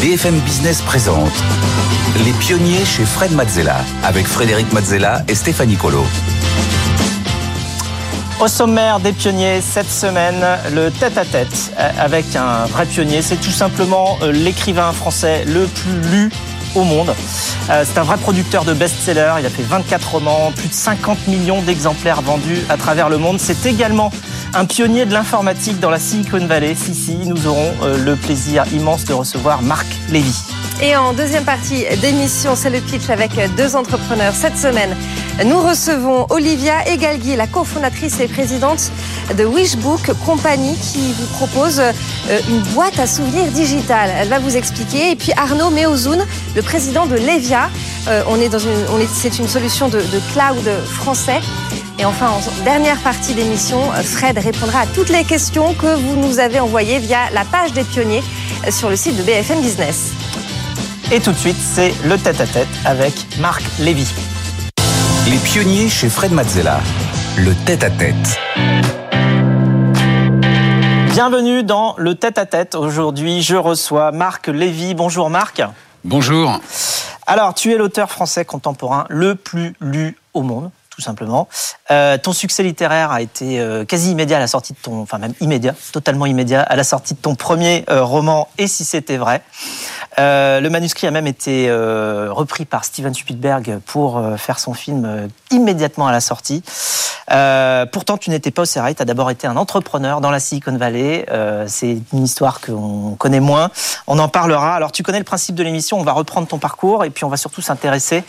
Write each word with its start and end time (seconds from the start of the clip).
BFM 0.00 0.38
Business 0.40 0.80
présente 0.80 1.30
Les 2.24 2.32
pionniers 2.32 2.86
chez 2.86 3.04
Fred 3.04 3.32
Mazzella 3.32 3.84
avec 4.02 4.26
Frédéric 4.26 4.72
Mazzella 4.72 5.22
et 5.28 5.34
Stéphanie 5.34 5.76
Colo. 5.76 6.02
Au 8.40 8.48
sommaire 8.48 8.98
des 9.00 9.12
pionniers 9.12 9.60
cette 9.60 9.90
semaine, 9.90 10.42
le 10.72 10.90
tête-à-tête 10.90 11.74
avec 11.98 12.34
un 12.34 12.64
vrai 12.64 12.86
pionnier. 12.86 13.20
C'est 13.20 13.36
tout 13.42 13.50
simplement 13.50 14.16
euh, 14.22 14.32
l'écrivain 14.32 14.92
français 14.92 15.44
le 15.44 15.66
plus 15.66 16.00
lu 16.10 16.30
au 16.74 16.84
monde. 16.84 17.14
Euh, 17.70 17.84
c'est 17.86 17.98
un 17.98 18.02
vrai 18.02 18.16
producteur 18.16 18.64
de 18.64 18.72
best-sellers. 18.72 19.34
Il 19.38 19.46
a 19.46 19.50
fait 19.50 19.62
24 19.62 20.12
romans, 20.12 20.52
plus 20.54 20.68
de 20.68 20.74
50 20.74 21.28
millions 21.28 21.62
d'exemplaires 21.62 22.22
vendus 22.22 22.64
à 22.68 22.76
travers 22.76 23.08
le 23.08 23.18
monde. 23.18 23.38
C'est 23.38 23.66
également 23.66 24.10
un 24.54 24.64
pionnier 24.64 25.06
de 25.06 25.12
l'informatique 25.12 25.80
dans 25.80 25.90
la 25.90 25.98
Silicon 25.98 26.46
Valley. 26.46 26.74
Si, 26.74 26.94
si, 26.94 27.16
nous 27.26 27.46
aurons 27.46 27.72
euh, 27.82 27.96
le 27.98 28.16
plaisir 28.16 28.64
immense 28.72 29.04
de 29.04 29.12
recevoir 29.12 29.62
Marc 29.62 29.86
Lévy. 30.10 30.44
Et 30.82 30.96
en 30.96 31.12
deuxième 31.12 31.44
partie 31.44 31.84
d'émission, 32.00 32.56
c'est 32.56 32.70
le 32.70 32.80
pitch 32.80 33.10
avec 33.10 33.32
deux 33.54 33.76
entrepreneurs. 33.76 34.32
Cette 34.34 34.56
semaine, 34.56 34.96
nous 35.44 35.60
recevons 35.60 36.26
Olivia 36.30 36.88
Egalgui, 36.88 37.36
la 37.36 37.46
cofondatrice 37.46 38.18
et 38.18 38.28
présidente 38.28 38.90
de 39.36 39.44
Wishbook 39.44 40.10
Company, 40.24 40.74
qui 40.76 41.12
vous 41.12 41.26
propose 41.34 41.80
euh, 41.80 41.92
une 42.48 42.62
boîte 42.72 42.98
à 42.98 43.06
souvenirs 43.06 43.48
digitale. 43.52 44.10
Elle 44.16 44.28
va 44.28 44.38
vous 44.38 44.56
expliquer. 44.56 45.10
Et 45.10 45.16
puis 45.16 45.32
Arnaud 45.36 45.68
Meozoun, 45.68 46.24
le 46.56 46.62
président 46.62 47.04
de 47.04 47.16
Levia. 47.16 47.68
Euh, 48.08 48.22
une, 48.34 49.06
c'est 49.12 49.38
une 49.38 49.48
solution 49.48 49.88
de, 49.88 49.98
de 49.98 50.20
cloud 50.32 50.66
français. 50.86 51.40
Et 51.98 52.06
enfin, 52.06 52.28
en 52.30 52.64
dernière 52.64 52.96
partie 53.00 53.34
d'émission, 53.34 53.82
Fred 54.02 54.38
répondra 54.38 54.80
à 54.80 54.86
toutes 54.86 55.10
les 55.10 55.24
questions 55.24 55.74
que 55.74 55.94
vous 55.94 56.16
nous 56.16 56.38
avez 56.38 56.58
envoyées 56.58 56.98
via 56.98 57.28
la 57.34 57.44
page 57.44 57.74
des 57.74 57.84
pionniers 57.84 58.22
sur 58.70 58.88
le 58.88 58.96
site 58.96 59.18
de 59.18 59.22
BFM 59.22 59.60
Business. 59.60 60.12
Et 61.12 61.18
tout 61.18 61.32
de 61.32 61.36
suite, 61.36 61.56
c'est 61.56 61.92
le 62.04 62.16
tête-à-tête 62.18 62.68
avec 62.84 63.36
Marc 63.40 63.64
Lévy. 63.80 64.06
Les 65.28 65.38
pionniers 65.38 65.88
chez 65.88 66.08
Fred 66.08 66.30
Mazzella. 66.30 66.78
Le 67.36 67.52
tête-à-tête. 67.66 68.38
Bienvenue 71.10 71.64
dans 71.64 71.96
le 71.98 72.14
tête-à-tête. 72.14 72.76
Aujourd'hui, 72.76 73.42
je 73.42 73.56
reçois 73.56 74.12
Marc 74.12 74.46
Lévy. 74.46 74.94
Bonjour 74.94 75.30
Marc. 75.30 75.60
Bonjour. 76.04 76.60
Alors, 77.26 77.54
tu 77.54 77.72
es 77.72 77.76
l'auteur 77.76 78.08
français 78.12 78.44
contemporain 78.44 79.06
le 79.08 79.34
plus 79.34 79.74
lu 79.80 80.16
au 80.32 80.42
monde 80.42 80.70
tout 81.00 81.04
simplement. 81.04 81.48
Euh, 81.90 82.18
ton 82.18 82.32
succès 82.32 82.62
littéraire 82.62 83.10
a 83.10 83.22
été 83.22 83.58
euh, 83.58 83.84
quasi 83.86 84.10
immédiat 84.10 84.36
à 84.36 84.40
la 84.40 84.46
sortie 84.46 84.74
de 84.74 84.78
ton, 84.78 85.00
enfin 85.00 85.16
même 85.18 85.32
immédiat, 85.40 85.74
totalement 85.92 86.26
immédiat 86.26 86.60
à 86.62 86.76
la 86.76 86.84
sortie 86.84 87.14
de 87.14 87.18
ton 87.18 87.34
premier 87.34 87.84
euh, 87.88 88.04
roman. 88.04 88.48
Et 88.58 88.66
si 88.66 88.84
c'était 88.84 89.16
vrai, 89.16 89.42
le 90.18 90.68
manuscrit 90.68 91.06
a 91.06 91.10
même 91.10 91.26
été 91.26 91.70
repris 91.70 92.64
par 92.64 92.84
Steven 92.84 93.14
Spielberg 93.14 93.78
pour 93.86 94.22
faire 94.36 94.58
son 94.58 94.74
film 94.74 95.28
immédiatement 95.50 96.06
à 96.06 96.12
la 96.12 96.20
sortie. 96.20 96.62
pourtant, 97.92 98.18
tu 98.18 98.30
n'étais 98.30 98.50
pas 98.50 98.62
au 98.62 98.66
Serail. 98.66 98.94
Tu 98.94 99.02
as 99.02 99.04
d'abord 99.04 99.30
été 99.30 99.46
un 99.46 99.56
entrepreneur 99.56 100.20
dans 100.20 100.30
la 100.30 100.40
Silicon 100.40 100.76
Valley. 100.76 101.26
C'est 101.66 101.98
une 102.12 102.24
histoire 102.24 102.60
qu'on 102.60 103.14
connaît 103.18 103.40
moins. 103.40 103.70
On 104.06 104.18
en 104.18 104.28
parlera. 104.28 104.74
Alors, 104.74 104.92
tu 104.92 105.02
connais 105.02 105.18
le 105.18 105.24
principe 105.24 105.54
de 105.54 105.62
l'émission. 105.62 105.98
On 105.98 106.04
va 106.04 106.12
reprendre 106.12 106.48
ton 106.48 106.58
parcours 106.58 107.04
et 107.04 107.10
puis 107.10 107.24
on 107.24 107.28
va 107.28 107.36
surtout 107.36 107.62
s'intéresser 107.62 108.24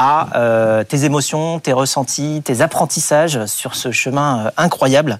à 0.00 0.84
tes 0.88 1.04
émotions, 1.04 1.60
tes 1.60 1.74
ressentis, 1.74 2.40
tes 2.42 2.62
apprentissages 2.62 3.44
sur 3.44 3.74
ce 3.74 3.92
chemin 3.92 4.50
incroyable. 4.56 5.18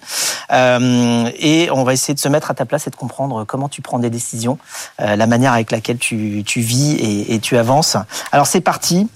et 0.51 1.69
on 1.71 1.85
va 1.85 1.93
essayer 1.93 2.15
de 2.15 2.19
se 2.19 2.29
mettre 2.29 2.51
à 2.51 2.55
ta 2.55 2.65
place 2.65 2.87
et 2.87 2.91
de 2.91 2.97
comprendre 2.97 3.45
comment 3.45 3.69
tu 3.69 3.83
prends 3.83 3.99
des 3.99 4.09
décisions, 4.09 4.59
la 4.99 5.27
manière 5.27 5.53
avec 5.53 5.71
laquelle 5.71 5.99
tu, 5.99 6.43
vis 6.57 6.97
et, 7.29 7.39
tu 7.41 7.59
avances. 7.59 7.99
Alors 8.33 8.47
c'est 8.47 8.63
parti. 8.63 9.11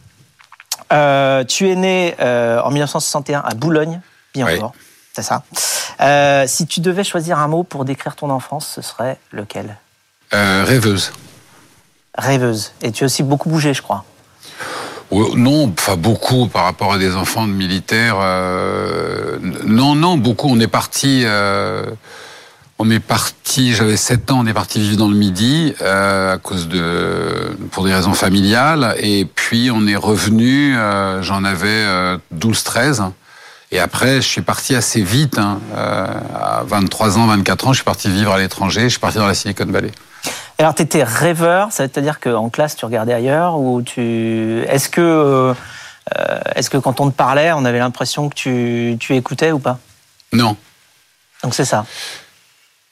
tu 0.91 1.71
es 1.71 1.77
né 1.77 2.15
en 2.21 2.71
1961 2.71 3.41
à 3.41 3.55
Boulogne, 3.55 4.01
bien 4.35 4.47
oui. 4.47 4.61
C'est 5.15 5.23
ça. 5.23 5.45
si 6.47 6.67
tu 6.67 6.81
devais 6.81 7.05
choisir 7.05 7.39
un 7.39 7.49
mot 7.49 7.63
pour 7.63 7.87
décrire 7.87 8.17
ton 8.17 8.29
enfance, 8.29 8.67
ce 8.67 8.83
serait 8.83 9.19
lequel? 9.33 9.79
Rêveuse. 10.31 11.13
Rêveuse. 12.17 12.73
Et 12.83 12.93
tu 12.93 13.05
as 13.05 13.07
aussi 13.07 13.23
beaucoup 13.23 13.49
bougé, 13.49 13.73
je 13.73 13.83
crois. 13.83 14.05
Non, 15.37 15.69
pas 15.71 15.97
beaucoup 15.97 16.49
par 16.49 16.65
rapport 16.65 16.93
à 16.95 16.99
des 16.99 17.15
enfants 17.15 17.47
de 17.47 17.53
militaires. 17.53 18.17
Euh, 18.19 19.39
non, 19.65 19.95
non, 19.95 20.17
beaucoup. 20.17 20.49
On 20.49 20.59
est 20.61 20.69
parti. 20.69 21.23
Euh. 21.25 21.85
J'avais 23.57 23.97
7 23.97 24.31
ans. 24.33 24.41
On 24.41 24.47
est 24.47 24.53
parti 24.53 24.81
vivre 24.81 24.97
dans 24.97 25.09
le 25.09 25.15
Midi 25.15 25.75
euh, 25.81 26.37
pour 27.71 27.85
des 27.85 27.95
raisons 27.95 28.15
familiales. 28.15 28.97
Et 28.99 29.25
puis 29.25 29.71
on 29.73 29.87
est 29.87 29.97
revenu. 29.97 30.75
J'en 31.23 31.45
avais 31.45 31.87
12-13. 32.37 33.11
Et 33.71 33.79
après, 33.79 34.17
je 34.17 34.29
suis 34.29 34.43
parti 34.43 34.75
assez 34.75 35.03
vite. 35.03 35.39
Hein, 35.39 35.61
à 35.75 36.65
23 36.67 37.19
ans, 37.19 37.27
24 37.27 37.69
ans, 37.69 37.73
je 37.73 37.79
suis 37.79 37.85
parti 37.85 38.11
vivre 38.11 38.33
à 38.33 38.39
l'étranger. 38.39 38.83
Je 38.83 38.89
suis 38.89 39.01
parti 39.01 39.19
dans 39.19 39.27
la 39.27 39.35
Silicon 39.35 39.67
Valley. 39.67 39.93
Alors, 40.59 40.75
tu 40.75 40.83
étais 40.83 41.03
rêveur, 41.03 41.73
ça 41.73 41.87
veut 41.87 42.03
dire 42.03 42.21
qu'en 42.21 42.49
classe, 42.49 42.77
tu 42.77 42.85
regardais 42.85 43.13
ailleurs 43.13 43.59
ou 43.59 43.83
tu... 43.83 44.63
Est-ce 44.69 44.89
que, 44.89 45.01
euh, 45.01 45.55
est-ce 46.55 46.71
que 46.71 46.77
quand 46.77 47.01
on 47.01 47.11
te 47.11 47.17
parlait, 47.17 47.53
on 47.53 47.65
avait 47.65 47.81
l'impression 47.81 48.29
que 48.29 48.35
tu, 48.35 48.97
tu 49.01 49.17
écoutais 49.17 49.51
ou 49.51 49.59
pas? 49.59 49.79
Non. 50.33 50.57
Donc 51.43 51.55
c'est 51.55 51.65
ça. 51.65 51.85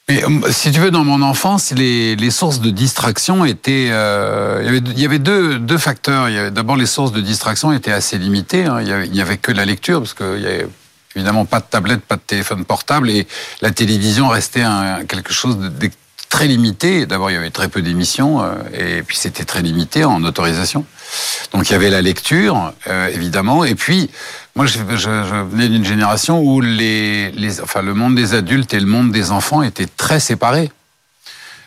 Mais 0.09 0.23
si 0.51 0.73
tu 0.73 0.81
veux, 0.81 0.91
dans 0.91 1.05
mon 1.05 1.23
enfance, 1.23 1.71
les, 1.71 2.17
les 2.17 2.31
sources 2.31 2.61
de 2.61 2.71
distraction 2.71 3.45
étaient. 3.45 3.89
Euh, 3.91 4.59
il 4.63 4.67
y 4.67 4.69
avait, 4.69 4.79
il 4.79 5.01
y 5.01 5.05
avait 5.05 5.19
deux, 5.21 5.61
deux 5.61 5.79
facteurs. 5.79 6.29
D'abord, 6.51 6.77
les 6.77 6.87
sources 6.87 7.13
de 7.13 7.21
distraction 7.21 7.73
étaient 7.73 7.93
assez 7.93 8.19
limitées. 8.19 8.67
Hein. 8.67 8.81
Il 8.83 9.13
n'y 9.13 9.21
avait, 9.21 9.39
que 9.39 9.53
la 9.53 9.65
lecture, 9.65 10.01
parce 10.01 10.15
qu'il 10.15 10.41
y 10.41 10.47
avait 10.47 10.67
évidemment 11.15 11.45
pas 11.45 11.61
de 11.61 11.67
tablette, 11.67 12.01
pas 12.01 12.17
de 12.17 12.23
téléphone 12.23 12.65
portable, 12.65 13.11
et 13.11 13.29
la 13.61 13.71
télévision 13.71 14.29
restait 14.29 14.63
un, 14.63 15.05
quelque 15.05 15.33
chose 15.33 15.59
très 16.33 16.47
limité. 16.47 17.05
D'abord, 17.05 17.31
il 17.31 17.35
y 17.35 17.37
avait 17.37 17.51
très 17.51 17.69
peu 17.69 17.83
d'émissions, 17.83 18.43
euh, 18.43 18.55
et 18.73 19.03
puis 19.03 19.19
c'était 19.19 19.45
très 19.45 19.61
limité 19.61 20.07
en 20.07 20.25
autorisation. 20.25 20.87
Donc 21.53 21.69
il 21.69 21.73
y 21.75 21.77
avait 21.77 21.91
la 21.91 22.01
lecture, 22.01 22.73
euh, 22.87 23.09
évidemment, 23.09 23.65
et 23.65 23.75
puis 23.75 24.11
moi, 24.57 24.65
je, 24.65 24.79
venais 24.79 25.69
d'une 25.69 25.85
génération 25.85 26.41
où 26.41 26.63
les, 26.63 27.61
enfin, 27.63 27.83
le 27.83 27.93
monde 27.93 28.15
des 28.15 28.33
adultes 28.33 28.73
et 28.73 28.81
le 28.81 28.87
monde 28.87 29.13
des 29.13 29.31
enfants 29.31 29.63
étaient 29.63 29.87
très 29.87 30.21
séparés. 30.21 30.71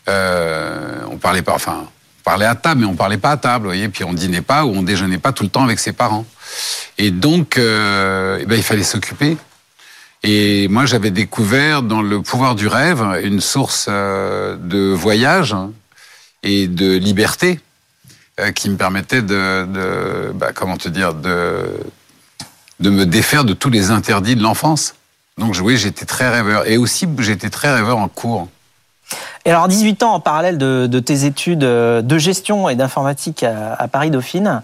Euh, 0.09 0.99
on 1.11 1.17
parlait 1.17 1.43
pas, 1.43 1.53
enfin, 1.53 1.85
on 1.85 2.23
parlait 2.23 2.47
à 2.47 2.55
table, 2.55 2.81
mais 2.81 2.87
on 2.87 2.95
parlait 2.95 3.19
pas 3.19 3.31
à 3.31 3.37
table, 3.37 3.65
vous 3.65 3.69
voyez. 3.69 3.89
Puis 3.89 4.03
on 4.03 4.13
dînait 4.13 4.41
pas 4.41 4.65
ou 4.65 4.75
on 4.75 4.81
déjeunait 4.81 5.19
pas 5.19 5.31
tout 5.31 5.43
le 5.43 5.49
temps 5.49 5.63
avec 5.63 5.77
ses 5.77 5.93
parents. 5.93 6.25
Et 6.97 7.11
donc, 7.11 7.57
eh 7.57 8.45
ben, 8.45 8.55
il 8.55 8.63
fallait 8.63 8.83
s'occuper. 8.83 9.37
Et 10.27 10.67
moi, 10.69 10.87
j'avais 10.87 11.11
découvert 11.11 11.83
dans 11.83 12.01
le 12.01 12.19
pouvoir 12.19 12.55
du 12.55 12.67
rêve 12.67 12.99
une 13.23 13.41
source 13.41 13.85
euh, 13.87 14.55
de 14.57 14.91
voyage 14.91 15.55
et 16.41 16.65
de 16.65 16.97
liberté 16.97 17.59
euh, 18.39 18.51
qui 18.51 18.71
me 18.71 18.75
permettait 18.75 19.21
de, 19.21 19.67
de 19.67 20.31
bah, 20.33 20.51
comment 20.51 20.77
te 20.77 20.89
dire, 20.89 21.13
de, 21.13 21.79
de 22.79 22.89
me 22.89 23.05
défaire 23.05 23.43
de 23.43 23.53
tous 23.53 23.69
les 23.69 23.91
interdits 23.91 24.35
de 24.35 24.41
l'enfance. 24.41 24.95
Donc 25.37 25.55
oui, 25.61 25.77
j'étais 25.77 26.05
très 26.05 26.27
rêveur. 26.27 26.67
Et 26.67 26.77
aussi, 26.77 27.07
j'étais 27.19 27.51
très 27.51 27.71
rêveur 27.71 27.99
en 27.99 28.07
cours. 28.07 28.49
Et 29.45 29.51
alors, 29.51 29.67
18 29.67 30.01
ans 30.03 30.13
en 30.15 30.19
parallèle 30.19 30.57
de, 30.57 30.87
de 30.87 30.99
tes 30.99 31.25
études 31.25 31.59
de 31.59 32.17
gestion 32.17 32.67
et 32.67 32.75
d'informatique 32.75 33.43
à, 33.43 33.73
à, 33.73 33.87
Paris 33.87 34.09
Dauphine, 34.09 34.63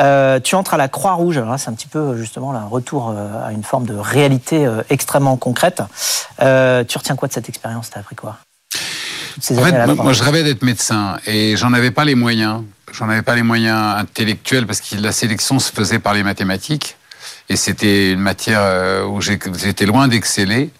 euh, 0.00 0.40
tu 0.40 0.56
entres 0.56 0.74
à 0.74 0.76
la 0.76 0.88
Croix-Rouge. 0.88 1.38
Alors 1.38 1.58
c'est 1.58 1.70
un 1.70 1.74
petit 1.74 1.86
peu 1.86 2.16
justement 2.16 2.52
un 2.52 2.66
retour 2.66 3.14
à 3.44 3.52
une 3.52 3.62
forme 3.62 3.86
de 3.86 3.94
réalité 3.94 4.68
extrêmement 4.90 5.36
concrète. 5.36 5.82
Euh, 6.40 6.84
tu 6.84 6.98
retiens 6.98 7.16
quoi 7.16 7.28
de 7.28 7.32
cette 7.32 7.48
expérience 7.48 7.90
T'as 7.90 8.00
appris 8.00 8.16
quoi? 8.16 8.38
En 9.38 9.62
fait, 9.62 9.94
moi, 9.94 10.12
je 10.12 10.22
rêvais 10.22 10.42
d'être 10.42 10.62
médecin 10.62 11.18
et 11.26 11.56
j'en 11.56 11.72
avais 11.72 11.90
pas 11.90 12.04
les 12.04 12.14
moyens. 12.14 12.62
J'en 12.92 13.08
avais 13.08 13.22
pas 13.22 13.34
les 13.34 13.42
moyens 13.42 13.98
intellectuels 13.98 14.66
parce 14.66 14.80
que 14.80 14.96
la 14.96 15.12
sélection 15.12 15.58
se 15.58 15.70
faisait 15.70 15.98
par 15.98 16.14
les 16.14 16.22
mathématiques. 16.22 16.96
et 17.48 17.56
c'était 17.56 18.12
une 18.12 18.20
matière 18.20 18.60
euh, 18.62 19.04
où 19.04 19.20
j'étais 19.20 19.84
loin 19.84 20.08
d'exceller. 20.08 20.70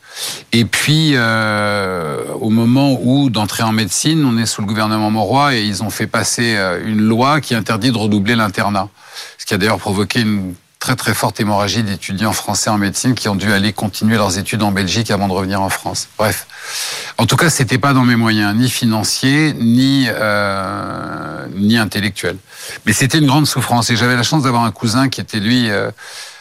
Et 0.53 0.65
puis, 0.65 1.13
euh, 1.15 2.25
au 2.41 2.51
moment 2.51 2.99
où 3.03 3.31
d'entrer 3.31 3.63
en 3.63 3.73
médecine, 3.73 4.25
on 4.25 4.39
est 4.39 4.47
sous 4.47 4.61
le 4.61 4.67
gouvernement 4.67 5.11
Mauroy 5.11 5.57
et 5.57 5.63
ils 5.63 5.83
ont 5.83 5.91
fait 5.91 6.07
passer 6.07 6.57
euh, 6.57 6.81
une 6.85 7.01
loi 7.01 7.41
qui 7.41 7.55
interdit 7.55 7.93
de 7.93 7.99
redoubler 7.99 8.37
l'internat. 8.37 8.89
Ce 9.39 9.47
qui 9.47 9.55
a 9.55 9.59
d'ailleurs 9.59 9.79
provoqué 9.79 10.21
une 10.21 10.55
très 10.79 10.95
très 10.95 11.15
forte 11.15 11.41
hémorragie 11.41 11.83
d'étudiants 11.83 12.33
français 12.33 12.71
en 12.71 12.79
médecine 12.79 13.15
qui 13.15 13.29
ont 13.29 13.35
dû 13.35 13.51
aller 13.53 13.73
continuer 13.73 14.17
leurs 14.17 14.39
études 14.39 14.63
en 14.63 14.71
Belgique 14.71 15.11
avant 15.11 15.27
de 15.27 15.33
revenir 15.33 15.61
en 15.61 15.69
France. 15.69 16.09
Bref, 16.17 16.47
en 17.19 17.27
tout 17.27 17.37
cas, 17.37 17.51
c'était 17.51 17.79
pas 17.79 17.93
dans 17.93 18.05
mes 18.05 18.17
moyens, 18.17 18.55
ni 18.55 18.71
financiers, 18.71 19.55
ni 19.55 20.07
euh, 20.09 21.47
ni 21.55 21.77
intellectuels. 21.77 22.37
Mais 22.85 22.93
c'était 22.93 23.19
une 23.19 23.27
grande 23.27 23.47
souffrance 23.47 23.91
et 23.91 23.97
j'avais 23.97 24.17
la 24.17 24.23
chance 24.23 24.43
d'avoir 24.45 24.65
un 24.65 24.71
cousin 24.71 25.09
qui 25.09 25.21
était 25.21 25.41
lui 25.41 25.71
euh, 25.71 25.91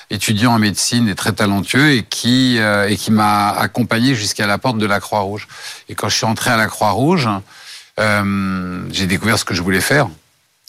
étudiant 0.10 0.54
en 0.54 0.60
médecine 0.60 1.07
et 1.10 1.16
très 1.16 1.34
talentueux 1.34 1.92
et 1.92 2.04
qui 2.04 2.57
euh, 2.60 2.88
et 2.88 2.96
qui 2.96 3.12
m'a 3.12 3.50
accompagné 3.50 4.16
jusqu'à 4.16 4.48
la 4.48 4.57
porte 4.57 4.78
de 4.78 4.86
la 4.86 5.00
Croix-Rouge. 5.00 5.48
Et 5.90 5.96
quand 5.96 6.10
je 6.10 6.18
suis 6.18 6.25
entré 6.25 6.52
à 6.52 6.57
la 6.57 6.68
Croix-Rouge, 6.68 7.30
euh, 8.00 8.84
j'ai 8.92 9.07
découvert 9.07 9.40
ce 9.40 9.46
que 9.46 9.54
je 9.54 9.62
voulais 9.62 9.81
faire. 9.81 10.07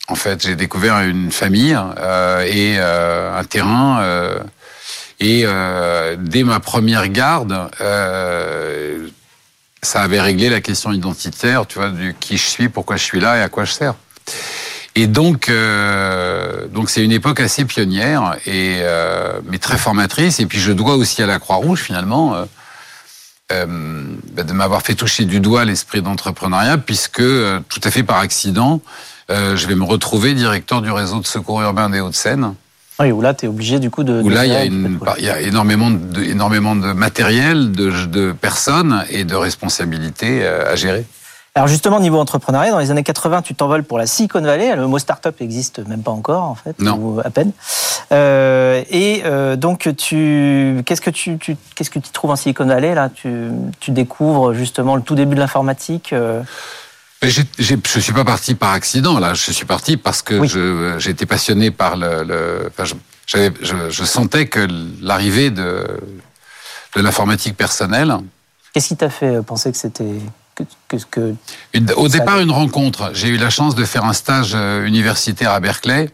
En 0.08 0.14
fait, 0.14 0.42
j'ai 0.42 0.54
découvert 0.54 1.00
une 1.00 1.32
famille 1.32 1.76
euh, 1.98 2.46
et 2.48 2.78
un 2.78 3.44
terrain. 3.44 4.02
et 5.18 5.44
dès 6.18 6.44
ma 6.44 6.60
première 6.60 7.08
garde, 7.08 7.70
ça 9.82 10.02
avait 10.02 10.20
réglé 10.20 10.48
la 10.48 10.60
question 10.60 10.92
identitaire, 10.92 11.66
tu 11.66 11.78
vois, 11.78 11.90
du 11.90 12.14
qui 12.18 12.36
je 12.36 12.46
suis, 12.46 12.68
pourquoi 12.68 12.96
je 12.96 13.02
suis 13.02 13.20
là 13.20 13.38
et 13.38 13.42
à 13.42 13.48
quoi 13.48 13.64
je 13.64 13.72
sers. 13.72 13.94
Et 14.98 15.06
donc, 15.06 15.50
euh, 15.50 16.66
donc 16.68 16.88
c'est 16.88 17.04
une 17.04 17.12
époque 17.12 17.38
assez 17.40 17.66
pionnière 17.66 18.36
et 18.46 18.78
euh, 18.80 19.40
mais 19.44 19.58
très 19.58 19.76
formatrice. 19.76 20.40
Et 20.40 20.46
puis 20.46 20.58
je 20.58 20.72
dois 20.72 20.96
aussi 20.96 21.22
à 21.22 21.26
la 21.26 21.38
Croix-Rouge 21.38 21.80
finalement 21.80 22.34
euh, 23.52 23.66
bah, 24.32 24.42
de 24.42 24.52
m'avoir 24.54 24.80
fait 24.80 24.94
toucher 24.94 25.26
du 25.26 25.38
doigt 25.38 25.66
l'esprit 25.66 26.00
d'entrepreneuriat, 26.00 26.78
puisque 26.78 27.22
tout 27.22 27.80
à 27.84 27.90
fait 27.90 28.04
par 28.04 28.18
accident, 28.18 28.80
je 29.28 29.66
vais 29.66 29.74
me 29.74 29.84
retrouver 29.84 30.32
directeur 30.32 30.80
du 30.80 30.90
réseau 30.90 31.20
de 31.20 31.26
secours 31.26 31.60
urbain 31.60 31.90
des 31.90 32.00
Hauts-de-Seine. 32.00 32.54
Oui, 32.98 33.12
où 33.12 33.20
là, 33.20 33.34
tu 33.34 33.44
es 33.44 33.48
obligé 33.48 33.78
du 33.78 33.90
coup 33.90 34.04
de... 34.04 34.22
Où 34.22 34.30
là, 34.30 34.46
il 34.46 34.52
y, 34.52 34.56
a 34.56 34.64
une, 34.64 34.98
il 35.18 35.24
y 35.24 35.28
a 35.28 35.42
énormément 35.42 35.90
de, 35.90 36.22
énormément 36.22 36.74
de 36.74 36.92
matériel, 36.92 37.70
de, 37.70 38.06
de 38.06 38.32
personnes 38.32 39.04
et 39.10 39.24
de 39.24 39.34
responsabilités 39.34 40.46
à 40.46 40.74
gérer. 40.76 41.04
Alors 41.56 41.68
justement, 41.68 42.00
niveau 42.00 42.18
entrepreneuriat, 42.18 42.70
dans 42.70 42.78
les 42.78 42.90
années 42.90 43.02
80, 43.02 43.40
tu 43.40 43.54
t'envoles 43.54 43.82
pour 43.82 43.96
la 43.96 44.06
Silicon 44.06 44.42
Valley. 44.42 44.76
Le 44.76 44.86
mot 44.86 44.98
startup 44.98 45.40
n'existe 45.40 45.78
même 45.88 46.02
pas 46.02 46.10
encore, 46.10 46.42
en 46.42 46.54
fait, 46.54 46.78
non. 46.80 46.96
ou 46.98 47.20
à 47.24 47.30
peine. 47.30 47.50
Euh, 48.12 48.84
et 48.90 49.22
euh, 49.24 49.56
donc, 49.56 49.88
tu, 49.96 50.82
qu'est-ce 50.84 51.00
que 51.00 51.08
tu, 51.08 51.38
tu 51.38 51.56
qu'est-ce 51.74 51.88
que 51.88 51.98
tu 51.98 52.10
trouves 52.10 52.30
en 52.30 52.36
Silicon 52.36 52.66
Valley 52.66 52.94
là? 52.94 53.08
Tu, 53.08 53.48
tu 53.80 53.90
découvres 53.90 54.52
justement 54.52 54.96
le 54.96 55.02
tout 55.02 55.14
début 55.14 55.34
de 55.34 55.40
l'informatique. 55.40 56.12
Euh... 56.12 56.42
J 57.22 57.40
ai, 57.40 57.62
j 57.62 57.72
ai, 57.72 57.78
je 57.82 58.00
suis 58.00 58.12
pas 58.12 58.26
parti 58.26 58.54
par 58.54 58.72
accident 58.72 59.18
là. 59.18 59.32
Je 59.32 59.50
suis 59.50 59.64
parti 59.64 59.96
parce 59.96 60.20
que 60.20 60.34
Oui. 60.34 60.98
j'étais 61.00 61.24
passionné 61.24 61.70
par 61.70 61.96
le. 61.96 62.22
le 62.22 62.68
enfin, 62.68 62.84
je, 62.84 63.50
je, 63.62 63.88
je 63.88 64.04
sentais 64.04 64.46
que 64.46 64.68
l'arrivée 65.00 65.50
de 65.50 65.86
de 66.96 67.00
l'informatique 67.00 67.56
personnelle. 67.56 68.14
Qu'est-ce 68.74 68.88
qui 68.88 68.96
t'a 68.96 69.08
fait 69.08 69.42
penser 69.42 69.72
que 69.72 69.78
c'était 69.78 70.20
que, 70.56 70.64
que, 70.88 70.96
que 71.10 71.34
Une- 71.74 71.92
au 71.92 72.08
départ, 72.08 72.40
une 72.40 72.50
rencontre. 72.50 73.10
J'ai 73.14 73.28
eu 73.28 73.36
la 73.36 73.50
chance 73.50 73.74
de 73.74 73.84
faire 73.84 74.04
un 74.04 74.12
stage 74.14 74.52
euh, 74.54 74.84
universitaire 74.86 75.50
à 75.52 75.60
Berkeley, 75.60 76.08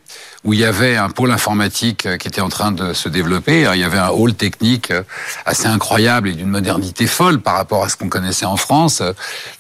où 0.45 0.53
il 0.53 0.59
y 0.59 0.65
avait 0.65 0.97
un 0.97 1.09
pôle 1.11 1.31
informatique 1.31 2.07
euh, 2.07 2.17
qui 2.17 2.27
était 2.27 2.41
en 2.41 2.49
train 2.49 2.73
de 2.73 2.93
se 2.93 3.09
développer. 3.09 3.69
Il 3.73 3.81
y 3.81 3.85
avait 3.85 3.99
un 3.99 4.09
hall 4.09 4.35
technique 4.35 4.91
euh, 4.91 5.03
assez 5.47 5.67
incroyable 5.67 6.29
et 6.29 6.33
d'une 6.33 6.49
modernité 6.49 7.07
folle 7.07 7.41
par 7.41 7.55
rapport 7.55 7.85
à 7.85 7.89
ce 7.89 7.97
qu'on 7.97 8.09
connaissait 8.09 8.45
en 8.47 8.57
France, 8.57 9.01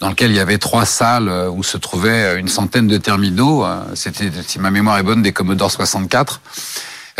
dans 0.00 0.08
lequel 0.10 0.30
il 0.32 0.36
y 0.36 0.40
avait 0.40 0.58
trois 0.58 0.84
salles 0.84 1.28
où 1.52 1.62
se 1.62 1.76
trouvaient 1.78 2.38
une 2.40 2.48
centaine 2.48 2.88
de 2.88 2.96
terminaux. 2.98 3.64
C'était, 3.94 4.30
si 4.46 4.58
ma 4.58 4.70
mémoire 4.72 4.98
est 4.98 5.02
bonne, 5.04 5.22
des 5.22 5.32
Commodore 5.32 5.70
64. 5.70 6.40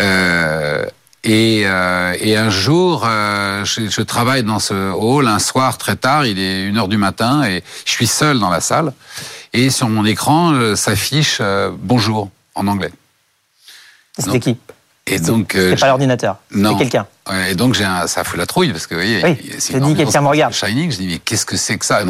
Euh, 0.01 0.85
et, 1.23 1.63
euh, 1.65 2.15
et 2.19 2.35
un 2.37 2.49
jour, 2.49 3.03
euh, 3.05 3.63
je, 3.65 3.87
je 3.89 4.01
travaille 4.01 4.43
dans 4.43 4.59
ce 4.59 4.73
hall 4.91 5.27
un 5.27 5.39
soir 5.39 5.77
très 5.77 5.95
tard, 5.95 6.25
il 6.25 6.37
est 6.39 6.63
une 6.63 6.77
heure 6.77 6.87
du 6.89 6.97
matin 6.97 7.43
et 7.43 7.63
je 7.85 7.91
suis 7.91 8.07
seul 8.07 8.39
dans 8.39 8.49
la 8.49 8.59
salle. 8.61 8.93
Et 9.53 9.69
sur 9.69 9.87
mon 9.87 10.03
écran 10.05 10.53
euh, 10.53 10.75
s'affiche 10.75 11.37
euh, 11.39 11.71
bonjour 11.77 12.29
en 12.55 12.67
anglais. 12.67 12.91
c'était 14.17 14.39
qui? 14.39 14.57
Et 15.05 15.19
donc, 15.19 15.55
euh, 15.55 15.63
C'était 15.65 15.75
je- 15.75 15.81
pas 15.81 15.87
l'ordinateur. 15.87 16.37
non. 16.51 16.71
C'était 16.71 16.83
quelqu'un. 16.89 17.07
Ouais, 17.29 17.51
et 17.51 17.55
donc 17.55 17.73
j'ai 17.73 17.83
un, 17.83 18.07
ça 18.07 18.23
fout 18.23 18.37
la 18.37 18.45
trouille 18.45 18.71
parce 18.71 18.87
que 18.87 18.95
vous 18.95 19.01
voyez, 19.01 19.21
Oui, 19.23 19.51
c'est 19.59 19.79
dit, 19.79 19.95
quelqu'un 19.95 20.21
me 20.21 20.27
regarde. 20.27 20.53
Shining, 20.53 20.91
je 20.91 20.97
dis 20.97 21.07
mais 21.07 21.19
qu'est-ce 21.19 21.45
que 21.45 21.57
c'est 21.57 21.77
que 21.77 21.85
ça? 21.85 22.01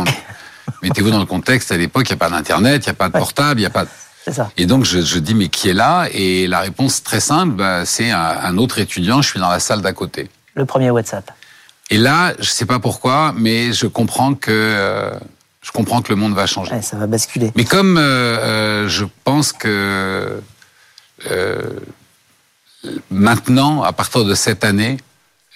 Mettez-vous 0.81 1.11
dans 1.11 1.19
le 1.19 1.25
contexte. 1.25 1.71
À 1.71 1.77
l'époque, 1.77 2.05
il 2.09 2.13
n'y 2.13 2.17
a 2.17 2.17
pas 2.17 2.29
d'internet, 2.29 2.83
il 2.85 2.89
n'y 2.89 2.91
a 2.91 2.93
pas 2.93 3.09
de 3.09 3.13
Ouais. 3.13 3.19
portable, 3.19 3.59
il 3.59 3.63
n'y 3.63 3.67
a 3.67 3.69
pas. 3.71 3.85
Ça. 4.31 4.51
Et 4.55 4.65
donc 4.65 4.85
je, 4.85 5.01
je 5.01 5.19
dis 5.19 5.35
mais 5.35 5.49
qui 5.49 5.67
est 5.69 5.73
là? 5.73 6.07
Et 6.13 6.47
la 6.47 6.61
réponse 6.61 7.03
très 7.03 7.19
simple, 7.19 7.55
bah, 7.55 7.85
c'est 7.85 8.11
un, 8.11 8.19
un 8.19 8.57
autre 8.57 8.79
étudiant. 8.79 9.21
Je 9.21 9.29
suis 9.29 9.39
dans 9.39 9.49
la 9.49 9.59
salle 9.59 9.81
d'à 9.81 9.91
côté. 9.91 10.29
Le 10.55 10.65
premier 10.65 10.91
WhatsApp. 10.91 11.31
Et 11.89 11.97
là, 11.97 12.33
je 12.39 12.49
sais 12.49 12.65
pas 12.65 12.79
pourquoi, 12.79 13.33
mais 13.35 13.73
je 13.73 13.87
comprends 13.87 14.33
que 14.35 14.51
euh, 14.51 15.11
je 15.61 15.71
comprends 15.71 16.01
que 16.01 16.09
le 16.09 16.15
monde 16.15 16.33
va 16.33 16.45
changer. 16.45 16.71
Ouais, 16.73 16.81
ça 16.81 16.97
va 16.97 17.07
basculer. 17.07 17.51
Mais 17.55 17.65
comme 17.65 17.97
euh, 17.97 18.01
euh, 18.01 18.87
je 18.87 19.05
pense 19.23 19.51
que 19.51 20.39
euh, 21.31 21.61
maintenant, 23.09 23.83
à 23.83 23.93
partir 23.93 24.25
de 24.25 24.35
cette 24.35 24.63
année, 24.63 24.97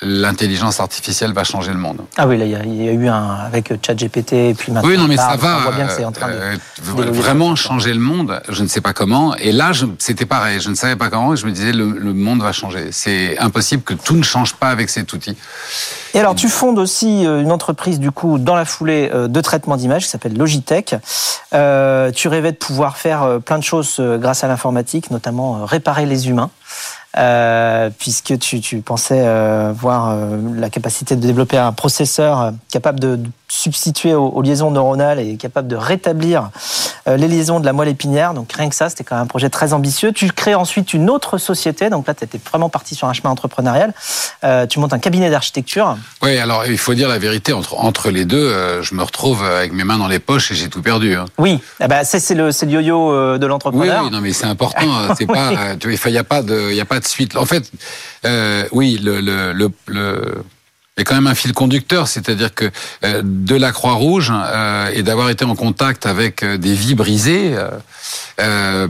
l'intelligence 0.02 0.80
artificielle 0.80 1.34
va 1.34 1.44
changer 1.44 1.72
le 1.72 1.80
monde. 1.80 2.02
Ah 2.18 2.28
oui, 2.28 2.38
là, 2.38 2.46
il 2.46 2.52
y, 2.52 2.56
a- 2.56 2.64
il 2.64 2.84
y 2.84 2.88
a 2.88 2.92
eu 2.92 3.08
un 3.08 3.36
avec 3.36 3.74
ChatGPT 3.84 4.34
et 4.34 4.54
puis 4.54 4.72
maintenant. 4.72 4.88
Oui, 4.88 4.98
non, 4.98 5.08
mais 5.08 5.18
ça 5.18 5.36
va 5.38 5.58
On 5.58 5.62
voit 5.62 5.72
bien 5.72 5.88
que 5.88 5.94
c'est 5.94 6.06
en 6.06 6.12
train 6.12 6.28
de. 6.30 6.34
euh, 6.34 7.12
vraiment 7.12 7.56
changer 7.56 7.94
le 7.94 8.00
monde. 8.00 8.40
Je 8.50 8.62
ne 8.62 8.68
sais 8.68 8.82
pas 8.82 8.94
comment. 8.94 9.36
Et 9.38 9.52
là, 9.52 9.72
c'était 9.98 10.26
pareil. 10.28 10.60
Je 10.62 10.70
ne 10.70 10.76
savais 10.76 10.96
pas 10.96 11.10
comment. 11.10 11.34
Et 11.34 11.38
je 11.38 11.46
me 11.48 11.52
disais, 11.52 11.72
le, 11.74 11.90
le 11.92 12.14
monde 12.14 12.42
va 12.44 12.52
changer. 12.52 12.90
C'est 12.92 13.38
impossible 13.40 13.82
que 13.82 13.94
tout 13.96 14.16
ne 14.16 14.24
change 14.24 14.54
pas 14.54 14.70
avec 14.70 14.90
cet 14.90 15.14
outil. 15.14 15.36
Et 16.14 16.20
alors, 16.20 16.36
tu 16.36 16.48
fondes 16.48 16.78
aussi 16.80 17.26
euh, 17.26 17.42
une 17.42 17.52
entreprise, 17.52 18.00
du 18.00 18.12
coup, 18.12 18.38
dans 18.38 18.56
la 18.56 18.66
foulée 18.66 19.10
euh, 19.14 19.28
de 19.28 19.42
traitement 19.42 19.78
d'images 19.78 20.04
qui 20.04 20.10
s'appelle 20.10 20.38
Logitech. 20.38 20.96
Euh, 21.54 22.12
tu 22.12 22.28
rêvais 22.28 22.52
de 22.52 22.58
pouvoir 22.58 22.98
faire 22.98 23.24
euh, 23.24 23.40
plein 23.40 23.58
de 23.58 23.64
choses 23.64 23.96
euh, 24.00 24.18
grâce 24.18 24.44
à 24.44 24.48
l'informatique, 24.48 25.10
notamment 25.12 25.58
euh, 25.62 25.66
réparer 25.66 26.06
les 26.06 26.30
humains. 26.30 26.50
Euh, 27.18 27.90
puisque 27.98 28.38
tu, 28.38 28.62
tu 28.62 28.82
pensais 28.82 29.22
euh, 29.26 29.74
voir 29.76 30.12
euh, 30.12 30.38
la 30.56 30.70
capacité 30.70 31.16
de 31.16 31.22
développer 31.22 31.58
un 31.58 31.72
processeur 31.72 32.42
euh, 32.42 32.52
capable 32.72 33.00
de, 33.00 33.16
de 33.16 33.28
substituer 33.48 34.14
aux, 34.14 34.28
aux 34.28 34.42
liaisons 34.44 34.70
neuronales 34.72 35.20
et 35.20 35.36
capable 35.38 35.68
de 35.68 35.76
rétablir 35.76 36.52
les 37.08 37.30
liaisons 37.30 37.62
de 37.62 37.66
la 37.66 37.72
moelle 37.72 37.88
épinière. 37.88 38.34
Donc 38.34 38.52
rien 38.52 38.68
que 38.68 38.76
ça, 38.76 38.90
c'était 38.90 39.06
quand 39.06 39.16
même 39.16 39.24
un 39.24 39.28
projet 39.28 39.50
très 39.50 39.72
ambitieux. 39.72 40.12
Tu 40.12 40.30
crées 40.34 40.56
ensuite 40.56 40.94
une 40.94 41.10
autre 41.10 41.38
société. 41.38 41.90
Donc 41.90 42.06
là, 42.06 42.14
tu 42.14 42.26
étais 42.26 42.38
vraiment 42.52 42.68
parti 42.68 42.96
sur 42.96 43.08
un 43.08 43.14
chemin 43.14 43.30
entrepreneurial. 43.30 43.94
Tu 44.70 44.80
montes 44.80 44.92
un 44.92 45.00
cabinet 45.00 45.30
d'architecture. 45.30 45.96
Oui, 46.22 46.38
alors 46.38 46.66
il 46.66 46.78
faut 46.78 46.94
dire 46.94 47.08
la 47.08 47.18
vérité. 47.18 47.54
Entre, 47.54 47.76
entre 47.80 48.12
les 48.12 48.26
deux, 48.26 48.82
je 48.82 48.94
me 48.94 49.04
retrouve 49.04 49.42
avec 49.46 49.72
mes 49.72 49.86
mains 49.86 49.98
dans 49.98 50.10
les 50.10 50.20
poches 50.20 50.52
et 50.52 50.56
j'ai 50.56 50.68
tout 50.68 50.82
perdu. 50.82 51.16
hein. 51.16 51.24
Oui, 51.38 51.62
eh 51.82 51.88
ben, 51.88 52.04
c'est 52.04 52.36
le, 52.36 52.48
le 52.50 52.68
yo-yo 52.70 53.38
de 53.38 53.46
l'entrepreneur. 53.48 54.04
oui, 54.04 54.12
non, 54.12 54.20
mais 54.20 54.34
c'est 54.34 54.48
important. 54.48 54.86
C'est 55.18 55.26
pas, 55.34 55.52
il 55.82 56.12
n'y 56.12 56.18
a 56.18 56.24
pas 56.26 56.42
de, 56.42 56.72
il 56.72 56.76
y 56.76 56.82
a 56.82 56.86
pas 56.86 57.00
de 57.00 57.07
En 57.36 57.46
fait, 57.46 57.72
euh, 58.26 58.66
oui, 58.72 59.00
le, 59.02 59.72
il 59.90 61.02
y 61.02 61.02
a 61.02 61.04
quand 61.04 61.16
même 61.16 61.28
un 61.28 61.36
fil 61.36 61.54
conducteur, 61.54 62.08
c'est-à-dire 62.08 62.54
que 62.56 62.70
euh, 63.04 63.22
de 63.24 63.56
la 63.56 63.72
Croix-Rouge 63.72 64.34
euh, 64.34 64.90
et 64.94 65.04
d'avoir 65.04 65.30
été 65.30 65.46
en 65.46 65.56
contact 65.56 66.08
avec 66.08 66.44
des 66.44 66.74
vies 66.74 66.96
brisées 66.96 67.56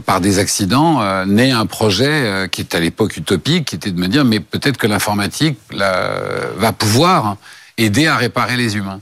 par 0.05 0.21
des 0.21 0.39
accidents, 0.39 1.25
naît 1.25 1.51
un 1.51 1.65
projet 1.65 2.47
qui 2.51 2.61
est 2.61 2.75
à 2.75 2.79
l'époque 2.79 3.17
utopique, 3.17 3.65
qui 3.65 3.75
était 3.75 3.91
de 3.91 3.99
me 3.99 4.07
dire 4.07 4.25
mais 4.25 4.39
peut-être 4.39 4.77
que 4.77 4.87
l'informatique 4.87 5.57
va 5.71 6.71
pouvoir 6.71 7.37
aider 7.77 8.07
à 8.07 8.17
réparer 8.17 8.57
les 8.57 8.75
humains. 8.77 8.99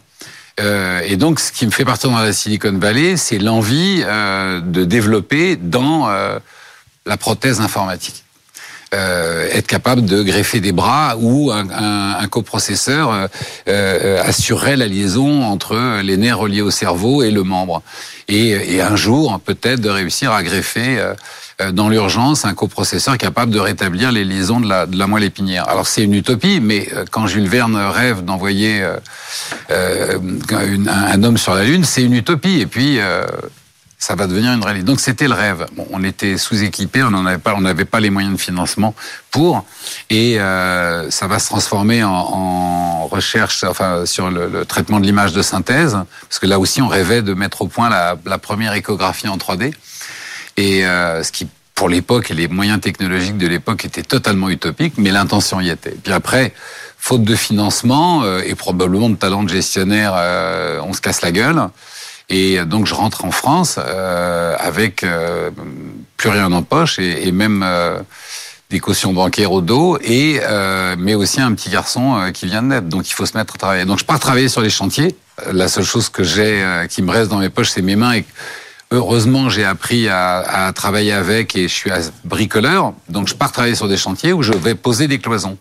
Et 1.04 1.18
donc, 1.18 1.40
ce 1.40 1.52
qui 1.52 1.66
me 1.66 1.72
fait 1.72 1.86
partir 1.86 2.12
dans 2.12 2.20
la 2.20 2.32
Silicon 2.32 2.78
Valley, 2.78 3.18
c'est 3.18 3.40
l'envie 3.40 4.04
de 4.04 4.86
développer 4.86 5.58
dans 5.58 6.08
la 7.06 7.18
prothèse 7.18 7.62
informatique. 7.62 8.25
Euh, 8.94 9.50
être 9.52 9.68
capable 9.68 10.06
de 10.06 10.22
greffer 10.22 10.62
des 10.62 10.72
bras 10.72 11.16
ou 11.20 11.52
un, 11.52 11.68
un, 11.70 12.18
un 12.20 12.28
coprocesseur 12.28 13.12
euh, 13.12 13.28
euh, 13.68 14.22
assurerait 14.24 14.78
la 14.78 14.88
liaison 14.88 15.44
entre 15.44 16.02
les 16.02 16.18
nerfs 16.18 16.38
reliés 16.38 16.62
au 16.62 16.72
cerveau 16.72 17.24
et 17.24 17.32
le 17.32 17.44
membre. 17.44 17.82
Et, 18.28 18.76
et 18.76 18.82
un 18.82 18.96
jour, 18.96 19.40
peut-être, 19.44 19.82
de 19.82 19.90
réussir 19.90 20.32
à 20.32 20.44
greffer 20.44 21.00
euh, 21.00 21.14
euh, 21.62 21.72
dans 21.72 21.90
l'urgence 21.90 22.46
un 22.46 22.54
coprocesseur 22.54 23.18
capable 23.18 23.52
de 23.52 23.60
rétablir 23.60 24.12
les 24.12 24.24
liaisons 24.24 24.62
de 24.62 24.70
la, 24.70 24.86
de 24.86 24.98
la 24.98 25.08
moelle 25.08 25.26
épinière. 25.26 25.68
Alors 25.68 25.88
c'est 25.88 26.04
une 26.04 26.14
utopie, 26.14 26.60
mais 26.62 26.88
quand 27.12 27.28
Jules 27.28 27.50
Verne 27.50 27.76
rêve 27.76 28.24
d'envoyer 28.24 28.84
euh, 29.72 30.20
un, 30.52 30.88
un 30.88 31.24
homme 31.24 31.38
sur 31.38 31.56
la 31.56 31.64
Lune, 31.64 31.84
c'est 31.84 32.04
une 32.04 32.14
utopie. 32.14 32.62
Et 32.62 32.68
puis, 32.68 33.00
ça 34.06 34.14
va 34.14 34.28
devenir 34.28 34.54
une 34.54 34.64
réalité. 34.64 34.86
Donc 34.86 35.00
c'était 35.00 35.28
le 35.28 35.34
rêve. 35.34 35.66
On 35.90 36.04
était 36.04 36.38
sous-équipés, 36.38 37.02
on 37.02 37.10
n'avait 37.10 37.40
pas, 37.40 37.56
on 37.56 37.62
n'avait 37.62 37.86
pas 37.86 38.00
les 38.00 38.12
moyens 38.12 38.36
de 38.36 38.40
financement 38.40 38.94
pour, 39.32 39.66
et 40.12 40.40
euh, 40.40 41.10
ça 41.10 41.26
va 41.26 41.40
se 41.40 41.48
transformer 41.48 42.04
en, 42.04 43.08
recherche, 43.08 43.64
enfin 43.64 44.06
sur 44.06 44.30
le, 44.30 44.64
traitement 44.66 45.00
de 45.00 45.06
l'image 45.06 45.34
de 45.34 45.42
synthèse, 45.42 45.98
parce 46.22 46.38
que 46.38 46.46
là 46.46 46.60
aussi 46.60 46.84
on 46.84 46.88
rêvait 46.88 47.24
de 47.24 47.34
mettre 47.34 47.64
au 47.64 47.68
point 47.68 47.90
la, 47.90 48.38
première 48.38 48.74
échographie 48.74 49.28
en 49.28 49.38
3D, 49.38 49.74
et 50.58 50.86
euh, 50.86 51.24
ce 51.24 51.32
qui 51.32 51.48
pour 51.74 51.90
l'époque 51.90 52.30
et 52.30 52.36
les 52.36 52.48
moyens 52.48 52.80
technologiques 52.80 53.38
de 53.38 53.48
l'époque 53.48 53.86
étaient 53.86 54.04
totalement 54.04 54.50
utopiques, 54.50 54.94
mais 54.98 55.12
l'intention 55.12 55.60
y 55.62 55.70
était. 55.70 55.96
Puis 56.04 56.14
après, 56.14 56.54
faute 57.00 57.24
de 57.24 57.36
financement 57.36 58.24
euh, 58.24 58.42
et 58.46 58.54
probablement 58.54 59.10
de 59.10 59.16
talent 59.16 59.42
de 59.42 59.50
gestionnaire, 59.50 60.14
on 60.84 60.94
se 60.94 61.02
casse 61.02 61.22
la 61.24 61.32
gueule. 61.32 61.70
Et 62.30 62.64
donc 62.66 62.88
je 62.88 62.94
rentre 62.96 63.24
en 63.26 63.32
France 63.32 63.78
euh, 63.78 64.56
avec 64.60 65.04
euh, 65.04 65.52
plus 66.18 66.30
rien 66.30 66.52
en 66.52 66.64
poche 66.64 66.98
et, 66.98 67.28
et 67.28 67.32
même 67.32 67.62
euh, 67.64 68.00
des 68.72 68.80
cautions 68.80 69.14
bancaires 69.14 69.52
au 69.52 69.62
dos, 69.62 69.98
et 70.02 70.40
euh, 70.42 70.96
mais 70.98 71.14
aussi 71.14 71.40
un 71.40 71.54
petit 71.54 71.70
garçon 71.70 72.18
euh, 72.18 72.32
qui 72.32 72.48
vient 72.48 72.64
de 72.64 72.68
naître. 72.70 72.88
Donc 72.88 73.08
il 73.10 73.14
faut 73.14 73.28
se 73.28 73.38
mettre 73.38 73.56
à 73.56 73.58
travailler. 73.60 73.86
Donc 73.86 74.00
je 74.00 74.06
pars 74.06 74.20
travailler 74.20 74.50
sur 74.50 74.62
les 74.62 74.72
chantiers. 74.72 75.16
Euh, 75.46 75.54
La 75.54 75.68
seule 75.68 75.84
chose 75.84 76.10
que 76.10 76.24
j'ai, 76.24 76.64
qui 76.90 77.02
me 77.04 77.12
reste 77.12 77.30
dans 77.30 77.38
mes 77.38 77.50
poches, 77.50 77.70
c'est 77.70 77.84
mes 77.84 77.96
mains. 77.96 78.14
Et 78.16 78.26
heureusement, 78.90 79.50
j'ai 79.50 79.66
appris 79.66 80.10
à, 80.10 80.66
à 80.68 80.74
travailler 80.74 81.14
avec 81.14 81.56
et 81.56 81.68
je 81.68 81.74
suis 81.74 81.92
bricoleur. 82.24 82.94
Donc 83.08 83.28
je 83.28 83.36
pars 83.36 83.52
travailler 83.52 83.76
sur 83.76 83.88
des 83.88 83.98
chantiers 83.98 84.34
où 84.34 84.42
je 84.42 84.54
vais 84.54 84.74
poser 84.74 85.08
des 85.08 85.20
cloisons. 85.20 85.58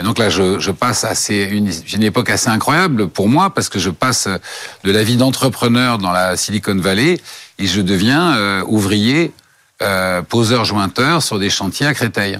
Et 0.00 0.02
donc 0.02 0.18
là, 0.18 0.30
je, 0.30 0.70
passe 0.70 1.04
assez 1.04 1.42
une, 1.42 2.02
époque 2.02 2.30
assez 2.30 2.48
incroyable 2.48 3.08
pour 3.08 3.28
moi 3.28 3.50
parce 3.50 3.68
que 3.68 3.78
je 3.78 3.90
passe 3.90 4.28
de 4.82 4.90
la 4.90 5.02
vie 5.02 5.18
d'entrepreneur 5.18 5.98
dans 5.98 6.10
la 6.10 6.38
Silicon 6.38 6.76
Valley 6.76 7.20
et 7.58 7.66
je 7.66 7.82
deviens 7.82 8.34
euh, 8.34 8.64
ouvrier, 8.66 9.30
euh, 9.82 10.22
poseur 10.22 10.64
jointeur 10.64 11.22
sur 11.22 11.38
des 11.38 11.50
chantiers 11.50 11.86
à 11.86 11.92
Créteil. 11.92 12.38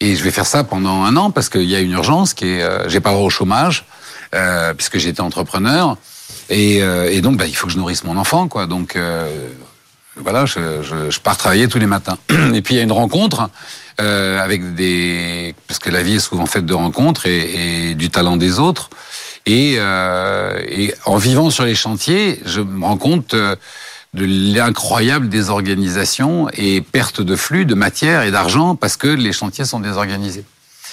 Et 0.00 0.16
je 0.16 0.24
vais 0.24 0.30
faire 0.30 0.46
ça 0.46 0.64
pendant 0.64 1.04
un 1.04 1.16
an 1.18 1.30
parce 1.30 1.50
qu'il 1.50 1.64
y 1.64 1.76
a 1.76 1.80
une 1.80 1.92
urgence 1.92 2.32
qui 2.32 2.46
est, 2.46 2.62
euh, 2.62 2.88
j'ai 2.88 3.00
pas 3.00 3.10
droit 3.10 3.24
au 3.24 3.30
chômage 3.30 3.84
euh, 4.34 4.72
puisque 4.72 4.96
j'étais 4.96 5.20
entrepreneur 5.20 5.98
et, 6.48 6.80
donc 7.20 7.36
bah, 7.36 7.46
il 7.46 7.54
faut 7.54 7.66
que 7.66 7.72
je 7.74 7.78
nourrisse 7.78 8.04
mon 8.04 8.16
enfant 8.16 8.48
quoi. 8.48 8.66
Donc 8.66 8.96
voilà, 10.16 10.46
je 10.46 11.18
pars 11.20 11.36
travailler 11.36 11.68
tous 11.68 11.78
les 11.78 11.86
matins. 11.86 12.16
Et 12.54 12.62
puis 12.62 12.74
il 12.74 12.76
y 12.78 12.80
a 12.80 12.84
une 12.84 12.92
rencontre 12.92 13.50
euh, 14.00 14.40
avec 14.42 14.74
des 14.74 15.54
parce 15.68 15.78
que 15.78 15.90
la 15.90 16.02
vie 16.02 16.16
est 16.16 16.20
souvent 16.20 16.46
faite 16.46 16.66
de 16.66 16.74
rencontres 16.74 17.26
et, 17.26 17.90
et 17.90 17.94
du 17.94 18.10
talent 18.10 18.36
des 18.36 18.58
autres. 18.58 18.90
Et, 19.46 19.76
euh, 19.78 20.60
et 20.68 20.92
en 21.04 21.16
vivant 21.16 21.50
sur 21.50 21.64
les 21.64 21.74
chantiers, 21.76 22.40
je 22.44 22.60
me 22.60 22.84
rends 22.84 22.96
compte 22.96 23.34
euh, 23.34 23.54
de 24.14 24.24
l'incroyable 24.26 25.28
désorganisation 25.28 26.48
et 26.54 26.80
perte 26.80 27.20
de 27.20 27.36
flux 27.36 27.64
de 27.64 27.74
matière 27.74 28.22
et 28.22 28.30
d'argent 28.30 28.74
parce 28.76 28.96
que 28.96 29.08
les 29.08 29.32
chantiers 29.32 29.64
sont 29.64 29.80
désorganisés. 29.80 30.44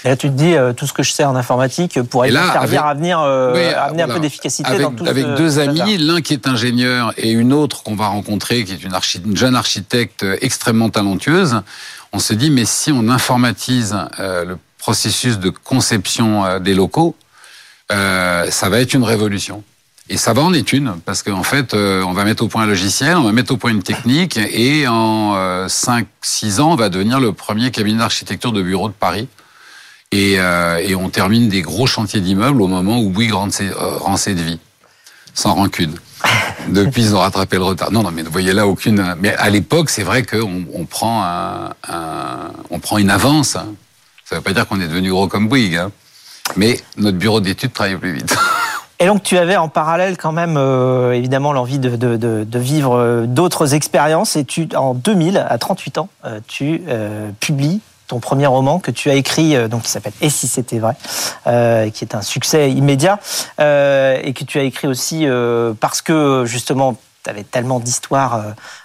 Et 0.06 0.10
là, 0.10 0.18
tu 0.18 0.28
te 0.28 0.34
dis, 0.34 0.54
euh, 0.54 0.74
tout 0.74 0.86
ce 0.86 0.92
que 0.92 1.02
je 1.02 1.14
sais 1.14 1.24
en 1.24 1.34
informatique 1.36 2.02
pourrait 2.04 2.28
Et 2.28 2.32
là, 2.32 2.52
servir 2.52 2.82
avec- 2.86 2.92
à 2.92 2.94
venir 3.00 3.20
euh, 3.22 3.54
Oui, 3.54 3.64
à 3.74 3.84
amener 3.86 4.04
un 4.04 4.08
peu 4.10 4.20
d'efficacité 4.20 4.70
avec, 4.70 4.82
dans 4.82 4.92
tout 4.92 5.06
avec 5.08 5.24
ce- 5.24 5.36
deux 5.38 5.60
amis, 5.60 5.98
l'un 5.98 6.20
qui 6.22 6.34
est 6.34 6.46
ingénieur 6.46 7.14
et 7.18 7.32
une 7.32 7.54
autre 7.54 7.84
qu'on 7.84 7.96
va 7.96 8.08
rencontrer, 8.08 8.66
qui 8.66 8.74
est 8.74 8.84
une, 8.84 8.92
archi- 8.94 9.22
une 9.26 9.38
jeune 9.38 9.56
architecte 9.56 10.26
extrêmement 10.42 10.90
talentueuse. 10.90 11.62
On 12.14 12.20
se 12.20 12.34
dit, 12.34 12.52
mais 12.52 12.66
si 12.66 12.92
on 12.92 13.10
informatise 13.10 13.98
euh, 14.20 14.46
le 14.46 14.58
processus 14.78 15.40
de 15.40 15.50
conception 15.50 16.46
euh, 16.46 16.60
des 16.60 16.76
locaux, 16.76 17.16
euh, 17.92 18.50
ça 18.52 18.70
va 18.70 18.80
être 18.80 18.94
une 18.94 19.04
révolution. 19.04 19.64
Et 20.10 20.18
ça 20.18 20.34
va 20.34 20.42
en 20.42 20.54
être 20.54 20.74
une, 20.74 20.96
parce 21.06 21.24
qu'en 21.24 21.44
fait, 21.44 21.74
on 21.74 22.12
va 22.12 22.26
mettre 22.26 22.44
au 22.44 22.50
point 22.50 22.64
un 22.64 22.68
logiciel, 22.68 23.16
on 23.16 23.24
va 23.24 23.32
mettre 23.32 23.54
au 23.54 23.58
point 23.58 23.72
une 23.72 23.84
technique, 23.84 24.38
et 24.38 24.86
en 24.86 25.34
euh, 25.36 25.68
5-6 25.68 26.60
ans, 26.60 26.74
on 26.74 26.76
va 26.76 26.90
devenir 26.90 27.22
le 27.22 27.32
premier 27.32 27.72
cabinet 27.72 28.00
d'architecture 28.00 28.52
de 28.52 28.62
bureau 28.62 28.90
de 28.90 28.94
Paris. 28.94 29.30
Et, 30.12 30.38
on 30.96 31.10
termine 31.10 31.48
des 31.48 31.62
gros 31.62 31.88
chantiers 31.88 32.20
d'immeubles 32.20 32.62
au 32.62 32.68
moment 32.68 33.00
où 33.00 33.10
Bouygues 33.10 33.34
rend 33.34 33.50
ses, 33.50 33.72
rend 33.72 34.18
sans 35.34 35.54
rancune. 35.56 35.96
Depuis, 36.68 37.04
ils 37.04 37.16
ont 37.16 37.20
rattrapé 37.20 37.58
le 37.58 37.64
retard. 37.64 37.92
Non, 37.92 38.04
non, 38.04 38.12
mais 38.12 38.24
ne 38.24 38.30
voyez 38.30 38.54
là 38.54 38.68
aucune. 38.68 39.16
Mais 39.20 39.36
à 39.36 39.50
l'époque, 39.50 39.90
c'est 39.90 40.04
vrai 40.04 40.24
qu'on 40.24 40.66
on 40.74 40.86
prend 40.86 41.24
un, 41.24 41.70
prend 42.82 42.98
une 42.98 43.10
avance. 43.10 43.50
Ça 43.50 43.66
ne 44.32 44.36
veut 44.38 44.42
pas 44.42 44.54
dire 44.54 44.68
qu'on 44.68 44.80
est 44.80 44.88
devenu 44.88 45.10
gros 45.10 45.28
comme 45.28 45.48
Bouygues, 45.48 45.78
hein. 45.78 45.92
mais 46.56 46.80
notre 46.98 47.18
bureau 47.18 47.40
d'études 47.40 47.74
travaille 47.74 47.98
plus 47.98 48.14
vite. 48.14 48.36
Et 49.00 49.06
donc, 49.06 49.22
tu 49.22 49.38
avais 49.38 49.58
en 49.58 49.68
parallèle 49.68 50.16
quand 50.16 50.32
même, 50.32 50.56
euh, 50.56 51.12
évidemment, 51.12 51.52
l'envie 51.52 51.78
de, 51.80 52.58
vivre 52.58 52.96
euh, 52.96 53.26
d'autres 53.26 53.74
expériences. 53.74 54.38
Et 54.38 54.46
tu, 54.46 54.70
en 54.76 54.94
2000, 54.94 55.46
à 55.46 55.58
38 55.58 55.98
ans, 55.98 56.10
euh, 56.24 56.40
tu 56.48 56.82
publies 57.42 57.82
ton 58.14 58.20
premier 58.20 58.46
roman 58.46 58.78
que 58.78 58.92
tu 58.92 59.10
as 59.10 59.16
écrit, 59.16 59.56
euh, 59.56 59.68
donc 59.68 59.82
qui 59.82 59.90
s'appelle 59.90 60.14
Et 60.22 60.30
si 60.30 60.48
c'était 60.48 60.78
vrai, 60.78 60.94
euh, 61.48 61.90
qui 61.90 62.06
est 62.06 62.14
un 62.14 62.22
succès 62.22 62.70
immédiat, 62.70 63.20
euh, 63.60 64.20
et 64.24 64.34
que 64.34 64.44
tu 64.44 64.60
as 64.60 64.64
écrit 64.64 64.88
aussi 64.88 65.26
parce 65.80 66.04
que 66.04 66.44
justement, 66.46 66.96
tu 67.24 67.30
avais 67.30 67.44
tellement 67.44 67.80
d'histoires 67.80 68.44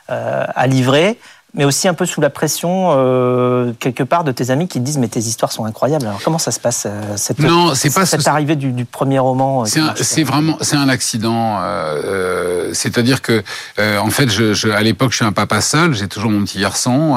à 0.09 0.67
livrer. 0.67 1.19
Mais 1.59 1.65
aussi 1.65 1.89
un 1.89 1.93
peu 1.95 2.07
sous 2.07 2.21
la 2.21 2.31
pression, 2.31 2.91
euh, 2.93 3.73
quelque 3.81 4.05
part, 4.05 4.23
de 4.23 4.31
tes 4.33 4.51
amis 4.51 4.69
qui 4.69 4.79
te 4.79 4.85
disent 4.85 4.97
Mais 4.97 5.09
tes 5.09 5.19
histoires 5.19 5.51
sont 5.53 5.65
incroyables. 5.65 6.07
Alors, 6.07 6.21
comment 6.23 6.39
ça 6.39 6.53
se 6.53 6.61
passe, 6.61 6.85
euh, 6.87 7.17
cette, 7.17 7.41
Non, 7.41 7.75
c'est 7.75 7.93
pas 7.93 8.07
cette 8.07 8.23
ce- 8.23 8.29
arrivée 8.29 8.55
du, 8.55 8.71
du 8.71 8.85
premier 8.85 9.19
roman 9.19 9.63
euh, 9.63 9.93
C'est 9.97 10.23
vraiment, 10.23 10.57
c'est 10.61 10.77
un 10.77 10.89
accident. 10.89 11.59
euh, 11.61 12.71
C'est-à-dire 12.75 13.23
que, 13.23 13.43
euh, 13.81 13.99
en 13.99 14.11
fait, 14.11 14.31
je, 14.31 14.55
je- 14.55 14.69
à 14.69 14.81
l'époque, 14.83 15.11
je 15.11 15.17
suis 15.17 15.25
un 15.25 15.33
papa 15.33 15.61
seul. 15.61 15.95
J'ai 15.95 16.07
toujours 16.09 16.31
mon 16.31 16.45
petit 16.45 16.61
garçon 16.61 17.17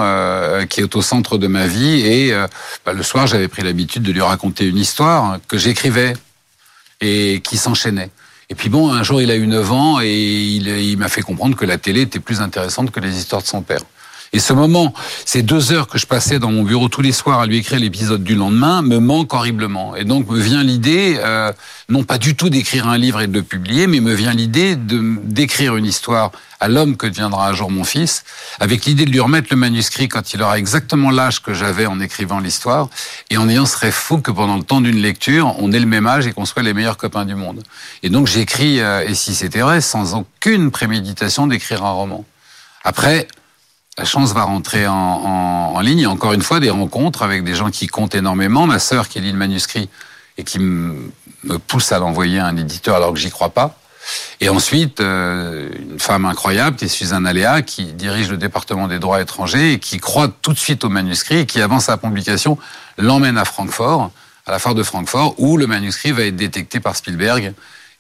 qui 0.70 0.82
est 0.82 0.96
au 0.96 1.02
centre 1.04 1.38
de 1.38 1.46
ma 1.48 1.68
vie. 1.68 2.02
Et 2.02 2.34
bah, 2.86 2.94
le 2.94 3.04
soir, 3.04 3.28
j'avais 3.28 3.48
pris 3.48 3.62
l'habitude 3.62 4.02
de 4.04 4.12
lui 4.12 4.22
raconter 4.22 4.66
une 4.68 4.78
histoire 4.78 5.38
que 5.48 5.58
j'écrivais 5.60 6.14
et 7.00 7.42
qui 7.44 7.58
s'enchaînait. 7.58 8.10
Et 8.50 8.56
puis 8.56 8.70
bon, 8.70 8.92
un 8.92 9.04
jour, 9.04 9.22
il 9.22 9.30
a 9.32 9.36
eu 9.36 9.48
9 9.48 9.72
ans 9.72 10.00
et 10.02 10.12
il, 10.14 10.68
il 10.68 10.98
m'a 10.98 11.08
fait 11.10 11.22
comprendre 11.22 11.56
que 11.56 11.66
la 11.66 11.78
télé 11.78 12.02
était 12.02 12.20
plus 12.20 12.42
intéressante 12.42 12.92
que 12.92 13.00
les 13.00 13.18
histoires 13.18 13.42
de 13.44 13.48
son 13.48 13.62
père. 13.62 13.80
Et 14.34 14.40
ce 14.40 14.54
moment, 14.54 14.94
ces 15.26 15.42
deux 15.42 15.74
heures 15.74 15.88
que 15.88 15.98
je 15.98 16.06
passais 16.06 16.40
dans 16.40 16.52
mon 16.52 16.64
bureau 16.64 16.88
tous 16.88 17.02
les 17.02 17.12
soirs 17.12 17.42
à 17.42 17.46
lui 17.46 17.58
écrire 17.58 17.80
l'épisode 17.80 18.24
du 18.24 18.36
lendemain, 18.36 18.82
me 18.82 19.00
manquent 19.00 19.34
horriblement. 19.34 19.94
Et 19.98 20.06
donc 20.06 20.30
me 20.30 20.40
vient 20.40 20.64
l'idée, 20.64 21.18
euh, 21.20 21.52
non 21.90 22.06
pas 22.06 22.18
du 22.18 22.36
tout 22.36 22.50
d'écrire 22.50 22.88
un 22.88 22.98
livre 22.98 23.20
et 23.20 23.28
de 23.28 23.34
le 23.34 23.44
publier, 23.44 23.88
mais 23.88 24.00
me 24.00 24.14
vient 24.14 24.34
l'idée 24.34 24.78
de 24.78 25.02
d'écrire 25.24 25.76
une 25.76 25.86
histoire 25.86 26.32
à 26.62 26.70
l'homme 26.70 26.96
que 26.96 27.08
deviendra 27.08 27.50
un 27.50 27.54
jour 27.54 27.70
mon 27.72 27.84
fils, 27.84 28.24
avec 28.60 28.86
l'idée 28.86 29.06
de 29.06 29.12
lui 29.12 29.20
remettre 29.20 29.48
le 29.52 29.58
manuscrit 29.58 30.08
quand 30.08 30.34
il 30.34 30.42
aura 30.42 30.58
exactement 30.60 31.10
l'âge 31.10 31.42
que 31.42 31.54
j'avais 31.54 31.88
en 31.88 32.00
écrivant 32.00 32.40
l'histoire, 32.40 32.88
et 33.32 33.38
en 33.38 33.50
ayant 33.50 33.66
ce 33.66 33.78
rêve 33.78 33.94
fou 33.94 34.20
que 34.20 34.32
pendant 34.32 34.56
le 34.56 34.64
temps 34.64 34.80
d'une 34.80 35.02
lecture, 35.02 35.56
on 35.60 35.72
ait 35.74 35.80
le 35.80 35.88
même 35.88 36.08
âge 36.08 36.28
et 36.28 36.32
qu'on 36.32 36.46
soit 36.46 36.62
les 36.62 36.74
meilleurs 36.74 36.98
copains 36.98 37.26
du 37.26 37.36
monde. 37.36 37.64
Et 38.04 38.10
donc 38.10 38.28
j'écris, 38.28 38.80
euh, 38.80 39.04
et 39.06 39.16
si 39.16 39.36
c'était 39.36 39.62
vrai, 39.62 39.82
sans 39.82 40.16
aucune 40.16 40.72
préméditation 40.72 41.48
d'écrire 41.48 41.84
un 41.84 41.92
roman. 41.92 42.24
Après, 42.84 43.28
la 43.98 44.06
chance 44.06 44.34
va 44.34 44.44
rentrer 44.44 44.88
en, 44.88 44.94
en, 44.94 45.76
en 45.76 45.80
ligne. 45.82 46.00
Et 46.00 46.06
encore 46.08 46.34
une 46.34 46.42
fois, 46.42 46.60
des 46.60 46.70
rencontres 46.70 47.24
avec 47.24 47.44
des 47.44 47.56
gens 47.56 47.70
qui 47.70 47.88
comptent 47.88 48.16
énormément. 48.16 48.68
Ma 48.68 48.80
sœur 48.80 49.08
qui 49.08 49.20
lit 49.20 49.32
le 49.32 49.38
manuscrit 49.38 49.90
et 50.38 50.44
qui 50.44 50.60
me 50.60 51.12
me 51.44 51.58
pousse 51.58 51.92
à 51.92 52.00
l'envoyer 52.00 52.40
à 52.40 52.46
un 52.46 52.56
éditeur 52.58 52.96
alors 52.96 53.14
que 53.14 53.20
j'y 53.20 53.32
crois 53.32 53.50
pas. 53.50 53.76
Et 54.42 54.50
ensuite, 54.50 55.00
euh, 55.00 55.70
une 55.92 56.00
femme 56.00 56.26
incroyable 56.26 56.76
qui 56.76 56.86
est 56.86 56.88
Suzanne 56.88 57.26
Aléa, 57.28 57.62
qui 57.62 57.86
dirige 57.94 58.30
le 58.30 58.38
département 58.38 58.88
des 58.88 59.00
droits 59.00 59.22
étrangers 59.22 59.74
et 59.74 59.80
qui 59.80 60.00
croit 60.00 60.28
tout 60.28 60.54
de 60.54 60.60
suite 60.60 60.84
au 60.84 60.90
manuscrit 60.90 61.40
et 61.40 61.46
qui, 61.46 61.62
avant 61.62 61.80
sa 61.80 61.98
publication, 61.98 62.58
l'emmène 62.98 63.38
à 63.38 63.46
Francfort, 63.46 64.12
à 64.46 64.52
la 64.52 64.60
foire 64.60 64.76
de 64.76 64.84
Francfort, 64.84 65.36
où 65.38 65.58
le 65.58 65.68
manuscrit 65.68 66.12
va 66.12 66.24
être 66.24 66.36
détecté 66.36 66.80
par 66.80 66.96
Spielberg 66.96 67.54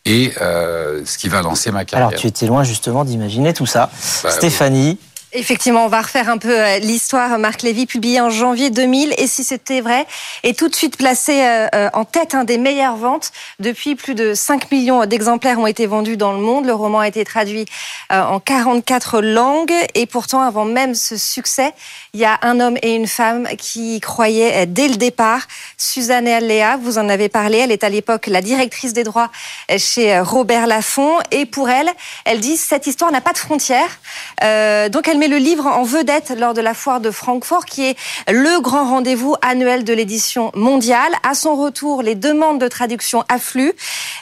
et 0.06 0.34
euh, 0.42 1.02
ce 1.06 1.18
qui 1.20 1.30
va 1.30 1.44
lancer 1.44 1.72
ma 1.72 1.86
carrière. 1.86 2.08
Alors, 2.10 2.20
tu 2.20 2.28
étais 2.28 2.48
loin 2.48 2.64
justement 2.64 3.06
d'imaginer 3.06 3.54
tout 3.54 3.68
ça. 3.68 3.92
Bah, 4.24 4.32
Stéphanie, 4.32 4.98
Effectivement, 5.34 5.86
on 5.86 5.88
va 5.88 6.02
refaire 6.02 6.30
un 6.30 6.38
peu 6.38 6.60
euh, 6.60 6.80
l'histoire. 6.80 7.40
Marc 7.40 7.62
Lévy, 7.62 7.86
publié 7.86 8.20
en 8.20 8.30
janvier 8.30 8.70
2000, 8.70 9.14
et 9.18 9.28
si 9.28 9.46
c'était 9.46 9.80
vrai, 9.80 10.06
est 10.44 10.60
tout 10.60 10.68
de 10.68 10.76
suite 10.76 10.98
placé 10.98 11.42
euh, 11.46 11.68
euh, 11.74 11.90
en 11.94 12.04
tête 12.04 12.36
un 12.36 12.44
des 12.44 12.58
meilleures 12.58 12.98
ventes. 12.98 13.32
Depuis, 13.60 13.96
plus 13.96 14.14
de 14.14 14.34
5 14.34 14.70
millions 14.72 15.06
d'exemplaires 15.06 15.58
ont 15.58 15.68
été 15.68 15.86
vendus 15.86 16.18
dans 16.18 16.34
le 16.34 16.40
monde. 16.40 16.66
Le 16.66 16.74
roman 16.74 17.00
a 17.00 17.08
été 17.08 17.24
traduit 17.24 17.66
en 18.10 18.42
44 18.42 19.22
langues, 19.22 19.74
et 19.96 20.06
pourtant, 20.06 20.42
avant 20.42 20.66
même 20.66 20.96
ce 20.96 21.16
succès, 21.16 21.74
il 22.14 22.20
y 22.20 22.26
a 22.26 22.38
un 22.42 22.60
homme 22.60 22.78
et 22.82 22.94
une 22.94 23.08
femme 23.08 23.48
qui 23.58 23.96
y 23.96 24.00
croyaient 24.02 24.66
dès 24.66 24.90
le 24.90 24.96
départ. 24.96 25.48
Suzanne 25.78 26.26
Léa, 26.26 26.78
vous 26.78 26.98
en 26.98 27.08
avez 27.08 27.30
parlé, 27.30 27.60
elle 27.60 27.72
est 27.72 27.86
à 27.86 27.90
l'époque 27.90 28.28
la 28.28 28.42
directrice 28.42 28.92
des 28.92 29.06
droits 29.06 29.32
chez 29.78 30.20
Robert 30.20 30.68
Laffont, 30.68 31.20
et 31.32 31.46
pour 31.46 31.70
elle, 31.70 31.90
elle 32.26 32.42
dit 32.42 32.58
cette 32.58 32.88
histoire 32.88 33.12
n'a 33.12 33.22
pas 33.22 33.32
de 33.34 33.38
frontières. 33.38 34.00
Euh, 34.44 34.90
donc 34.90 35.08
elle 35.08 35.21
met 35.22 35.28
le 35.28 35.38
livre 35.38 35.68
en 35.68 35.84
vedette 35.84 36.34
lors 36.36 36.56
de 36.56 36.62
la 36.62 36.74
foire 36.74 37.00
de 37.00 37.12
Francfort, 37.12 37.66
qui 37.66 37.86
est 37.86 37.96
le 38.28 38.60
grand 38.60 38.90
rendez-vous 38.90 39.36
annuel 39.44 39.84
de 39.84 39.94
l'édition 39.94 40.51
mondiale. 40.56 41.13
À 41.22 41.36
son 41.36 41.56
retour, 41.56 42.01
les 42.01 42.16
demandes 42.16 42.60
de 42.60 42.68
traduction 42.68 43.24
affluent. 43.30 43.75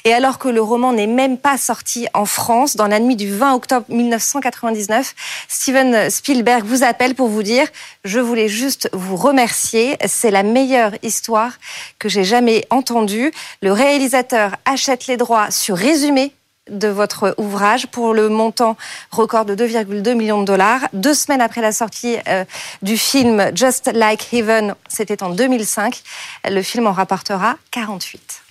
Et 0.03 0.13
alors 0.13 0.39
que 0.39 0.50
le 0.50 0.62
roman 0.62 0.91
n'est 0.91 1.08
même 1.08 1.38
pas 1.38 1.58
sorti 1.58 2.08
en 2.13 2.25
France, 2.25 2.75
dans 2.75 2.88
la 2.88 3.00
nuit 3.00 3.15
du 3.15 3.34
20 3.34 3.56
octobre 3.56 3.86
1999, 3.88 5.15
Steven 5.48 6.10
Spielberg 6.10 6.65
vous 6.65 6.84
appelle 6.84 7.15
pour 7.15 7.29
vous 7.29 7.44
dire 7.44 7.68
Je 8.03 8.20
voulais 8.20 8.50
juste 8.50 8.89
vous 8.91 9.15
remercier. 9.15 9.96
C'est 10.06 10.32
la 10.32 10.44
meilleure 10.44 10.91
histoire 11.01 11.53
que 11.98 12.10
j'ai 12.10 12.25
jamais 12.25 12.65
entendue. 12.72 13.32
Le 13.62 13.72
réalisateur 13.72 14.58
achète 14.65 15.08
les 15.08 15.15
droits 15.15 15.50
sur 15.50 15.77
résumé 15.77 16.34
de 16.70 16.88
votre 16.88 17.36
ouvrage 17.38 17.88
pour 17.88 18.14
le 18.14 18.30
montant 18.30 18.78
record 19.12 19.46
de 19.46 19.56
2,2 19.56 20.14
millions 20.14 20.42
de 20.42 20.46
dollars. 20.46 20.82
Deux 20.94 21.14
semaines 21.14 21.42
après 21.42 21.62
la 21.62 21.72
sortie 21.72 22.18
euh, 22.28 22.46
du 22.82 22.98
film 22.98 23.52
Just 23.56 23.92
Like 23.94 24.34
Heaven, 24.34 24.76
c'était 24.88 25.24
en 25.24 25.30
2005, 25.30 26.02
le 26.50 26.62
film 26.62 26.88
en 26.88 26.92
rapportera 26.92 27.56
48. 27.72 28.42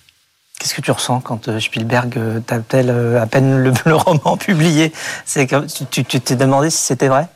Qu'est-ce 0.59 0.73
que 0.73 0.81
tu 0.81 0.91
ressens 0.91 1.21
quand 1.21 1.47
euh, 1.47 1.59
Spielberg 1.59 2.17
euh, 2.17 2.39
t'appelle 2.41 2.89
à 2.89 3.25
peine 3.25 3.63
le, 3.85 3.95
roman 3.95 4.37
publié? 4.37 4.91
C'est 5.25 5.47
tu 5.89 6.03
t'es 6.03 6.35
demandé 6.35 6.69
si 6.69 6.79
c'était 6.79 7.07
vrai? 7.07 7.27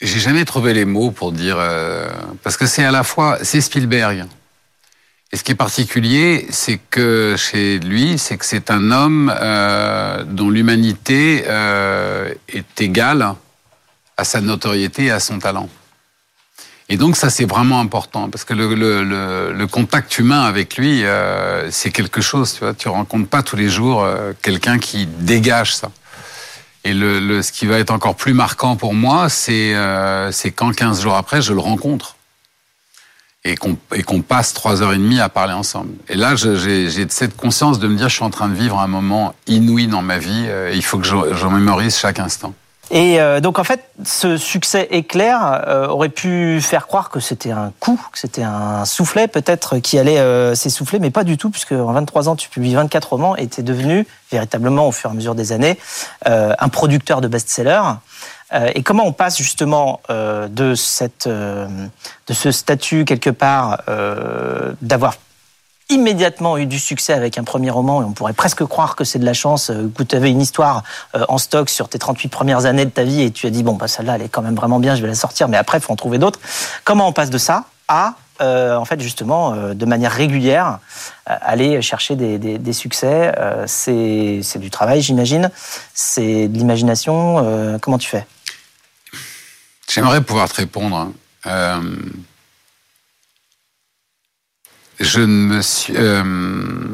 J'ai 0.00 0.18
jamais 0.18 0.44
trouvé 0.44 0.72
les 0.72 0.86
mots 0.86 1.10
pour 1.10 1.30
dire 1.30 1.58
parce 2.42 2.56
que 2.56 2.64
c'est 2.64 2.82
à 2.82 2.90
la 2.90 3.02
fois 3.02 3.36
c'est 3.42 3.60
Spielberg, 3.60 4.24
et 5.32 5.36
ce 5.36 5.44
qui 5.44 5.52
est 5.52 5.56
particulier, 5.56 6.46
c'est 6.50 6.80
que 6.90 7.36
chez 7.38 7.78
lui, 7.78 8.18
c'est 8.18 8.36
que 8.36 8.44
c'est 8.44 8.70
un 8.70 8.90
homme 8.90 9.32
euh, 9.40 10.24
dont 10.24 10.50
l'humanité 10.50 11.44
euh, 11.46 12.34
est 12.48 12.80
égale 12.80 13.34
à 14.16 14.24
sa 14.24 14.40
notoriété 14.40 15.04
et 15.04 15.10
à 15.12 15.20
son 15.20 15.38
talent. 15.38 15.68
Et 16.88 16.96
donc 16.96 17.16
ça, 17.16 17.30
c'est 17.30 17.44
vraiment 17.44 17.78
important 17.78 18.28
parce 18.28 18.42
que 18.42 18.52
le, 18.52 18.74
le, 18.74 19.52
le, 19.52 19.66
contact 19.68 20.18
humain 20.18 20.42
avec 20.42 20.76
lui, 20.76 21.04
euh, 21.04 21.70
c'est 21.70 21.92
quelque 21.92 22.20
chose. 22.20 22.54
Tu 22.54 22.60
vois, 22.60 22.74
tu 22.74 22.88
rencontres 22.88 23.28
pas 23.28 23.44
tous 23.44 23.54
les 23.54 23.68
jours 23.68 24.02
euh, 24.02 24.32
quelqu'un 24.42 24.80
qui 24.80 25.06
dégage 25.06 25.76
ça. 25.76 25.92
Et 26.82 26.92
le, 26.92 27.20
le, 27.20 27.42
ce 27.42 27.52
qui 27.52 27.66
va 27.66 27.78
être 27.78 27.92
encore 27.92 28.16
plus 28.16 28.32
marquant 28.32 28.74
pour 28.74 28.92
moi, 28.92 29.28
c'est 29.28 29.72
euh, 29.76 30.32
quand 30.56 30.74
15 30.74 31.02
jours 31.02 31.14
après, 31.14 31.40
je 31.40 31.52
le 31.52 31.60
rencontre 31.60 32.16
et 33.44 33.54
qu'on 33.54 34.20
passe 34.20 34.52
trois 34.52 34.82
heures 34.82 34.92
et 34.92 34.98
demie 34.98 35.20
à 35.20 35.30
parler 35.30 35.54
ensemble. 35.54 35.94
Et 36.08 36.14
là, 36.14 36.36
j'ai 36.36 37.08
cette 37.08 37.36
conscience 37.36 37.78
de 37.78 37.88
me 37.88 37.96
dire, 37.96 38.08
je 38.08 38.16
suis 38.16 38.24
en 38.24 38.30
train 38.30 38.48
de 38.48 38.54
vivre 38.54 38.78
un 38.78 38.86
moment 38.86 39.34
inouï 39.46 39.86
dans 39.86 40.02
ma 40.02 40.18
vie. 40.18 40.44
Euh, 40.48 40.72
il 40.74 40.84
faut 40.84 40.98
que 40.98 41.06
j'en 41.06 41.50
mémorise 41.50 41.96
chaque 41.96 42.18
instant. 42.18 42.52
Et 42.92 43.20
euh, 43.20 43.38
donc 43.40 43.60
en 43.60 43.64
fait, 43.64 43.84
ce 44.04 44.36
succès 44.36 44.88
éclair 44.90 45.62
euh, 45.68 45.86
aurait 45.86 46.08
pu 46.08 46.60
faire 46.60 46.88
croire 46.88 47.08
que 47.08 47.20
c'était 47.20 47.52
un 47.52 47.72
coup, 47.78 48.00
que 48.12 48.18
c'était 48.18 48.42
un 48.42 48.84
soufflet 48.84 49.28
peut-être 49.28 49.78
qui 49.78 49.96
allait 49.96 50.54
s'essouffler, 50.54 50.98
mais 50.98 51.10
pas 51.10 51.24
du 51.24 51.38
tout, 51.38 51.50
puisque 51.50 51.72
en 51.72 51.92
23 51.92 52.28
ans, 52.28 52.36
tu 52.36 52.50
publies 52.50 52.74
24 52.74 53.10
romans 53.10 53.36
et 53.36 53.46
tu 53.46 53.60
es 53.60 53.62
devenu 53.62 54.06
véritablement 54.30 54.86
au 54.86 54.92
fur 54.92 55.08
et 55.08 55.12
à 55.12 55.16
mesure 55.16 55.34
des 55.34 55.52
années 55.52 55.78
un 56.26 56.68
producteur 56.68 57.22
de 57.22 57.28
best-sellers. 57.28 57.94
Euh, 58.52 58.70
et 58.74 58.82
comment 58.82 59.04
on 59.06 59.12
passe 59.12 59.38
justement 59.38 60.00
euh, 60.10 60.48
de, 60.48 60.74
cette, 60.74 61.26
euh, 61.26 61.68
de 62.26 62.34
ce 62.34 62.50
statut 62.50 63.04
quelque 63.04 63.30
part 63.30 63.82
d'avoir 64.80 65.14
immédiatement 65.88 66.56
eu 66.56 66.66
du 66.66 66.78
succès 66.78 67.12
avec 67.12 67.36
un 67.38 67.44
premier 67.44 67.70
roman 67.70 68.02
et 68.02 68.04
on 68.04 68.12
pourrait 68.12 68.32
presque 68.32 68.64
croire 68.64 68.94
que 68.94 69.04
c'est 69.04 69.18
de 69.18 69.24
la 69.24 69.32
chance 69.32 69.72
que 69.96 70.02
tu 70.02 70.14
avais 70.14 70.30
une 70.30 70.40
histoire 70.40 70.84
en 71.28 71.38
stock 71.38 71.68
sur 71.68 71.88
tes 71.88 71.98
38 71.98 72.28
premières 72.28 72.66
années 72.66 72.84
de 72.84 72.90
ta 72.90 73.02
vie 73.02 73.22
et 73.22 73.30
tu 73.32 73.46
as 73.46 73.50
dit 73.50 73.62
bon 73.62 73.74
bah 73.74 73.88
celle-là 73.88 74.14
elle 74.14 74.22
est 74.22 74.28
quand 74.28 74.42
même 74.42 74.54
vraiment 74.54 74.78
bien 74.78 74.94
je 74.94 75.02
vais 75.02 75.08
la 75.08 75.14
sortir 75.14 75.48
mais 75.48 75.56
après 75.56 75.78
il 75.78 75.80
faut 75.80 75.92
en 75.92 75.96
trouver 75.96 76.18
d'autres. 76.18 76.38
Comment 76.84 77.08
on 77.08 77.12
passe 77.12 77.30
de 77.30 77.38
ça 77.38 77.64
à 77.88 78.14
en 78.40 78.84
fait 78.84 79.00
justement 79.00 79.54
de 79.74 79.84
manière 79.84 80.12
régulière 80.12 80.78
aller 81.26 81.82
chercher 81.82 82.14
des, 82.14 82.38
des, 82.38 82.58
des 82.58 82.72
succès 82.72 83.32
c'est 83.66 84.58
du 84.58 84.70
travail 84.70 85.02
j'imagine. 85.02 85.50
C'est 85.92 86.46
de 86.46 86.56
l'imagination 86.56 87.78
comment 87.80 87.98
tu 87.98 88.08
fais? 88.08 88.26
J'aimerais 89.90 90.20
pouvoir 90.20 90.48
te 90.48 90.54
répondre. 90.54 90.96
Hein. 90.96 91.12
Euh, 91.46 91.80
je 95.00 95.20
ne 95.20 95.26
me 95.26 95.62
suis. 95.62 95.94
Euh, 95.96 96.86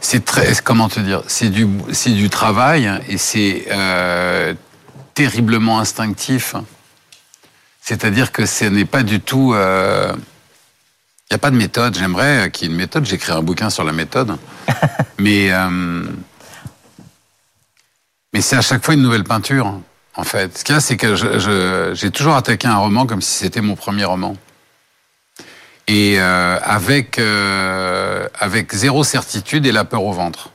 c'est 0.00 0.24
très. 0.24 0.52
Comment 0.64 0.88
te 0.88 0.98
dire 0.98 1.22
C'est 1.28 1.48
du, 1.48 1.68
c'est 1.92 2.10
du 2.10 2.28
travail 2.28 2.90
et 3.08 3.18
c'est 3.18 3.66
euh, 3.70 4.52
terriblement 5.14 5.78
instinctif. 5.78 6.56
C'est-à-dire 7.80 8.32
que 8.32 8.46
ce 8.46 8.64
n'est 8.64 8.84
pas 8.84 9.04
du 9.04 9.20
tout. 9.20 9.54
Il 9.54 10.16
n'y 11.30 11.34
a 11.36 11.38
pas 11.38 11.52
de 11.52 11.56
méthode. 11.56 11.96
J'aimerais 11.96 12.50
qu'il 12.50 12.66
y 12.66 12.70
ait 12.70 12.72
une 12.72 12.78
méthode. 12.78 13.04
J'écris 13.04 13.30
un 13.30 13.42
bouquin 13.42 13.70
sur 13.70 13.84
la 13.84 13.92
méthode. 13.92 14.36
mais. 15.18 15.50
mais 18.32 18.40
c'est 18.40 18.56
à 18.56 18.62
chaque 18.62 18.84
fois 18.84 18.94
une 18.94 19.02
nouvelle 19.02 19.24
peinture 19.24 19.80
en 20.16 20.24
fait. 20.24 20.58
Ce 20.58 20.64
qu'il 20.64 20.74
y 20.74 20.78
a, 20.78 20.80
c'est 20.80 20.96
que 20.96 21.14
j'ai 21.94 22.10
toujours 22.10 22.34
attaqué 22.34 22.66
un 22.66 22.76
roman 22.76 23.06
comme 23.06 23.22
si 23.22 23.32
c'était 23.32 23.60
mon 23.60 23.76
premier 23.76 24.04
roman. 24.04 24.36
Et 25.88 26.20
euh, 26.20 26.58
avec, 26.62 27.18
euh, 27.18 28.28
avec 28.38 28.72
zéro 28.72 29.02
certitude 29.02 29.66
et 29.66 29.72
la 29.72 29.84
peur 29.84 30.04
au 30.04 30.12
ventre. 30.12 30.50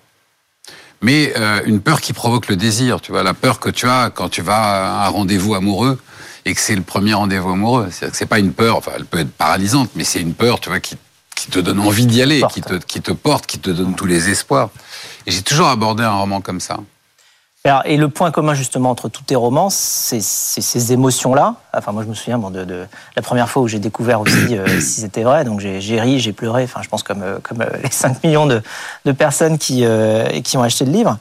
Mais 1.02 1.34
euh, 1.36 1.62
une 1.65 1.82
peur 1.82 2.00
qui 2.00 2.13
provoque 2.13 2.48
le 2.48 2.56
désir, 2.56 3.02
tu 3.02 3.12
vois, 3.12 3.22
la 3.22 3.34
peur 3.34 3.60
que 3.60 3.70
tu 3.70 3.88
as 3.88 4.12
quand 4.12 4.30
tu 4.30 4.41
vas 4.41 5.02
à 5.04 5.08
un 5.08 5.10
rendez-vous 5.10 5.54
amoureux 5.54 6.00
et 6.46 6.54
que 6.54 6.62
c'est 6.62 6.76
le 6.76 6.84
premier 6.84 7.13
rendez-vous 7.13 7.50
amoureux. 7.50 7.89
C'est 7.91 8.12
que 8.12 8.15
c'est 8.15 8.26
pas 8.26 8.39
une 8.39 8.54
peur, 8.54 8.78
enfin, 8.78 8.94
elle 8.96 9.06
peut 9.06 9.20
être 9.20 9.32
paralysante, 9.32 9.89
mais 9.96 10.06
c'est 10.06 10.22
une 10.22 10.34
peur, 10.34 10.62
tu 10.62 10.70
vois, 10.70 10.80
qui, 10.80 10.96
qui 11.36 11.52
te 11.52 11.60
donne 11.60 11.80
envie 11.80 12.06
d'y 12.06 12.22
aller, 12.22 12.41
qui 12.52 12.62
te, 12.62 12.76
qui 12.76 13.02
te 13.02 13.12
porte, 13.12 13.46
qui 13.46 13.60
te 13.60 13.70
donne 13.72 13.96
tous 13.96 14.06
les 14.06 14.30
espoirs. 14.30 14.70
Et 15.26 15.32
j'ai 15.32 15.41
toujours 15.41 15.68
abordé 15.68 16.04
un 16.04 16.13
roman 16.13 16.39
comme 16.39 16.62
ça 16.62 16.78
et 17.86 17.97
le 17.97 18.10
point 18.10 18.30
commun 18.32 18.54
justement 18.54 18.91
entre 18.91 19.10
tous 19.10 19.23
tes 19.23 19.36
romans, 19.36 19.69
c'est 19.71 20.21
ces 20.21 20.93
émotions-là. 20.93 21.56
Enfin, 21.73 21.91
moi, 21.91 22.04
je 22.04 22.10
me 22.10 22.13
souviens 22.13 22.38
bon, 22.38 22.51
de, 22.51 22.63
de, 22.63 22.86
la 23.15 23.21
première 23.21 23.49
fois 23.49 23.63
où 23.63 23.67
j'ai 23.67 23.80
découvert 23.80 24.21
aussi 24.21 24.56
euh, 24.56 24.67
si 24.80 25.01
c'était 25.01 25.23
vrai. 25.23 25.45
Donc, 25.45 25.60
j'ai 25.60 25.99
ri, 25.99 26.19
j'ai 26.19 26.32
pleuré. 26.32 26.63
Enfin, 26.63 26.82
je 26.84 26.89
pense 26.89 27.01
comme 27.01 27.23
euh, 27.23 27.39
comme 27.41 27.62
euh, 27.62 27.69
les 27.84 27.89
5 27.89 28.23
millions 28.23 28.45
de, 28.45 28.62
de 29.06 29.12
personnes 29.12 29.58
qui 29.58 29.84
qui 30.43 30.58
ont 30.58 30.63
acheté 30.63 30.86
le 30.86 30.91
livre. 30.91 31.17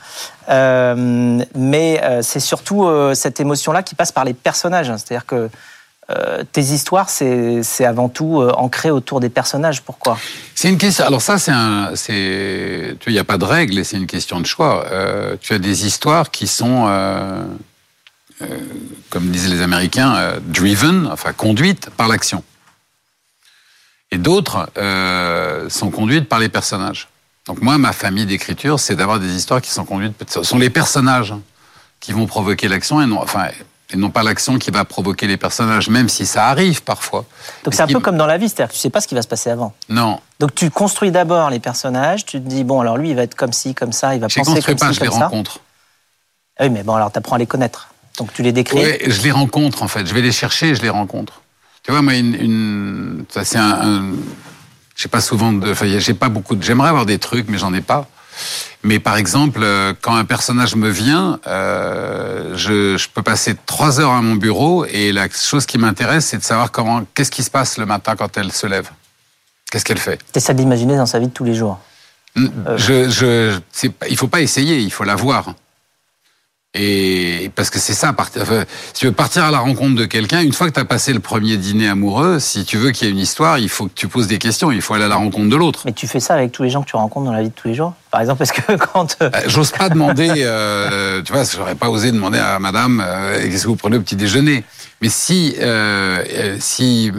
mais 1.55 2.01
c'est 2.23 2.41
surtout 2.41 2.87
cette 3.15 3.41
émotion-là 3.41 3.83
qui 3.83 3.95
passe 3.95 4.13
par 4.13 4.25
les 4.25 4.35
personnages. 4.35 4.89
C'est-à-dire 4.89 5.27
que 5.27 5.51
euh, 6.11 6.45
tes 6.53 6.61
histoires, 6.61 7.09
c'est 7.09 7.85
avant 7.85 8.11
tout 8.11 8.43
euh, 8.43 8.53
ancré 8.57 8.91
autour 8.91 9.21
des 9.21 9.31
personnages. 9.31 9.83
Pourquoi? 9.83 10.19
C'est 10.55 10.69
une 10.69 10.77
question. 10.77 11.07
Alors 11.07 11.23
ça, 11.23 11.39
c'est 11.39 11.53
un, 11.53 11.97
c'est, 11.97 12.97
tu 13.01 13.09
il 13.11 13.13
n'y 13.15 13.19
a 13.19 13.25
pas 13.25 13.39
de 13.39 13.45
règle 13.45 13.79
et 13.79 13.85
c'est 13.85 13.97
une 13.97 14.07
question 14.07 14.41
de 14.41 14.47
choix. 14.47 14.87
Euh, 14.91 15.37
tu 15.41 15.55
as 15.55 15.59
des 15.59 15.87
histoires 15.87 16.31
qui 16.31 16.47
sont, 16.47 16.91
comme 19.09 19.31
disaient 19.31 19.49
les 19.49 19.63
Américains, 19.63 20.35
driven, 20.43 21.09
enfin 21.11 21.33
conduites 21.33 21.89
par 21.91 22.09
l'action. 22.09 22.45
Et 24.11 24.19
d'autres 24.19 24.69
sont 25.69 25.91
conduites 25.91 26.29
par 26.29 26.39
les 26.39 26.51
personnages. 26.51 27.09
Donc 27.47 27.63
moi, 27.63 27.79
ma 27.79 27.93
famille 27.93 28.27
d'écriture, 28.27 28.79
c'est 28.79 28.97
d'avoir 28.97 29.21
des 29.21 29.35
histoires 29.35 29.63
qui 29.63 29.71
sont 29.71 29.85
conduites. 29.85 30.15
Ce 30.29 30.43
sont 30.43 30.59
les 30.59 30.71
personnages 30.71 31.35
qui 32.01 32.13
vont 32.13 32.27
provoquer 32.27 32.69
l'action 32.69 33.01
et 33.01 33.07
non, 33.07 33.21
enfin, 33.23 33.49
et 33.95 33.97
non 33.97 34.11
pas 34.11 34.25
l'action 34.25 34.59
qui 34.59 34.71
va 34.73 34.85
provoquer 34.85 35.29
les 35.29 35.37
personnages, 35.37 35.89
même 35.89 36.09
si 36.09 36.27
ça 36.27 36.49
arrive 36.49 36.83
parfois. 36.83 37.25
Donc 37.63 37.75
c'est 37.75 37.83
un 37.83 37.87
peu 37.87 38.01
comme 38.01 38.17
dans 38.17 38.27
la 38.27 38.39
vie, 38.39 38.49
c'est-à-dire 38.49 38.69
que 38.69 38.75
tu 38.75 38.81
sais 38.81 38.91
pas 38.91 39.01
ce 39.01 39.07
qui 39.07 39.15
va 39.15 39.23
se 39.23 39.29
passer 39.29 39.51
avant. 39.51 39.73
Non. 39.89 40.21
Donc 40.41 40.55
tu 40.55 40.69
construis 40.71 41.13
d'abord 41.13 41.49
les 41.49 41.61
personnages, 41.61 42.25
tu 42.25 42.43
te 42.43 42.49
dis 42.49 42.65
bon 42.65 42.81
alors 42.81 42.97
lui 42.97 43.11
il 43.11 43.17
va 43.17 43.23
être 43.23 43.37
comme 43.37 43.53
ci, 43.53 43.75
comme 43.75 43.93
ça, 43.93 44.15
il 44.15 44.21
va 44.21 44.27
penser 44.27 44.43
comme 44.43 44.55
construis 44.55 44.75
pas, 44.75 44.93
je 44.93 45.01
les 45.01 45.09
rencontre. 45.09 45.61
Ah 46.59 46.65
oui 46.65 46.71
mais 46.71 46.83
bon 46.83 46.95
alors 46.95 47.13
tu 47.13 47.19
apprends 47.19 47.37
à 47.37 47.39
les 47.39 47.47
connaître, 47.47 47.89
donc 48.19 48.33
tu 48.33 48.43
les 48.43 48.53
décris. 48.53 48.79
Oui, 48.79 48.99
je 49.07 49.23
les 49.23 49.31
rencontre 49.31 49.83
en 49.85 49.89
fait, 49.89 50.07
je 50.07 50.13
vais 50.13 50.23
les 50.23 50.33
chercher, 50.33 50.71
et 50.71 50.75
je 50.75 50.83
les 50.83 50.91
rencontre. 50.91 51.43
Tu 51.85 51.93
vois 51.93 52.03
moi 52.03 52.15
une, 52.15 53.25
ça 53.29 53.45
c'est 53.45 53.59
un, 53.59 53.81
un 53.81 54.03
j'ai 54.97 55.09
pas 55.09 55.21
souvent 55.21 55.53
de, 55.53 55.71
enfin 55.71 55.87
j'ai 55.87 56.15
pas 56.15 56.29
beaucoup 56.29 56.57
de, 56.57 56.63
j'aimerais 56.63 56.89
avoir 56.89 57.07
des 57.07 57.19
trucs 57.19 57.49
mais 57.49 57.59
j'en 57.59 57.73
ai 57.73 57.81
pas. 57.81 58.09
Mais 58.83 58.99
par 58.99 59.17
exemple, 59.17 59.61
euh, 59.63 59.95
quand 60.01 60.15
un 60.15 60.25
personnage 60.25 60.77
me 60.77 60.89
vient, 60.89 61.39
euh, 61.47 62.57
je, 62.57 62.97
je, 62.97 63.09
peux 63.09 63.23
passer 63.23 63.55
trois 63.67 64.01
heures 64.01 64.13
à 64.13 64.23
mon 64.23 64.35
bureau 64.35 64.85
et 64.85 65.13
la 65.13 65.29
chose 65.29 65.67
qui 65.67 65.79
m'intéresse, 65.79 66.27
c'est 66.27 66.39
de 66.39 66.43
savoir 66.43 66.71
comment, 66.71 67.03
qu'est-ce 67.15 67.31
qui 67.31 67.43
se 67.43 67.51
passe 67.51 67.79
le 67.79 67.87
matin 67.87 68.15
quand 68.17 68.37
elle 68.37 68.53
se 68.53 68.67
lève? 68.67 68.91
Qu'est-ce 69.71 69.85
qu'elle 69.85 69.99
fait? 69.99 70.21
C'est 70.33 70.41
ça 70.41 70.55
d'imaginer 70.55 70.97
dans 70.97 71.07
sa 71.07 71.19
vie 71.19 71.29
de 71.29 71.33
tous 71.33 71.45
les 71.45 71.55
jours? 71.55 71.81
Je, 72.37 73.09
je, 73.09 73.59
il 74.11 74.17
faut 74.17 74.27
pas 74.27 74.41
essayer, 74.41 74.79
il 74.79 74.91
faut 74.91 75.05
la 75.05 75.15
voir. 75.15 75.55
Et 76.77 77.53
parce 77.55 77.71
que 77.71 77.79
c'est 77.79 77.95
ça, 77.95 78.13
si 78.35 78.93
tu 78.95 79.07
veux 79.07 79.13
partir 79.13 79.45
à 79.45 79.53
la 79.53 79.61
rencontre 79.61 79.95
de 79.95 80.07
quelqu'un, 80.07 80.41
une 80.41 80.53
fois 80.53 80.69
que 80.69 80.73
tu 80.73 80.81
as 80.81 80.85
passé 80.85 81.13
le 81.13 81.21
premier 81.21 81.57
dîner 81.57 81.89
amoureux, 81.89 82.41
si 82.41 82.65
tu 82.65 82.79
veux 82.79 82.91
qu'il 82.91 83.07
y 83.07 83.11
ait 83.11 83.13
une 83.13 83.21
histoire, 83.21 83.59
il 83.59 83.69
faut 83.69 83.87
que 83.87 83.93
tu 83.95 84.09
poses 84.09 84.27
des 84.27 84.39
questions, 84.39 84.73
il 84.73 84.83
faut 84.83 84.95
aller 84.95 85.05
à 85.05 85.09
la 85.09 85.15
rencontre 85.15 85.49
de 85.49 85.55
l'autre. 85.55 85.83
Mais 85.85 85.93
tu 85.93 86.09
fais 86.09 86.19
ça 86.19 86.35
avec 86.35 86.51
tous 86.51 86.65
les 86.65 86.71
gens 86.71 86.83
que 86.83 86.89
tu 86.89 86.97
rencontres 86.97 87.27
dans 87.27 87.33
la 87.33 87.43
vie 87.43 87.51
de 87.51 87.55
tous 87.55 87.69
les 87.69 87.75
jours? 87.75 87.95
Par 88.11 88.21
exemple, 88.21 88.39
parce 88.39 88.51
que 88.51 88.73
quand... 88.93 89.17
Euh, 89.23 89.31
euh, 89.33 89.41
j'ose 89.47 89.71
pas 89.71 89.89
demander, 89.89 90.29
euh, 90.39 91.23
tu 91.23 91.33
vois, 91.33 91.45
j'aurais 91.45 91.77
pas 91.77 91.91
osé 91.91 92.11
demander 92.11 92.39
à 92.39 92.59
madame, 92.59 93.01
euh, 93.07 93.41
qu'est-ce 93.41 93.63
que 93.63 93.69
vous 93.69 93.77
prenez 93.77 93.97
au 93.97 94.01
petit 94.01 94.17
déjeuner? 94.17 94.65
Mais 95.01 95.09
si, 95.11 95.55
euh, 95.61 96.57
si 96.59 97.13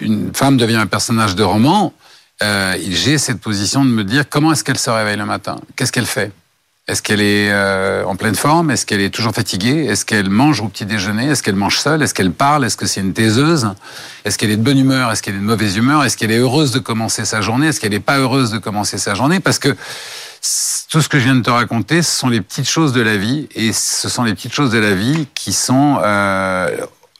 une 0.00 0.32
femme 0.34 0.56
devient 0.56 0.76
un 0.76 0.86
personnage 0.86 1.34
de 1.34 1.42
roman, 1.42 1.92
euh, 2.42 2.76
j'ai 2.90 3.18
cette 3.18 3.40
position 3.40 3.84
de 3.84 3.90
me 3.90 4.04
dire 4.04 4.28
comment 4.28 4.52
est-ce 4.52 4.62
qu'elle 4.62 4.78
se 4.78 4.90
réveille 4.90 5.16
le 5.16 5.24
matin? 5.24 5.56
Qu'est-ce 5.74 5.90
qu'elle 5.90 6.06
fait? 6.06 6.32
Est-ce 6.88 7.02
qu'elle 7.02 7.20
est, 7.20 7.50
euh, 7.50 8.04
en 8.04 8.14
pleine 8.14 8.36
forme? 8.36 8.70
Est-ce 8.70 8.86
qu'elle 8.86 9.00
est 9.00 9.10
toujours 9.10 9.32
fatiguée? 9.32 9.86
Est-ce 9.86 10.04
qu'elle 10.04 10.30
mange 10.30 10.60
au 10.60 10.68
petit 10.68 10.86
déjeuner? 10.86 11.26
Est-ce 11.26 11.42
qu'elle 11.42 11.56
mange 11.56 11.80
seule? 11.80 12.00
Est-ce 12.00 12.14
qu'elle 12.14 12.30
parle? 12.30 12.64
Est-ce 12.64 12.76
que 12.76 12.86
c'est 12.86 13.00
une 13.00 13.12
taiseuse? 13.12 13.68
Est-ce 14.24 14.38
qu'elle 14.38 14.52
est 14.52 14.56
de 14.56 14.62
bonne 14.62 14.78
humeur? 14.78 15.10
Est-ce 15.10 15.20
qu'elle 15.20 15.34
est 15.34 15.38
de 15.38 15.42
mauvaise 15.42 15.76
humeur? 15.76 16.04
Est-ce 16.04 16.16
qu'elle 16.16 16.30
est 16.30 16.38
heureuse 16.38 16.70
de 16.70 16.78
commencer 16.78 17.24
sa 17.24 17.40
journée? 17.40 17.66
Est-ce 17.66 17.80
qu'elle 17.80 17.90
n'est 17.90 17.98
pas 17.98 18.18
heureuse 18.18 18.52
de 18.52 18.58
commencer 18.58 18.98
sa 18.98 19.16
journée? 19.16 19.40
Parce 19.40 19.58
que 19.58 19.70
tout 20.88 21.02
ce 21.02 21.08
que 21.08 21.18
je 21.18 21.24
viens 21.24 21.34
de 21.34 21.42
te 21.42 21.50
raconter, 21.50 22.02
ce 22.02 22.12
sont 22.20 22.28
les 22.28 22.40
petites 22.40 22.68
choses 22.68 22.92
de 22.92 23.00
la 23.00 23.16
vie, 23.16 23.48
et 23.56 23.72
ce 23.72 24.08
sont 24.08 24.22
les 24.22 24.34
petites 24.34 24.54
choses 24.54 24.70
de 24.70 24.78
la 24.78 24.94
vie 24.94 25.26
qui 25.34 25.52
sont 25.52 25.98
euh, 26.04 26.68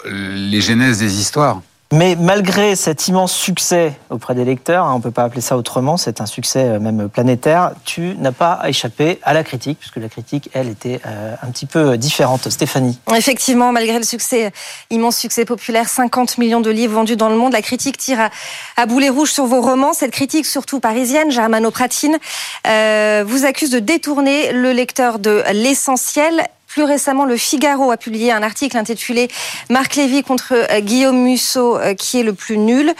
les 0.05 0.61
genèses 0.61 1.01
des 1.01 1.21
histoires. 1.21 1.61
Mais 1.93 2.17
malgré 2.19 2.75
cet 2.75 3.07
immense 3.07 3.33
succès 3.33 3.93
auprès 4.11 4.35
des 4.35 4.45
lecteurs, 4.45 4.87
hein, 4.87 4.95
on 4.95 4.99
ne 4.99 5.03
peut 5.03 5.13
pas 5.13 5.23
appeler 5.23 5.41
ça 5.41 5.57
autrement, 5.57 5.97
c'est 5.97 6.21
un 6.21 6.27
succès 6.27 6.65
euh, 6.65 6.81
même 6.81 7.09
planétaire, 7.09 7.75
tu 7.85 8.17
n'as 8.19 8.33
pas 8.33 8.61
échappé 8.67 9.21
à 9.23 9.33
la 9.33 9.45
critique, 9.45 9.79
puisque 9.79 9.99
la 9.99 10.09
critique, 10.09 10.51
elle, 10.53 10.69
était 10.69 11.01
euh, 11.07 11.37
un 11.41 11.51
petit 11.53 11.67
peu 11.67 11.97
différente. 11.97 12.49
Stéphanie 12.49 12.99
Effectivement, 13.15 13.71
malgré 13.71 13.99
le 13.99 14.05
succès, 14.05 14.51
immense 14.91 15.17
succès 15.17 15.45
populaire, 15.45 15.89
50 15.89 16.39
millions 16.39 16.61
de 16.61 16.71
livres 16.71 16.95
vendus 16.95 17.17
dans 17.17 17.29
le 17.29 17.37
monde, 17.37 17.53
la 17.53 17.63
critique 17.63 17.99
tire 17.99 18.31
à, 18.77 18.87
boulet 18.87 19.09
rouge 19.09 19.31
sur 19.31 19.47
vos 19.47 19.61
romans. 19.61 19.93
Cette 19.93 20.11
critique, 20.11 20.45
surtout 20.45 20.81
parisienne, 20.81 21.31
Germano 21.31 21.71
Pratine, 21.71 22.19
euh, 22.67 23.23
vous 23.25 23.45
accuse 23.45 23.71
de 23.71 23.79
détourner 23.79 24.51
le 24.51 24.73
lecteur 24.73 25.21
de 25.21 25.45
l'essentiel 25.53 26.49
plus 26.77 26.85
récemment, 26.85 27.25
le 27.25 27.39
Figaro 27.39 27.91
a 27.91 27.97
publié 27.97 28.33
un 28.33 28.43
article 28.43 28.77
intitulé 28.77 29.29
Marc 29.71 29.97
Lévy 29.97 30.23
contre 30.23 30.53
euh, 30.53 30.81
Guillaume 30.81 31.23
Musso, 31.23 31.79
euh, 31.79 31.95
qui 31.95 32.21
est 32.21 32.23
le 32.23 32.35
plus 32.35 32.59
nul. 32.59 32.93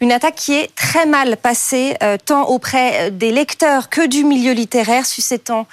Une 0.00 0.12
attaque 0.12 0.36
qui 0.36 0.54
est 0.54 0.72
très 0.76 1.04
mal 1.04 1.36
passée, 1.36 1.96
euh, 2.04 2.16
tant 2.24 2.44
auprès 2.44 3.10
des 3.10 3.32
lecteurs 3.32 3.88
que 3.88 4.06
du 4.06 4.22
milieu 4.22 4.52
littéraire, 4.52 5.04
suscitant, 5.04 5.66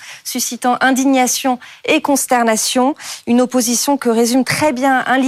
indignation 0.82 1.60
et 1.86 2.02
consternation. 2.02 2.96
Une 3.28 3.42
opposition 3.42 3.96
que 3.96 4.10
résume 4.10 4.44
très 4.44 4.74
bien 4.74 5.04
un 5.06 5.22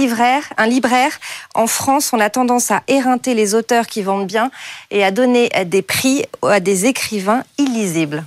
un 0.56 0.66
libraire. 0.66 1.12
En 1.54 1.68
France, 1.68 2.12
on 2.12 2.18
a 2.18 2.30
tendance 2.30 2.72
à 2.72 2.82
éreinter 2.88 3.34
les 3.34 3.54
auteurs 3.54 3.86
qui 3.86 4.02
vendent 4.02 4.26
bien 4.26 4.50
et 4.90 5.04
à 5.04 5.12
donner 5.12 5.50
des 5.66 5.82
prix 5.82 6.24
à 6.42 6.58
des 6.58 6.86
écrivains 6.86 7.44
illisibles. 7.58 8.24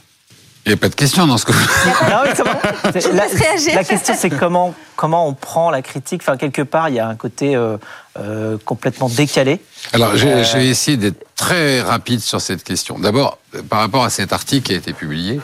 Il 0.68 0.72
n'y 0.72 0.74
a 0.74 0.78
pas 0.78 0.90
de 0.90 0.96
question 0.96 1.26
dans 1.28 1.38
ce 1.38 1.46
que 1.46 1.54
ah 2.02 2.26
la, 3.14 3.28
la, 3.74 3.84
question, 3.86 4.14
c'est 4.20 4.30
comment, 4.30 4.76
comment 4.98 5.26
on 5.26 5.34
prend 5.34 5.72
la 5.72 5.82
critique. 5.82 6.22
Enfin, 6.22 6.36
quelque 6.36 6.62
part, 6.62 6.90
il 6.90 6.96
y 6.96 7.00
a 7.00 7.08
un 7.08 7.16
côté 7.16 7.56
euh, 7.56 7.78
euh, 8.20 8.58
complètement 8.66 9.08
décalé. 9.08 9.62
Alors, 9.94 10.18
je, 10.18 10.44
je 10.44 10.58
vais 10.58 10.68
essayer 10.68 10.98
d'être 10.98 11.26
très 11.38 11.80
rapide 11.80 12.20
sur 12.20 12.42
cette 12.42 12.66
question. 12.66 13.00
D'abord, 13.00 13.38
par 13.70 13.80
rapport 13.80 14.04
à 14.04 14.10
cet 14.10 14.34
article 14.34 14.68
qui 14.68 14.74
a 14.74 14.76
été 14.76 14.92
publié, 14.92 15.40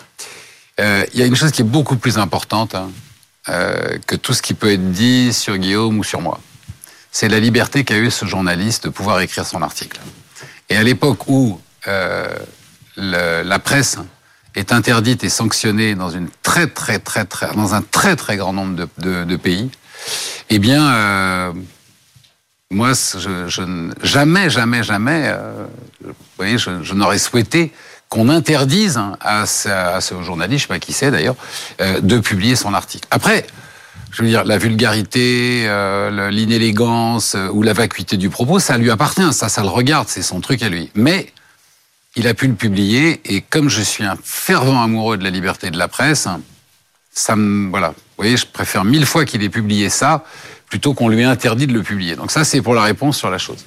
euh, 0.81 1.05
il 1.13 1.21
y 1.21 1.23
a 1.23 1.25
une 1.25 1.37
chose 1.37 1.51
qui 1.51 1.61
est 1.61 1.65
beaucoup 1.65 1.95
plus 1.95 2.17
importante 2.17 2.75
hein, 2.75 2.89
que 4.05 4.17
tout 4.17 4.33
ce 4.33 4.41
qui 4.41 4.53
peut 4.53 4.73
être 4.73 4.91
dit 4.91 5.31
sur 5.31 5.55
Guillaume 5.55 5.99
ou 5.99 6.03
sur 6.03 6.19
moi. 6.19 6.41
C'est 7.13 7.29
la 7.29 7.39
liberté 7.39 7.85
qu'a 7.85 7.95
eu 7.95 8.11
ce 8.11 8.25
journaliste 8.25 8.83
de 8.83 8.89
pouvoir 8.89 9.21
écrire 9.21 9.45
son 9.45 9.61
article. 9.61 10.01
Et 10.69 10.75
à 10.75 10.83
l'époque 10.83 11.29
où 11.29 11.61
le, 11.85 13.41
la 13.43 13.59
presse 13.59 13.99
est 14.55 14.71
interdite 14.71 15.23
et 15.23 15.29
sanctionnée 15.29 15.95
dans 15.95 16.09
une 16.09 16.29
très 16.41 16.67
très 16.67 16.99
très 16.99 17.25
très 17.25 17.53
dans 17.55 17.73
un 17.73 17.81
très 17.81 18.15
très 18.15 18.37
grand 18.37 18.53
nombre 18.53 18.75
de, 18.75 18.87
de, 18.99 19.23
de 19.23 19.35
pays, 19.35 19.69
eh 20.49 20.59
bien, 20.59 20.93
euh, 20.93 21.53
moi, 22.69 22.93
je, 22.93 23.47
je, 23.47 23.91
jamais, 24.01 24.49
jamais, 24.49 24.83
jamais, 24.83 25.23
euh, 25.25 25.65
vous 26.03 26.13
voyez, 26.37 26.57
je, 26.57 26.83
je 26.83 26.93
n'aurais 26.93 27.19
souhaité 27.19 27.71
qu'on 28.09 28.29
interdise 28.29 28.99
à 29.21 29.45
ce, 29.45 29.69
à 29.69 30.01
ce, 30.01 30.21
journaliste, 30.21 30.59
je 30.59 30.63
sais 30.63 30.67
pas 30.67 30.79
qui 30.79 30.93
c'est 30.93 31.09
d'ailleurs, 31.09 31.35
euh, 31.81 31.99
de 32.01 32.19
publier 32.19 32.55
son 32.55 32.73
article. 32.73 33.07
Après, 33.09 33.47
je 34.11 34.21
veux 34.21 34.27
dire, 34.27 34.43
la 34.43 34.59
vulgarité, 34.59 35.63
euh, 35.67 36.29
l'inélégance 36.29 37.33
euh, 37.35 37.49
ou 37.49 37.63
la 37.63 37.73
vacuité 37.73 38.17
du 38.17 38.29
propos, 38.29 38.59
ça 38.59 38.77
lui 38.77 38.91
appartient, 38.91 39.33
ça, 39.33 39.49
ça 39.49 39.61
le 39.63 39.69
regarde, 39.69 40.07
c'est 40.09 40.21
son 40.21 40.41
truc 40.41 40.61
à 40.61 40.69
lui. 40.69 40.91
Mais 40.93 41.31
il 42.15 42.27
a 42.27 42.33
pu 42.33 42.47
le 42.47 42.53
publier 42.53 43.21
et 43.25 43.41
comme 43.41 43.69
je 43.69 43.81
suis 43.81 44.03
un 44.03 44.17
fervent 44.23 44.81
amoureux 44.81 45.17
de 45.17 45.23
la 45.23 45.29
liberté 45.29 45.71
de 45.71 45.77
la 45.77 45.87
presse, 45.87 46.27
ça 47.11 47.35
me 47.35 47.69
voilà, 47.69 47.89
vous 47.89 47.95
voyez, 48.17 48.37
je 48.37 48.45
préfère 48.45 48.83
mille 48.83 49.05
fois 49.05 49.25
qu'il 49.25 49.43
ait 49.43 49.49
publié 49.49 49.89
ça 49.89 50.23
plutôt 50.67 50.95
qu'on 50.95 51.07
lui 51.07 51.21
ait 51.21 51.25
interdit 51.25 51.67
de 51.67 51.73
le 51.73 51.83
publier. 51.83 52.15
Donc 52.15 52.31
ça, 52.31 52.43
c'est 52.43 52.61
pour 52.61 52.73
la 52.73 52.81
réponse 52.81 53.17
sur 53.17 53.29
la 53.29 53.37
chose. 53.37 53.63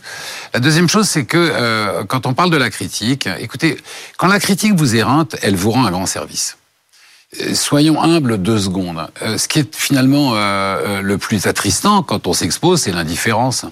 La 0.53 0.59
deuxième 0.59 0.89
chose, 0.89 1.09
c'est 1.09 1.25
que 1.25 1.37
euh, 1.39 2.05
quand 2.05 2.27
on 2.27 2.35
parle 2.35 2.51
de 2.51 2.57
la 2.57 2.69
critique, 2.69 3.29
écoutez, 3.39 3.77
quand 4.17 4.27
la 4.27 4.41
critique 4.41 4.75
vous 4.75 4.97
éreinte, 4.97 5.37
elle 5.43 5.55
vous 5.55 5.71
rend 5.71 5.87
un 5.87 5.93
grand 5.93 6.07
service. 6.07 6.57
Euh, 7.41 7.55
soyons 7.55 8.01
humbles 8.03 8.39
deux 8.39 8.59
secondes. 8.59 9.09
Euh, 9.23 9.39
ce 9.39 9.49
qui 9.49 9.61
est 9.61 9.75
finalement 9.75 10.33
euh, 10.35 11.03
le 11.03 11.19
plus 11.19 11.47
attristant 11.47 12.03
quand 12.03 12.27
on 12.27 12.33
s'expose, 12.33 12.83
c'est 12.83 12.93
l'indifférence. 12.93 13.67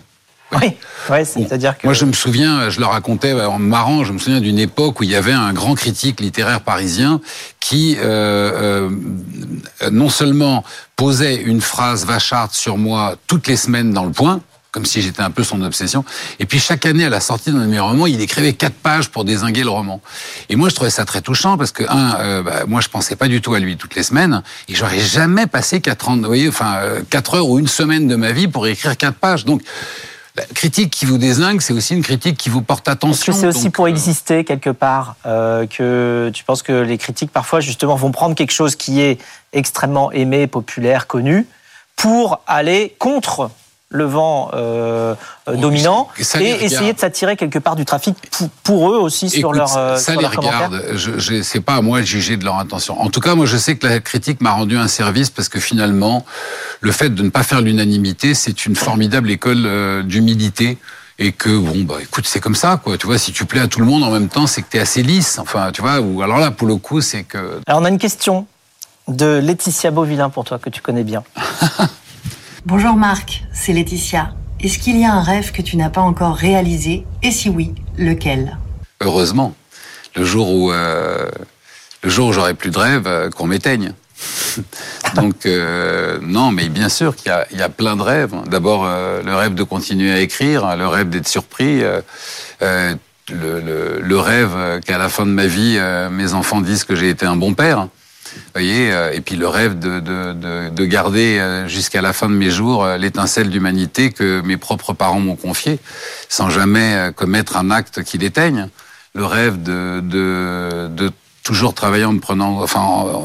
Oui, 0.53 0.77
ouais, 1.11 1.25
c'est-à-dire 1.25 1.77
que... 1.77 1.87
Moi, 1.87 1.95
je 1.95 2.05
me 2.05 2.13
souviens, 2.13 2.69
je 2.71 2.79
le 2.79 2.87
racontais 2.87 3.33
en 3.33 3.59
marrant, 3.59 4.05
je 4.05 4.13
me 4.13 4.19
souviens 4.19 4.41
d'une 4.41 4.59
époque 4.59 5.01
où 5.01 5.03
il 5.03 5.11
y 5.11 5.17
avait 5.17 5.33
un 5.33 5.53
grand 5.53 5.75
critique 5.75 6.21
littéraire 6.21 6.61
parisien 6.61 7.21
qui, 7.61 7.97
euh, 7.99 8.89
euh, 9.83 9.91
non 9.91 10.09
seulement 10.09 10.65
posait 10.97 11.37
une 11.37 11.61
phrase 11.61 12.07
vacharde 12.07 12.53
sur 12.53 12.79
moi 12.79 13.17
toutes 13.27 13.49
les 13.49 13.57
semaines 13.57 13.93
dans 13.93 14.05
le 14.05 14.13
point, 14.13 14.41
comme 14.71 14.85
si 14.85 15.03
j'étais 15.03 15.23
un 15.23 15.31
peu 15.31 15.43
son 15.43 15.63
obsession. 15.63 16.05
Et 16.39 16.47
puis 16.47 16.61
chaque 16.61 16.87
année, 16.87 17.05
à 17.05 17.09
la 17.09 17.21
sortie 17.21 17.51
d'un 17.51 17.61
de 17.61 17.67
mes 17.67 17.81
romans, 17.81 18.07
il 18.07 18.21
écrivait 18.21 18.53
quatre 18.53 18.75
pages 18.75 19.09
pour 19.09 19.25
désinguer 19.25 19.65
le 19.65 19.71
roman. 19.71 20.01
Et 20.51 20.57
moi, 20.57 20.69
je 20.69 20.75
trouvais 20.75 20.91
ça 20.91 21.05
très 21.05 21.21
touchant 21.21 21.57
parce 21.57 21.73
que 21.73 21.85
un, 21.89 22.17
euh, 22.21 22.43
bah, 22.43 22.65
moi, 22.67 22.81
je 22.81 22.89
pensais 22.89 23.17
pas 23.17 23.29
du 23.29 23.41
tout 23.41 23.55
à 23.55 23.59
lui 23.59 23.77
toutes 23.77 23.97
les 23.97 24.03
semaines, 24.05 24.43
et 24.69 24.75
j'aurais 24.75 25.01
jamais 25.01 25.47
passé 25.47 25.81
quatre 25.81 26.09
ans, 26.09 26.17
vous 26.17 26.25
voyez, 26.25 26.49
enfin 26.49 26.81
quatre 27.11 27.35
heures 27.35 27.49
ou 27.49 27.59
une 27.59 27.67
semaine 27.67 28.07
de 28.07 28.15
ma 28.15 28.31
vie 28.31 28.47
pour 28.47 28.69
écrire 28.69 28.97
quatre 28.97 29.17
pages. 29.17 29.45
Donc 29.45 29.63
la 30.37 30.45
critique 30.47 30.91
qui 30.91 31.05
vous 31.05 31.19
désingue, 31.19 31.61
c'est 31.61 31.73
aussi 31.73 31.95
une 31.95 32.03
critique 32.03 32.37
qui 32.37 32.49
vous 32.49 32.63
porte 32.63 32.89
attention. 32.89 33.33
Est-ce 33.33 33.41
que 33.41 33.53
c'est 33.53 33.59
aussi 33.59 33.71
pour 33.71 33.85
euh, 33.85 33.89
exister 33.89 34.45
quelque 34.45 34.71
part 34.71 35.15
euh, 35.27 35.67
que 35.67 36.31
tu 36.35 36.43
penses 36.43 36.63
que 36.63 36.73
les 36.73 36.99
critiques 36.99 37.31
parfois 37.31 37.61
justement 37.61 37.95
vont 37.95 38.11
prendre 38.11 38.35
quelque 38.35 38.53
chose 38.53 38.75
qui 38.75 39.01
est 39.01 39.21
extrêmement 39.53 40.11
aimé, 40.11 40.49
populaire, 40.49 41.07
connu, 41.07 41.47
pour 41.95 42.41
aller 42.49 42.97
contre 42.99 43.51
le 43.95 44.05
vent 44.05 44.51
euh, 44.55 45.15
euh 45.49 45.57
dominant 45.57 46.09
et 46.19 46.65
essayer 46.65 46.93
de 46.93 46.99
s'attirer 46.99 47.37
quelque 47.37 47.61
part 47.61 47.77
du 47.77 47.85
trafic 47.85 48.17
pour, 48.65 48.91
eux 48.91 48.97
aussi 48.97 49.31
sur 49.31 49.53
leur 49.53 49.77
euh, 49.77 49.97
ça 49.97 50.17
les 50.17 50.27
regarde. 50.27 50.83
Je, 50.95 51.43
sais 51.43 51.61
pas 51.61 51.77
à 51.77 51.81
moi 51.81 52.01
de 52.01 52.05
juger 52.05 52.37
de 52.37 52.45
leur 52.45 52.59
intention. 52.59 53.01
En 53.01 53.09
tout 53.09 53.21
cas, 53.21 53.37
moi, 53.37 53.47
je 53.47 53.57
sais 53.57 53.77
que 53.77 53.87
la 53.87 54.01
critique 54.01 54.41
m'a 54.41 54.51
rendu 54.51 54.77
un 54.77 54.89
service 54.89 55.31
parce 55.31 55.49
que 55.49 55.61
finalement, 55.61 56.25
le 56.81 56.91
fait 56.91 57.11
de 57.11 57.23
ne 57.23 57.29
pas 57.29 57.45
faire 57.45 57.61
l'unanimité, 57.61 58.35
c'est 58.35 58.67
une 58.67 58.75
formidable 58.75 59.31
école 59.31 59.65
euh, 59.65 60.03
d'humilité. 60.03 60.77
Et 61.21 61.31
que 61.31 61.57
bon 61.57 61.85
bah 61.85 61.99
écoute 62.03 62.27
c'est 62.27 62.41
comme 62.41 62.57
ça 62.57 62.81
quoi. 62.83 62.99
Tu 62.99 63.07
vois 63.07 63.19
si 63.19 63.31
tu 63.31 63.45
plais 63.45 63.61
à 63.61 63.69
tout 63.69 63.79
le 63.79 63.87
monde 63.87 64.03
en 64.03 64.11
même 64.11 64.29
temps 64.29 64.49
c'est 64.49 64.63
que 64.63 64.67
tu 64.69 64.79
es 64.79 64.81
assez 64.81 65.05
lisse. 65.05 65.39
Enfin 65.39 65.71
tu 65.73 65.81
vois 65.81 66.01
ou 66.01 66.23
alors 66.23 66.41
là 66.41 66.51
pour 66.51 66.67
le 66.67 66.75
coup 66.75 67.01
c'est 67.01 67.23
que 67.23 67.61
alors 67.69 67.81
on 67.81 67.85
a 67.85 67.89
une 67.89 68.01
question 68.01 68.49
de 69.07 69.39
Laetitia 69.39 69.93
Beauvillain 69.93 70.29
pour 70.29 70.45
toi 70.45 70.59
que 70.59 70.71
tu 70.71 70.81
connais 70.81 71.05
bien 71.05 71.23
Bonjour 72.67 72.97
Marc, 72.97 73.45
c'est 73.53 73.75
Laetitia. 73.75 74.33
Est-ce 74.59 74.79
qu'il 74.79 74.99
y 74.99 75.05
a 75.05 75.13
un 75.13 75.23
rêve 75.23 75.53
que 75.53 75.61
tu 75.61 75.77
n'as 75.77 75.91
pas 75.91 76.01
encore 76.01 76.35
réalisé 76.35 77.05
Et 77.23 77.31
si 77.31 77.51
oui, 77.51 77.75
lequel 77.99 78.57
Heureusement. 79.03 79.55
Le 80.17 80.25
jour 80.25 80.51
où, 80.51 80.73
euh, 80.73 81.29
j'aurai 82.05 82.55
plus 82.55 82.71
de 82.71 82.79
rêve, 82.79 83.07
euh, 83.07 83.29
qu'on 83.29 83.47
m'éteigne. 83.47 83.93
Donc 85.15 85.45
euh, 85.45 86.19
non, 86.23 86.53
mais 86.53 86.71
bien 86.71 86.89
sûr 86.89 87.15
qu'il 87.17 87.31
y, 87.53 87.61
a 87.61 87.69
plein 87.69 87.97
de 87.97 88.03
rêves. 88.03 88.35
D'abord 88.47 88.87
le 88.87 89.35
rêve 89.35 89.53
de 89.55 89.63
continuer 89.63 90.11
à 90.11 90.21
écrire, 90.21 90.75
le 90.75 90.89
rêve 90.89 91.11
d'être 91.11 91.29
surpris, 91.29 91.83
le, 92.63 94.17
rêve 94.17 94.81
qu'à 94.87 94.97
la 94.97 95.11
fin 95.11 95.27
de 95.27 95.33
ma 95.33 95.47
vie, 95.47 95.79
mes 96.11 96.33
enfants 96.33 96.63
disent 96.63 96.85
que 96.85 96.95
j'ai 96.97 97.11
été 97.11 97.27
un 97.27 97.37
bon 97.37 97.53
père 97.53 97.89
voyez, 98.55 98.93
euh, 98.93 99.13
et 99.13 99.21
puis 99.21 99.37
le 99.37 99.49
rêve 99.49 99.79
de, 99.79 100.01
de, 100.01 100.33
de, 100.33 100.69
de 100.71 100.85
garder 100.85 101.39
euh, 101.39 101.67
jusqu'à 101.67 102.01
la 102.01 102.13
fin 102.13 102.29
de 102.29 102.35
mes 102.35 102.51
jours 102.51 102.85
euh, 102.85 102.97
l'étincelle 102.97 103.51
d'humanité 103.51 104.13
que 104.13 104.41
mes 104.43 104.57
propres 104.57 104.93
parents 104.93 105.21
m'ont 105.21 105.37
confiée, 105.37 105.81
sans 106.29 106.51
jamais 106.51 107.11
commettre 107.17 107.57
un 107.57 107.71
acte 107.71 108.03
qui 108.05 108.19
l'éteigne. 108.19 108.69
Le 109.15 109.25
rêve 109.25 109.63
de, 109.63 110.01
de, 110.01 110.89
de 110.89 111.11
toujours 111.45 111.75
travailler 111.75 112.07
en 112.07 112.15
me 112.15 112.21
prenant, 112.21 112.63
enfin, 112.63 112.81
en, 112.81 113.23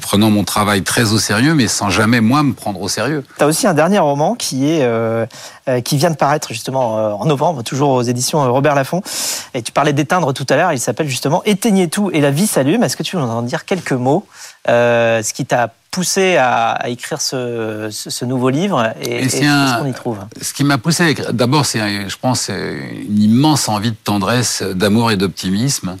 prenant 0.00 0.30
mon 0.30 0.44
travail 0.44 0.82
très 0.82 1.12
au 1.12 1.18
sérieux, 1.18 1.54
mais 1.54 1.66
sans 1.66 1.90
jamais 1.90 2.20
moi 2.20 2.44
me 2.44 2.54
prendre 2.54 2.80
au 2.80 2.88
sérieux. 2.88 3.24
Tu 3.36 3.44
as 3.44 3.46
aussi 3.46 3.66
un 3.66 3.74
dernier 3.74 3.98
roman 3.98 4.36
qui 4.36 4.70
est 4.70 4.82
euh, 4.84 5.26
qui 5.84 5.96
vient 5.96 6.10
de 6.10 6.16
paraître 6.16 6.52
justement 6.52 7.20
en 7.20 7.24
novembre, 7.26 7.62
toujours 7.62 7.90
aux 7.90 8.02
éditions 8.02 8.40
Robert 8.52 8.76
Laffont. 8.76 9.02
Et 9.52 9.62
tu 9.62 9.72
parlais 9.72 9.92
d'éteindre 9.92 10.32
tout 10.32 10.46
à 10.48 10.56
l'heure. 10.56 10.72
Il 10.72 10.78
s'appelle 10.78 11.08
justement 11.08 11.42
Éteignez 11.44 11.88
tout 11.88 12.10
et 12.12 12.20
la 12.20 12.30
vie 12.30 12.46
s'allume. 12.46 12.84
Est-ce 12.84 12.96
que 12.96 13.02
tu 13.02 13.16
veux 13.16 13.22
en 13.22 13.42
dire 13.42 13.64
quelques 13.64 13.92
mots 13.92 14.26
euh, 14.68 15.20
Ce 15.22 15.32
qui 15.32 15.44
t'a 15.44 15.72
poussé 15.90 16.36
à, 16.36 16.88
écrire 16.88 17.20
ce, 17.20 18.24
nouveau 18.24 18.50
livre 18.50 18.92
et, 19.00 19.28
ce 19.28 19.80
qu'on 19.80 19.86
y 19.86 19.92
trouve? 19.92 20.18
Ce 20.40 20.52
qui 20.52 20.62
m'a 20.62 20.78
poussé, 20.78 21.14
d'abord, 21.32 21.66
c'est, 21.66 22.08
je 22.08 22.16
pense, 22.16 22.48
une 22.48 23.18
immense 23.18 23.68
envie 23.68 23.90
de 23.90 23.96
tendresse, 23.96 24.62
d'amour 24.62 25.10
et 25.10 25.16
d'optimisme. 25.16 25.96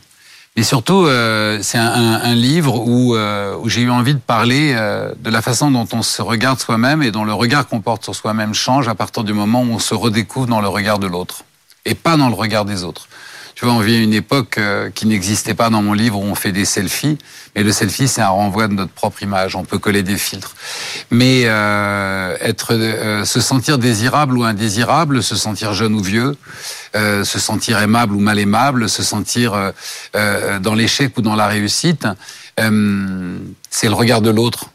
Mais 0.56 0.62
surtout, 0.62 1.06
euh, 1.06 1.58
c'est 1.62 1.78
un, 1.78 2.34
livre 2.34 2.86
où, 2.86 3.16
euh, 3.16 3.56
où 3.60 3.68
j'ai 3.68 3.80
eu 3.80 3.90
envie 3.90 4.14
de 4.14 4.20
parler 4.20 4.72
euh, 4.76 5.12
de 5.18 5.28
la 5.28 5.42
façon 5.42 5.72
dont 5.72 5.88
on 5.92 6.02
se 6.02 6.22
regarde 6.22 6.60
soi-même 6.60 7.02
et 7.02 7.10
dont 7.10 7.24
le 7.24 7.34
regard 7.34 7.66
qu'on 7.66 7.80
porte 7.80 8.04
sur 8.04 8.14
soi-même 8.14 8.54
change 8.54 8.86
à 8.86 8.94
partir 8.94 9.24
du 9.24 9.32
moment 9.32 9.62
où 9.62 9.72
on 9.72 9.78
se 9.80 9.94
redécouvre 9.94 10.46
dans 10.46 10.60
le 10.60 10.68
regard 10.68 11.00
de 11.00 11.08
l'autre 11.08 11.42
et 11.84 11.96
pas 11.96 12.16
dans 12.16 12.28
le 12.28 12.34
regard 12.34 12.64
des 12.64 12.84
autres. 12.84 13.08
Tu 13.64 13.70
vois, 13.70 13.78
on 13.78 13.82
une 13.82 14.12
époque 14.12 14.58
euh, 14.58 14.90
qui 14.90 15.06
n'existait 15.06 15.54
pas 15.54 15.70
dans 15.70 15.80
mon 15.80 15.94
livre 15.94 16.18
où 16.18 16.22
on 16.22 16.34
fait 16.34 16.52
des 16.52 16.66
selfies. 16.66 17.16
Mais 17.56 17.62
le 17.62 17.72
selfie, 17.72 18.08
c'est 18.08 18.20
un 18.20 18.28
renvoi 18.28 18.68
de 18.68 18.74
notre 18.74 18.92
propre 18.92 19.22
image. 19.22 19.56
On 19.56 19.64
peut 19.64 19.78
coller 19.78 20.02
des 20.02 20.18
filtres. 20.18 20.54
Mais 21.10 21.44
euh, 21.46 22.36
être, 22.42 22.74
euh, 22.74 23.24
se 23.24 23.40
sentir 23.40 23.78
désirable 23.78 24.36
ou 24.36 24.44
indésirable, 24.44 25.22
se 25.22 25.34
sentir 25.34 25.72
jeune 25.72 25.94
ou 25.94 26.02
vieux, 26.02 26.36
se 26.92 27.38
sentir 27.38 27.78
aimable 27.78 28.14
ou 28.14 28.20
mal 28.20 28.38
aimable, 28.38 28.86
se 28.86 29.02
sentir 29.02 29.72
dans 30.12 30.74
l'échec 30.74 31.16
ou 31.16 31.22
dans 31.22 31.34
la 31.34 31.46
réussite, 31.46 32.06
c'est 32.58 33.88
le 33.88 33.94
regard 33.94 34.20
de 34.20 34.28
l'autre 34.28 34.66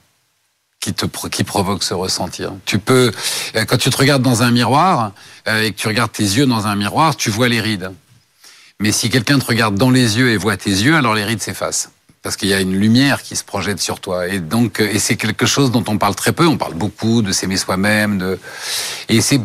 qui 0.79 0.95
te 0.95 1.05
qui 1.27 1.43
provoque 1.43 1.83
ce 1.83 1.93
ressentir. 1.93 2.53
Tu 2.65 2.79
peux 2.79 3.11
quand 3.67 3.77
tu 3.77 3.91
te 3.91 3.97
regardes 3.97 4.23
dans 4.23 4.41
un 4.41 4.49
miroir 4.49 5.11
et 5.45 5.71
que 5.73 5.77
tu 5.77 5.87
regardes 5.87 6.11
tes 6.11 6.23
yeux 6.23 6.47
dans 6.47 6.65
un 6.65 6.75
miroir, 6.75 7.15
tu 7.15 7.29
vois 7.29 7.49
les 7.49 7.61
rides. 7.61 7.91
Mais 8.81 8.93
si 8.93 9.09
quelqu'un 9.09 9.39
te 9.39 9.45
regarde 9.45 9.75
dans 9.75 9.89
les 9.89 10.17
yeux 10.17 10.31
et 10.31 10.37
voit 10.37 10.55
tes 10.55 10.69
yeux, 10.69 10.95
alors 10.95 11.13
les 11.13 11.25
rides 11.25 11.41
s'effacent. 11.41 11.91
Parce 12.21 12.37
qu'il 12.37 12.47
y 12.47 12.53
a 12.53 12.61
une 12.61 12.75
lumière 12.75 13.21
qui 13.21 13.35
se 13.35 13.43
projette 13.43 13.81
sur 13.81 13.99
toi. 13.99 14.27
Et 14.27 14.39
donc, 14.39 14.79
et 14.79 14.99
c'est 14.99 15.17
quelque 15.17 15.45
chose 15.45 15.69
dont 15.69 15.83
on 15.89 15.97
parle 15.97 16.15
très 16.15 16.31
peu. 16.31 16.47
On 16.47 16.57
parle 16.57 16.75
beaucoup 16.75 17.21
de 17.21 17.33
s'aimer 17.33 17.57
soi-même. 17.57 18.37
Et 19.09 19.19
c'est, 19.19 19.41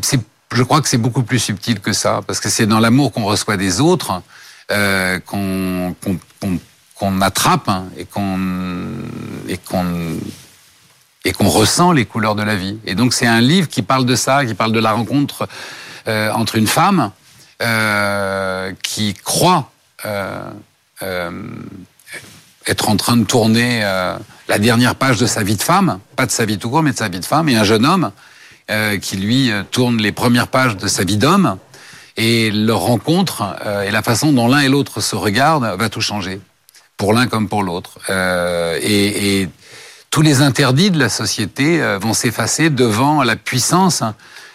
je 0.53 0.63
crois 0.63 0.81
que 0.81 0.89
c'est 0.89 0.99
beaucoup 0.99 1.25
plus 1.25 1.41
subtil 1.41 1.81
que 1.81 1.93
ça. 1.93 2.21
Parce 2.25 2.39
que 2.39 2.49
c'est 2.49 2.67
dans 2.67 2.79
l'amour 2.79 3.13
qu'on 3.13 3.25
reçoit 3.25 3.57
des 3.57 3.81
autres 3.81 4.23
euh, 4.71 5.19
qu'on, 5.19 5.97
qu'on, 6.01 6.19
qu'on, 6.95 7.21
attrape 7.21 7.69
hein, 7.69 7.87
et 7.99 8.05
qu'on, 8.05 8.39
et 9.49 9.59
qu'on, 9.59 9.85
et 11.25 11.33
qu'on 11.33 11.49
ressent 11.49 11.91
les 11.91 12.05
couleurs 12.05 12.37
de 12.37 12.45
la 12.45 12.55
vie. 12.55 12.79
Et 12.87 12.95
donc, 12.95 13.13
c'est 13.13 13.27
un 13.27 13.41
livre 13.41 13.69
qui 13.69 13.83
parle 13.83 14.07
de 14.07 14.15
ça, 14.15 14.47
qui 14.47 14.55
parle 14.55 14.73
de 14.73 14.81
la 14.81 14.93
rencontre 14.93 15.49
euh, 16.07 16.31
entre 16.33 16.55
une 16.55 16.69
femme 16.69 17.11
euh, 17.63 18.73
qui 18.83 19.15
croit 19.15 19.71
euh, 20.05 20.51
euh, 21.03 21.31
être 22.67 22.89
en 22.89 22.97
train 22.97 23.17
de 23.17 23.23
tourner 23.23 23.83
la 24.49 24.59
dernière 24.59 24.97
page 24.97 25.19
de 25.19 25.27
sa 25.27 25.45
vie 25.45 25.55
de 25.55 25.63
femme, 25.63 26.01
pas 26.17 26.27
de 26.27 26.33
sa 26.33 26.47
vie 26.47 26.59
tout 26.59 26.69
court, 26.69 26.83
mais 26.83 26.91
de 26.91 26.97
sa 26.97 27.09
vie 27.09 27.21
de 27.21 27.25
femme, 27.25 27.49
et 27.49 27.57
un 27.57 27.63
jeune 27.63 27.87
homme 27.87 28.11
qui 29.03 29.19
lui 29.19 29.53
tourne 29.71 29.99
les 29.99 30.13
premières 30.13 30.49
pages 30.49 30.77
de 30.77 30.89
sa 30.89 31.05
vie 31.05 31.19
d'homme, 31.19 31.59
et 32.17 32.51
leur 32.51 32.81
rencontre 32.81 33.55
et 33.87 33.91
la 33.91 34.03
façon 34.03 34.33
dont 34.33 34.49
l'un 34.49 34.61
et 34.61 34.71
l'autre 34.71 35.03
se 35.03 35.15
regardent 35.15 35.77
va 35.79 35.91
tout 35.91 36.01
changer, 36.01 36.41
pour 36.97 37.13
l'un 37.13 37.27
comme 37.27 37.49
pour 37.49 37.63
l'autre. 37.63 37.99
Et, 38.11 39.49
tous 40.11 40.23
les 40.23 40.41
interdits 40.41 40.91
de 40.91 40.99
la 40.99 41.11
société 41.11 41.83
vont 42.01 42.15
s'effacer 42.15 42.71
devant 42.71 43.23
la 43.23 43.37
puissance 43.37 44.03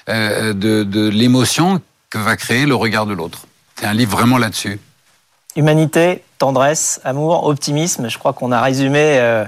de 0.07 1.09
l'émotion 1.09 1.79
que 2.09 2.17
va 2.17 2.35
créer 2.35 2.65
le 2.65 2.75
regard 2.75 3.05
de 3.05 3.13
l'autre. 3.13 3.45
C'est 3.75 3.85
un 3.85 3.93
livre 3.93 4.11
vraiment 4.11 4.37
là-dessus. 4.37 4.79
Humanité, 5.55 6.23
tendresse, 6.37 6.99
amour, 7.03 7.45
optimisme. 7.45 8.09
Je 8.09 8.17
crois 8.17 8.33
qu'on 8.33 8.51
a 8.51 8.61
résumé 8.61 9.17
euh, 9.19 9.45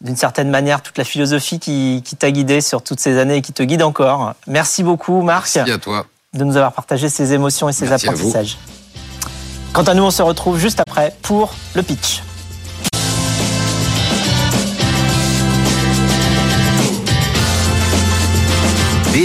d'une 0.00 0.16
certaine 0.16 0.50
manière 0.50 0.82
toute 0.82 0.98
la 0.98 1.04
philosophie 1.04 1.58
qui, 1.58 2.02
t'a 2.18 2.30
guidé 2.30 2.60
sur 2.60 2.82
toutes 2.82 3.00
ces 3.00 3.18
années 3.18 3.36
et 3.36 3.42
qui 3.42 3.52
te 3.52 3.62
guide 3.62 3.82
encore. 3.82 4.34
Merci 4.46 4.82
beaucoup, 4.82 5.22
Marc. 5.22 5.54
Merci 5.54 5.70
à 5.70 5.78
toi. 5.78 6.06
De 6.34 6.44
nous 6.44 6.56
avoir 6.56 6.72
partagé 6.72 7.08
ces 7.08 7.32
émotions 7.32 7.68
et 7.68 7.72
ces 7.72 7.92
apprentissages. 7.92 8.58
Quant 9.72 9.84
à 9.84 9.94
nous, 9.94 10.04
on 10.04 10.10
se 10.10 10.22
retrouve 10.22 10.58
juste 10.58 10.80
après 10.80 11.14
pour 11.22 11.54
le 11.74 11.82
pitch. 11.82 12.22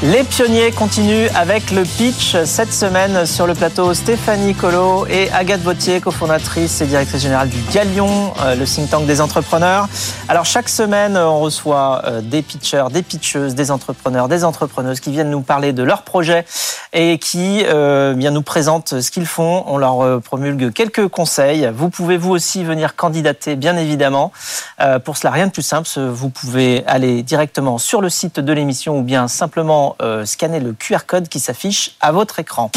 Les 0.00 0.22
pionniers 0.22 0.70
continuent 0.70 1.26
avec 1.34 1.72
le 1.72 1.82
pitch 1.82 2.36
cette 2.44 2.72
semaine 2.72 3.26
sur 3.26 3.48
le 3.48 3.54
plateau 3.54 3.94
Stéphanie 3.94 4.54
Colo 4.54 5.06
et 5.08 5.28
Agathe 5.32 5.62
Vautier, 5.62 6.00
cofondatrice 6.00 6.80
et 6.80 6.86
directrice 6.86 7.20
générale 7.20 7.48
du 7.48 7.60
Galion, 7.72 8.32
euh, 8.40 8.54
le 8.54 8.64
think 8.64 8.88
tank 8.90 9.06
des 9.06 9.20
entrepreneurs. 9.20 9.88
Alors 10.28 10.44
chaque 10.44 10.68
semaine, 10.68 11.16
on 11.16 11.40
reçoit 11.40 12.02
euh, 12.04 12.20
des 12.20 12.42
pitchers, 12.42 12.84
des 12.92 13.02
pitcheuses, 13.02 13.56
des 13.56 13.72
entrepreneurs, 13.72 14.28
des 14.28 14.44
entrepreneuses 14.44 15.00
qui 15.00 15.10
viennent 15.10 15.30
nous 15.30 15.40
parler 15.40 15.72
de 15.72 15.82
leurs 15.82 16.02
projets 16.02 16.44
et 16.92 17.18
qui 17.18 17.64
euh, 17.66 18.14
bien 18.14 18.30
nous 18.30 18.42
présentent 18.42 19.00
ce 19.00 19.10
qu'ils 19.10 19.26
font. 19.26 19.64
On 19.66 19.78
leur 19.78 20.20
promulgue 20.20 20.72
quelques 20.72 21.08
conseils. 21.08 21.68
Vous 21.74 21.90
pouvez 21.90 22.18
vous 22.18 22.30
aussi 22.30 22.62
venir 22.62 22.94
candidater, 22.94 23.56
bien 23.56 23.76
évidemment. 23.76 24.30
pour 25.04 25.16
cela, 25.16 25.32
rien 25.32 25.48
de 25.48 25.52
plus 25.52 25.62
simple. 25.62 25.88
Vous 25.98 26.30
pouvez 26.30 26.84
aller 26.86 27.24
directement 27.24 27.78
sur 27.78 28.00
le 28.00 28.08
site 28.08 28.38
de 28.38 28.52
l'émission 28.52 28.98
ou 28.98 29.02
bien 29.02 29.26
simplement 29.26 29.87
euh, 30.00 30.24
scanner 30.24 30.60
le 30.60 30.72
QR 30.72 31.06
code 31.06 31.28
qui 31.28 31.40
s'affiche 31.40 31.96
à 32.00 32.12
votre 32.12 32.38
écran. 32.38 32.70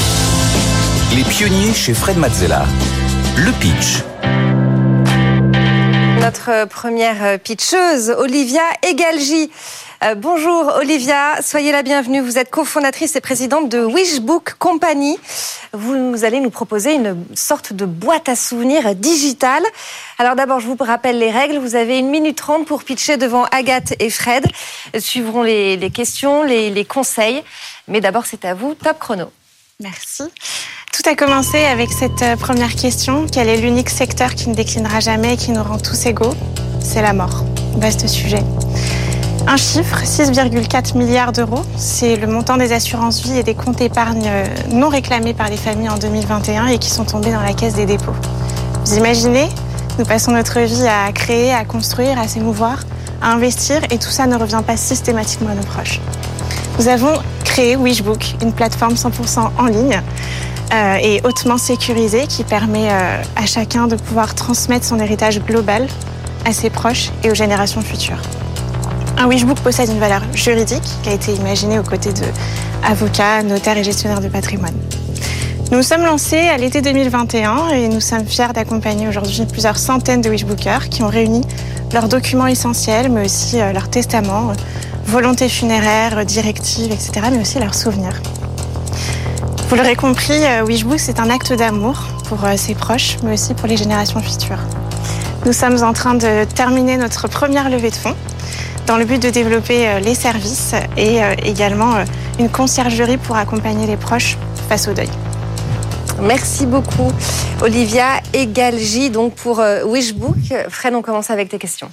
Les 1.15 1.23
pionniers 1.23 1.73
chez 1.73 1.93
Fred 1.93 2.17
Mazzella. 2.17 2.65
Le 3.37 3.51
pitch. 3.59 4.03
Notre 6.21 6.67
première 6.67 7.39
pitcheuse, 7.39 8.09
Olivia 8.11 8.61
Egalji. 8.83 9.51
Euh, 10.03 10.15
bonjour 10.15 10.77
Olivia, 10.77 11.39
soyez 11.43 11.71
la 11.71 11.83
bienvenue. 11.83 12.21
Vous 12.21 12.39
êtes 12.39 12.49
cofondatrice 12.49 13.15
et 13.15 13.21
présidente 13.21 13.69
de 13.69 13.85
Wishbook 13.85 14.55
Company. 14.57 15.19
Vous 15.73 16.25
allez 16.25 16.39
nous 16.39 16.49
proposer 16.49 16.95
une 16.95 17.23
sorte 17.35 17.71
de 17.71 17.85
boîte 17.85 18.27
à 18.27 18.35
souvenirs 18.35 18.95
digitale. 18.95 19.61
Alors 20.17 20.35
d'abord, 20.35 20.59
je 20.59 20.65
vous 20.65 20.75
rappelle 20.79 21.19
les 21.19 21.29
règles. 21.29 21.59
Vous 21.59 21.75
avez 21.75 21.99
une 21.99 22.09
minute 22.09 22.35
trente 22.35 22.65
pour 22.65 22.83
pitcher 22.83 23.17
devant 23.17 23.43
Agathe 23.51 23.93
et 23.99 24.09
Fred. 24.09 24.43
Suivront 24.97 25.43
les, 25.43 25.91
questions, 25.93 26.41
les, 26.41 26.71
les 26.71 26.85
conseils. 26.85 27.43
Mais 27.87 28.01
d'abord, 28.01 28.25
c'est 28.25 28.43
à 28.43 28.55
vous. 28.55 28.73
Top 28.73 28.97
chrono. 28.97 29.25
Merci. 29.79 30.23
Tout 30.93 31.07
a 31.07 31.13
commencé 31.13 31.63
avec 31.65 31.91
cette 31.91 32.23
euh, 32.23 32.35
première 32.37 32.73
question. 32.75 33.27
Quel 33.31 33.47
est 33.47 33.57
l'unique 33.57 33.91
secteur 33.91 34.33
qui 34.33 34.49
ne 34.49 34.55
déclinera 34.55 34.99
jamais 34.99 35.35
et 35.35 35.37
qui 35.37 35.51
nous 35.51 35.63
rend 35.63 35.77
tous 35.77 36.07
égaux? 36.07 36.33
C'est 36.83 37.03
la 37.03 37.13
mort. 37.13 37.43
Vaste 37.77 38.07
sujet. 38.07 38.43
Un 39.47 39.57
chiffre, 39.57 40.03
6,4 40.03 40.95
milliards 40.97 41.31
d'euros, 41.31 41.63
c'est 41.75 42.15
le 42.15 42.27
montant 42.27 42.57
des 42.57 42.71
assurances 42.73 43.21
vie 43.21 43.37
et 43.37 43.43
des 43.43 43.55
comptes 43.55 43.81
épargne 43.81 44.23
euh, 44.27 44.45
non 44.71 44.87
réclamés 44.87 45.33
par 45.33 45.49
les 45.49 45.57
familles 45.57 45.89
en 45.89 45.97
2021 45.97 46.67
et 46.67 46.77
qui 46.77 46.89
sont 46.89 47.05
tombés 47.05 47.31
dans 47.31 47.41
la 47.41 47.53
caisse 47.53 47.73
des 47.73 47.85
dépôts. 47.85 48.13
Vous 48.85 48.97
imaginez 48.97 49.49
Nous 49.99 50.05
passons 50.05 50.31
notre 50.31 50.59
vie 50.59 50.87
à 50.87 51.11
créer, 51.11 51.51
à 51.51 51.65
construire, 51.65 52.19
à 52.19 52.27
s'émouvoir, 52.27 52.79
à 53.21 53.31
investir 53.31 53.81
et 53.89 53.97
tout 53.97 54.09
ça 54.09 54.27
ne 54.27 54.35
revient 54.37 54.61
pas 54.65 54.77
systématiquement 54.77 55.49
à 55.49 55.55
nos 55.55 55.63
proches. 55.63 55.99
Nous 56.79 56.87
avons 56.87 57.13
créé 57.43 57.75
Wishbook, 57.75 58.35
une 58.41 58.53
plateforme 58.53 58.93
100% 58.93 59.49
en 59.57 59.65
ligne 59.65 60.01
euh, 60.73 60.97
et 61.01 61.19
hautement 61.23 61.57
sécurisée 61.57 62.27
qui 62.27 62.43
permet 62.43 62.89
euh, 62.89 63.21
à 63.35 63.45
chacun 63.45 63.87
de 63.87 63.95
pouvoir 63.95 64.35
transmettre 64.35 64.85
son 64.85 64.99
héritage 64.99 65.41
global 65.41 65.87
à 66.45 66.53
ses 66.53 66.69
proches 66.69 67.09
et 67.23 67.31
aux 67.31 67.35
générations 67.35 67.81
futures. 67.81 68.21
Un 69.17 69.27
wishbook 69.27 69.59
possède 69.59 69.89
une 69.89 69.99
valeur 69.99 70.21
juridique 70.33 70.83
qui 71.03 71.09
a 71.09 71.13
été 71.13 71.33
imaginée 71.33 71.77
aux 71.79 71.83
côtés 71.83 72.11
d'avocats, 72.11 73.43
notaires 73.43 73.77
et 73.77 73.83
gestionnaires 73.83 74.21
de 74.21 74.29
patrimoine. 74.29 74.75
Nous 75.71 75.77
nous 75.77 75.83
sommes 75.83 76.03
lancés 76.03 76.49
à 76.49 76.57
l'été 76.57 76.81
2021 76.81 77.69
et 77.69 77.87
nous 77.87 78.01
sommes 78.01 78.25
fiers 78.25 78.51
d'accompagner 78.53 79.07
aujourd'hui 79.07 79.45
plusieurs 79.45 79.77
centaines 79.77 80.21
de 80.21 80.29
wishbookers 80.29 80.89
qui 80.89 81.01
ont 81.01 81.07
réuni 81.07 81.41
leurs 81.93 82.07
documents 82.07 82.47
essentiels, 82.47 83.09
mais 83.09 83.25
aussi 83.25 83.61
euh, 83.61 83.71
leur 83.71 83.89
testament, 83.89 84.53
volonté 85.05 85.49
funéraire, 85.49 86.25
directives, 86.25 86.91
etc., 86.91 87.27
mais 87.31 87.39
aussi 87.39 87.59
leurs 87.59 87.75
souvenirs. 87.75 88.21
Vous 89.69 89.75
l'aurez 89.75 89.95
compris, 89.95 90.43
euh, 90.43 90.65
Wishbook, 90.65 90.99
c'est 90.99 91.19
un 91.19 91.29
acte 91.29 91.53
d'amour 91.53 92.03
pour 92.27 92.43
euh, 92.43 92.57
ses 92.57 92.75
proches, 92.75 93.17
mais 93.23 93.33
aussi 93.33 93.53
pour 93.53 93.67
les 93.67 93.77
générations 93.77 94.19
futures. 94.19 94.59
Nous 95.45 95.53
sommes 95.53 95.81
en 95.83 95.93
train 95.93 96.13
de 96.13 96.43
terminer 96.43 96.97
notre 96.97 97.29
première 97.29 97.69
levée 97.69 97.89
de 97.89 97.95
fonds 97.95 98.15
dans 98.87 98.97
le 98.97 99.05
but 99.05 99.21
de 99.21 99.29
développer 99.29 99.87
euh, 99.87 99.99
les 99.99 100.15
services 100.15 100.73
et 100.97 101.23
euh, 101.23 101.33
également 101.43 101.95
euh, 101.95 102.05
une 102.39 102.49
conciergerie 102.49 103.17
pour 103.17 103.35
accompagner 103.35 103.87
les 103.87 103.97
proches 103.97 104.37
face 104.67 104.87
au 104.87 104.93
deuil. 104.93 105.09
Merci 106.19 106.65
beaucoup, 106.65 107.11
Olivia 107.61 108.21
Egalji, 108.33 109.09
donc 109.09 109.33
pour 109.33 109.59
Wishbook. 109.85 110.37
Fred, 110.69 110.93
on 110.93 111.01
commence 111.01 111.31
avec 111.31 111.49
tes 111.49 111.57
questions. 111.57 111.89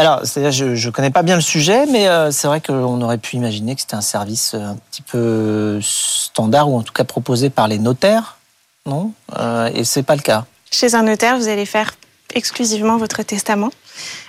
Alors, 0.00 0.20
c'est-à-dire, 0.22 0.52
je 0.52 0.86
ne 0.86 0.92
connais 0.92 1.10
pas 1.10 1.24
bien 1.24 1.34
le 1.34 1.42
sujet, 1.42 1.84
mais 1.86 2.06
euh, 2.06 2.30
c'est 2.30 2.46
vrai 2.46 2.60
qu'on 2.60 3.02
aurait 3.02 3.18
pu 3.18 3.34
imaginer 3.34 3.74
que 3.74 3.80
c'était 3.80 3.96
un 3.96 4.00
service 4.00 4.54
un 4.54 4.76
petit 4.90 5.02
peu 5.02 5.80
standard, 5.82 6.70
ou 6.70 6.78
en 6.78 6.82
tout 6.82 6.92
cas 6.92 7.02
proposé 7.02 7.50
par 7.50 7.66
les 7.66 7.80
notaires, 7.80 8.38
non? 8.86 9.10
Euh, 9.36 9.68
Et 9.74 9.82
c'est 9.82 10.04
pas 10.04 10.14
le 10.14 10.22
cas. 10.22 10.44
Chez 10.70 10.94
un 10.94 11.02
notaire, 11.02 11.36
vous 11.36 11.48
allez 11.48 11.66
faire 11.66 11.94
exclusivement 12.34 12.96
votre 12.98 13.24
testament, 13.24 13.70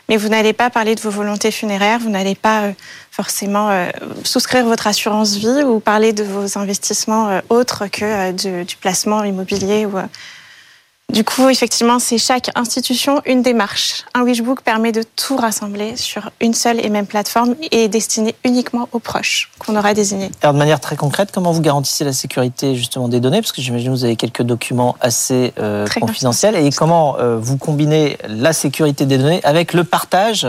mais 0.07 0.17
vous 0.17 0.29
n'allez 0.29 0.53
pas 0.53 0.69
parler 0.69 0.95
de 0.95 1.01
vos 1.01 1.09
volontés 1.09 1.51
funéraires, 1.51 1.99
vous 1.99 2.09
n'allez 2.09 2.35
pas 2.35 2.63
euh, 2.63 2.71
forcément 3.11 3.69
euh, 3.69 3.89
souscrire 4.23 4.65
votre 4.65 4.87
assurance 4.87 5.35
vie 5.35 5.63
ou 5.63 5.79
parler 5.79 6.13
de 6.13 6.23
vos 6.23 6.57
investissements 6.57 7.29
euh, 7.29 7.39
autres 7.49 7.87
que 7.87 8.31
du 8.63 8.75
placement 8.77 9.23
immobilier 9.23 9.85
ou 9.85 9.97
du 11.09 11.23
coup, 11.23 11.49
effectivement, 11.49 11.97
c'est 11.97 12.17
chaque 12.17 12.51
institution 12.55 13.21
une 13.25 13.41
démarche. 13.41 14.05
Un 14.13 14.21
Wishbook 14.21 14.61
permet 14.61 14.91
de 14.91 15.03
tout 15.15 15.35
rassembler 15.35 15.97
sur 15.97 16.29
une 16.39 16.53
seule 16.53 16.83
et 16.85 16.89
même 16.89 17.07
plateforme 17.07 17.55
et 17.71 17.85
est 17.85 17.87
destiné 17.87 18.35
uniquement 18.45 18.87
aux 18.91 18.99
proches 18.99 19.51
qu'on 19.57 19.75
aura 19.75 19.93
désignés. 19.93 20.29
Alors, 20.41 20.53
de 20.53 20.59
manière 20.59 20.79
très 20.79 20.95
concrète, 20.95 21.31
comment 21.33 21.51
vous 21.51 21.61
garantissez 21.61 22.03
la 22.03 22.13
sécurité 22.13 22.75
justement 22.75 23.07
des 23.07 23.19
données? 23.19 23.41
Parce 23.41 23.51
que 23.51 23.61
j'imagine 23.61 23.87
que 23.87 23.97
vous 23.97 24.05
avez 24.05 24.15
quelques 24.15 24.43
documents 24.43 24.95
assez 25.01 25.53
euh, 25.59 25.87
confidentiels. 25.99 26.55
Et 26.55 26.69
comment 26.71 27.17
euh, 27.17 27.37
vous 27.37 27.57
combinez 27.57 28.17
la 28.27 28.53
sécurité 28.53 29.05
des 29.05 29.17
données 29.17 29.41
avec 29.43 29.73
le 29.73 29.83
partage 29.83 30.47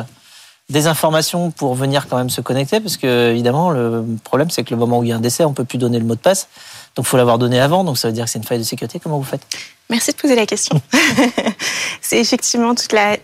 des 0.68 0.87
informations 0.87 1.51
pour 1.51 1.75
venir 1.75 2.07
quand 2.07 2.18
même 2.18 2.31
se 2.31 2.42
connecter? 2.42 2.81
Parce 2.81 2.99
que, 2.99 3.31
évidemment, 3.31 3.70
le 3.70 4.05
problème, 4.25 4.51
c'est 4.51 4.62
que 4.62 4.70
le 4.70 4.77
moment 4.77 4.99
où 4.99 5.05
il 5.05 5.09
y 5.09 5.12
a 5.12 5.16
un 5.16 5.20
décès, 5.20 5.44
on 5.44 5.51
ne 5.51 5.55
peut 5.55 5.64
plus 5.64 5.79
donner 5.79 5.99
le 5.99 6.05
mot 6.05 6.14
de 6.14 6.20
passe. 6.20 6.49
Donc, 6.96 7.07
il 7.07 7.09
faut 7.09 7.16
l'avoir 7.16 7.38
donné 7.38 7.61
avant. 7.61 7.85
Donc, 7.85 7.98
ça 7.98 8.09
veut 8.09 8.14
dire 8.14 8.24
que 8.24 8.31
c'est 8.31 8.38
une 8.38 8.44
faille 8.44 8.59
de 8.59 8.64
sécurité. 8.64 9.00
Comment 9.00 9.18
vous 9.18 9.24
faites? 9.24 9.42
Merci 9.88 10.12
de 10.12 10.16
poser 10.16 10.37
la 10.37 10.46
question. 10.46 10.81
c'est 12.00 12.18
effectivement 12.18 12.74
toute 12.74 12.92
la 12.92 13.16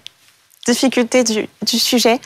difficulté 0.67 1.23
du, 1.25 1.79
sujet. 1.79 2.21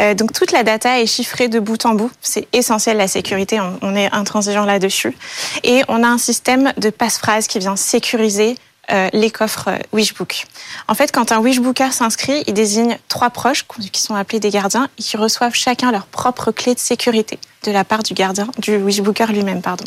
Euh, 0.00 0.14
donc 0.14 0.32
toute 0.32 0.52
la 0.52 0.64
data 0.64 1.00
est 1.00 1.06
chiffrée 1.06 1.48
de 1.48 1.60
bout 1.60 1.86
en 1.86 1.94
bout. 1.94 2.10
C'est 2.20 2.48
essentiel 2.52 2.96
la 2.96 3.08
sécurité. 3.08 3.60
On, 3.60 3.94
est 3.94 4.12
intransigeant 4.12 4.64
là-dessus. 4.64 5.16
Et 5.62 5.82
on 5.88 6.02
a 6.02 6.08
un 6.08 6.18
système 6.18 6.72
de 6.76 6.90
passe-phrase 6.90 7.46
qui 7.46 7.58
vient 7.60 7.76
sécuriser 7.76 8.56
euh, 8.90 9.08
les 9.12 9.30
coffres 9.30 9.68
euh, 9.68 9.78
Wishbook. 9.92 10.46
En 10.88 10.94
fait, 10.94 11.12
quand 11.12 11.32
un 11.32 11.38
Wishbooker 11.38 11.92
s'inscrit, 11.92 12.42
il 12.46 12.54
désigne 12.54 12.98
trois 13.08 13.30
proches 13.30 13.66
qui 13.92 14.02
sont 14.02 14.14
appelés 14.14 14.40
des 14.40 14.50
gardiens 14.50 14.88
et 14.98 15.02
qui 15.02 15.16
reçoivent 15.16 15.54
chacun 15.54 15.92
leur 15.92 16.06
propre 16.06 16.52
clé 16.52 16.74
de 16.74 16.78
sécurité 16.78 17.38
de 17.64 17.72
la 17.72 17.84
part 17.84 18.02
du 18.02 18.14
gardien, 18.14 18.48
du 18.58 18.76
Wishbooker 18.76 19.26
lui-même, 19.26 19.60
pardon. 19.60 19.84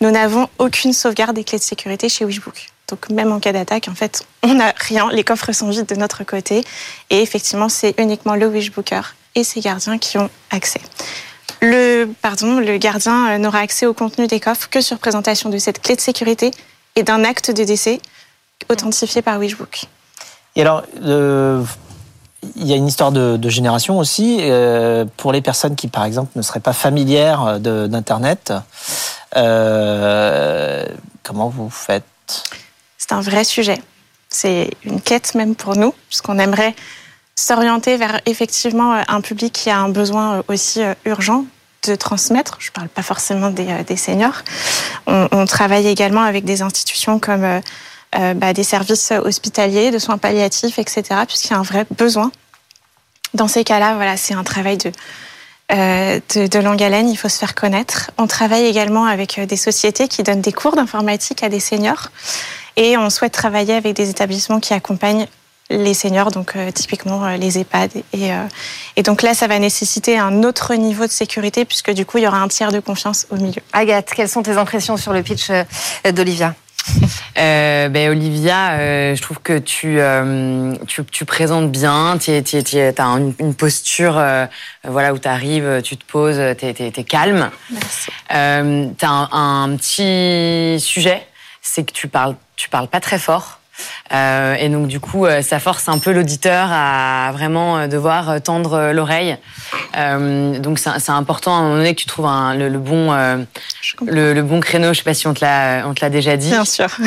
Nous 0.00 0.10
n'avons 0.10 0.48
aucune 0.58 0.92
sauvegarde 0.92 1.36
des 1.36 1.44
clés 1.44 1.58
de 1.58 1.62
sécurité 1.62 2.08
chez 2.08 2.24
Wishbook. 2.24 2.68
Donc 2.88 3.08
même 3.10 3.32
en 3.32 3.40
cas 3.40 3.52
d'attaque, 3.52 3.88
en 3.88 3.94
fait, 3.94 4.26
on 4.42 4.54
n'a 4.54 4.72
rien. 4.76 5.08
Les 5.10 5.24
coffres 5.24 5.52
sont 5.52 5.70
vides 5.70 5.86
de 5.86 5.94
notre 5.94 6.24
côté. 6.24 6.64
Et 7.10 7.22
effectivement, 7.22 7.68
c'est 7.68 7.94
uniquement 7.98 8.34
le 8.34 8.46
Wishbooker 8.46 9.02
et 9.34 9.44
ses 9.44 9.60
gardiens 9.60 9.98
qui 9.98 10.18
ont 10.18 10.30
accès. 10.50 10.80
Le, 11.60 12.06
pardon, 12.20 12.58
le 12.60 12.76
gardien 12.76 13.30
euh, 13.30 13.38
n'aura 13.38 13.60
accès 13.60 13.86
au 13.86 13.94
contenu 13.94 14.26
des 14.26 14.40
coffres 14.40 14.68
que 14.68 14.80
sur 14.80 14.98
présentation 14.98 15.48
de 15.48 15.58
cette 15.58 15.80
clé 15.80 15.96
de 15.96 16.00
sécurité 16.00 16.50
et 16.96 17.02
d'un 17.02 17.24
acte 17.24 17.50
de 17.50 17.64
décès 17.64 18.00
authentifié 18.70 19.22
par 19.22 19.38
Wishbook. 19.38 19.86
Et 20.56 20.62
alors, 20.62 20.84
il 22.56 22.66
y 22.66 22.72
a 22.72 22.76
une 22.76 22.86
histoire 22.86 23.12
de, 23.12 23.48
génération 23.48 23.98
aussi. 23.98 24.38
Euh, 24.42 25.04
pour 25.16 25.32
les 25.32 25.40
personnes 25.40 25.76
qui, 25.76 25.88
par 25.88 26.04
exemple, 26.04 26.30
ne 26.36 26.42
seraient 26.42 26.60
pas 26.60 26.72
familières 26.72 27.58
d'Internet, 27.60 28.52
euh, 29.36 30.86
comment 31.22 31.48
vous 31.48 31.70
faites? 31.70 32.04
C'est 32.98 33.12
un 33.12 33.20
vrai 33.20 33.44
sujet. 33.44 33.80
C'est 34.28 34.70
une 34.84 35.00
quête 35.00 35.34
même 35.34 35.54
pour 35.54 35.76
nous, 35.76 35.94
puisqu'on 36.08 36.38
aimerait 36.38 36.74
s'orienter 37.36 37.96
vers 37.96 38.20
effectivement 38.26 39.02
un 39.06 39.20
public 39.20 39.52
qui 39.52 39.70
a 39.70 39.78
un 39.78 39.88
besoin 39.88 40.42
aussi 40.48 40.82
euh, 40.82 40.94
urgent 41.04 41.44
de 41.88 41.94
transmettre. 41.94 42.56
Je 42.60 42.68
ne 42.68 42.72
parle 42.72 42.88
pas 42.88 43.02
forcément 43.02 43.50
des, 43.50 43.66
euh, 43.68 43.96
seniors. 43.96 44.42
On, 45.06 45.44
travaille 45.46 45.86
également 45.86 46.22
avec 46.22 46.44
des 46.44 46.62
institutions 46.62 47.18
comme 47.18 47.44
euh, 47.44 48.34
bah, 48.34 48.52
des 48.52 48.64
services 48.64 49.12
hospitaliers, 49.12 49.90
de 49.90 49.98
soins 49.98 50.18
palliatifs, 50.18 50.78
etc., 50.78 51.02
puisqu'il 51.26 51.50
y 51.50 51.54
a 51.54 51.58
un 51.58 51.62
vrai 51.62 51.86
besoin. 51.96 52.30
Dans 53.34 53.48
ces 53.48 53.64
cas-là, 53.64 53.94
voilà, 53.94 54.16
c'est 54.16 54.34
un 54.34 54.44
travail 54.44 54.78
de, 54.78 54.92
de, 55.70 56.46
de, 56.46 56.58
longue 56.58 56.82
haleine, 56.82 57.08
il 57.08 57.16
faut 57.16 57.28
se 57.28 57.38
faire 57.38 57.54
connaître. 57.54 58.10
On 58.18 58.26
travaille 58.26 58.64
également 58.64 59.06
avec 59.06 59.40
des 59.40 59.56
sociétés 59.56 60.08
qui 60.08 60.22
donnent 60.22 60.40
des 60.40 60.52
cours 60.52 60.76
d'informatique 60.76 61.42
à 61.42 61.48
des 61.48 61.60
seniors 61.60 62.10
et 62.76 62.96
on 62.96 63.10
souhaite 63.10 63.32
travailler 63.32 63.74
avec 63.74 63.94
des 63.94 64.10
établissements 64.10 64.60
qui 64.60 64.74
accompagnent 64.74 65.26
les 65.70 65.94
seniors, 65.94 66.30
donc 66.30 66.56
euh, 66.56 66.70
typiquement 66.70 67.24
euh, 67.24 67.36
les 67.36 67.58
EHPAD. 67.58 67.90
Et, 68.12 68.32
euh, 68.32 68.44
et, 68.96 69.02
donc 69.02 69.22
là, 69.22 69.34
ça 69.34 69.46
va 69.46 69.58
nécessiter 69.58 70.18
un 70.18 70.42
autre 70.42 70.74
niveau 70.74 71.06
de 71.06 71.10
sécurité, 71.10 71.64
puisque 71.64 71.90
du 71.92 72.04
coup, 72.04 72.18
il 72.18 72.24
y 72.24 72.26
aura 72.26 72.38
un 72.38 72.48
tiers 72.48 72.72
de 72.72 72.80
confiance 72.80 73.26
au 73.30 73.36
milieu. 73.36 73.62
Agathe, 73.72 74.10
quelles 74.14 74.28
sont 74.28 74.42
tes 74.42 74.56
impressions 74.56 74.96
sur 74.96 75.12
le 75.12 75.22
pitch 75.22 75.50
d'Olivia? 76.12 76.54
Ben, 77.36 78.10
Olivia, 78.10 79.14
je 79.14 79.20
trouve 79.20 79.40
que 79.40 79.58
tu, 79.58 79.98
tu, 80.86 81.04
tu, 81.04 81.24
présentes 81.24 81.70
bien, 81.70 82.16
tu 82.18 82.30
as 82.30 83.02
une, 83.02 83.34
une 83.38 83.54
posture 83.54 84.22
voilà, 84.84 85.12
où 85.12 85.18
tu 85.18 85.28
arrives, 85.28 85.82
tu 85.82 85.96
te 85.96 86.04
poses, 86.04 86.40
tu 86.56 86.66
es, 86.66 87.04
calme. 87.04 87.50
Merci. 87.70 88.10
tu 88.28 89.04
as 89.04 89.10
un, 89.10 89.28
un, 89.32 89.76
petit 89.76 90.80
sujet, 90.80 91.26
c'est 91.60 91.84
que 91.84 91.92
tu 91.92 92.08
parles 92.08 92.36
tu 92.56 92.68
parles 92.68 92.88
pas 92.88 93.00
très 93.00 93.18
fort. 93.18 93.58
Euh, 94.12 94.54
et 94.54 94.68
donc 94.68 94.86
du 94.86 95.00
coup, 95.00 95.26
euh, 95.26 95.42
ça 95.42 95.58
force 95.58 95.88
un 95.88 95.98
peu 95.98 96.12
l'auditeur 96.12 96.68
à 96.70 97.30
vraiment 97.32 97.78
euh, 97.78 97.86
devoir 97.86 98.40
tendre 98.42 98.92
l'oreille. 98.92 99.36
donc 99.94 100.78
c'est 100.78 101.10
important 101.10 101.54
à 101.54 101.58
un 101.58 101.62
moment 101.62 101.76
donné 101.76 101.94
que 101.94 102.00
tu 102.00 102.06
trouves 102.06 102.26
le, 102.56 102.78
bon 102.78 103.12
le, 104.06 104.42
bon 104.42 104.60
créneau. 104.60 104.92
Je 104.92 104.98
sais 104.98 105.04
pas 105.04 105.14
si 105.14 105.26
on 105.26 105.34
te 105.34 105.44
l'a 105.44 105.84
on 105.86 105.94
te 105.94 106.04
l'a 106.04 106.10
déjà 106.10 106.36
dit. 106.36 106.50
Bien 106.50 106.64
sûr. 106.64 106.88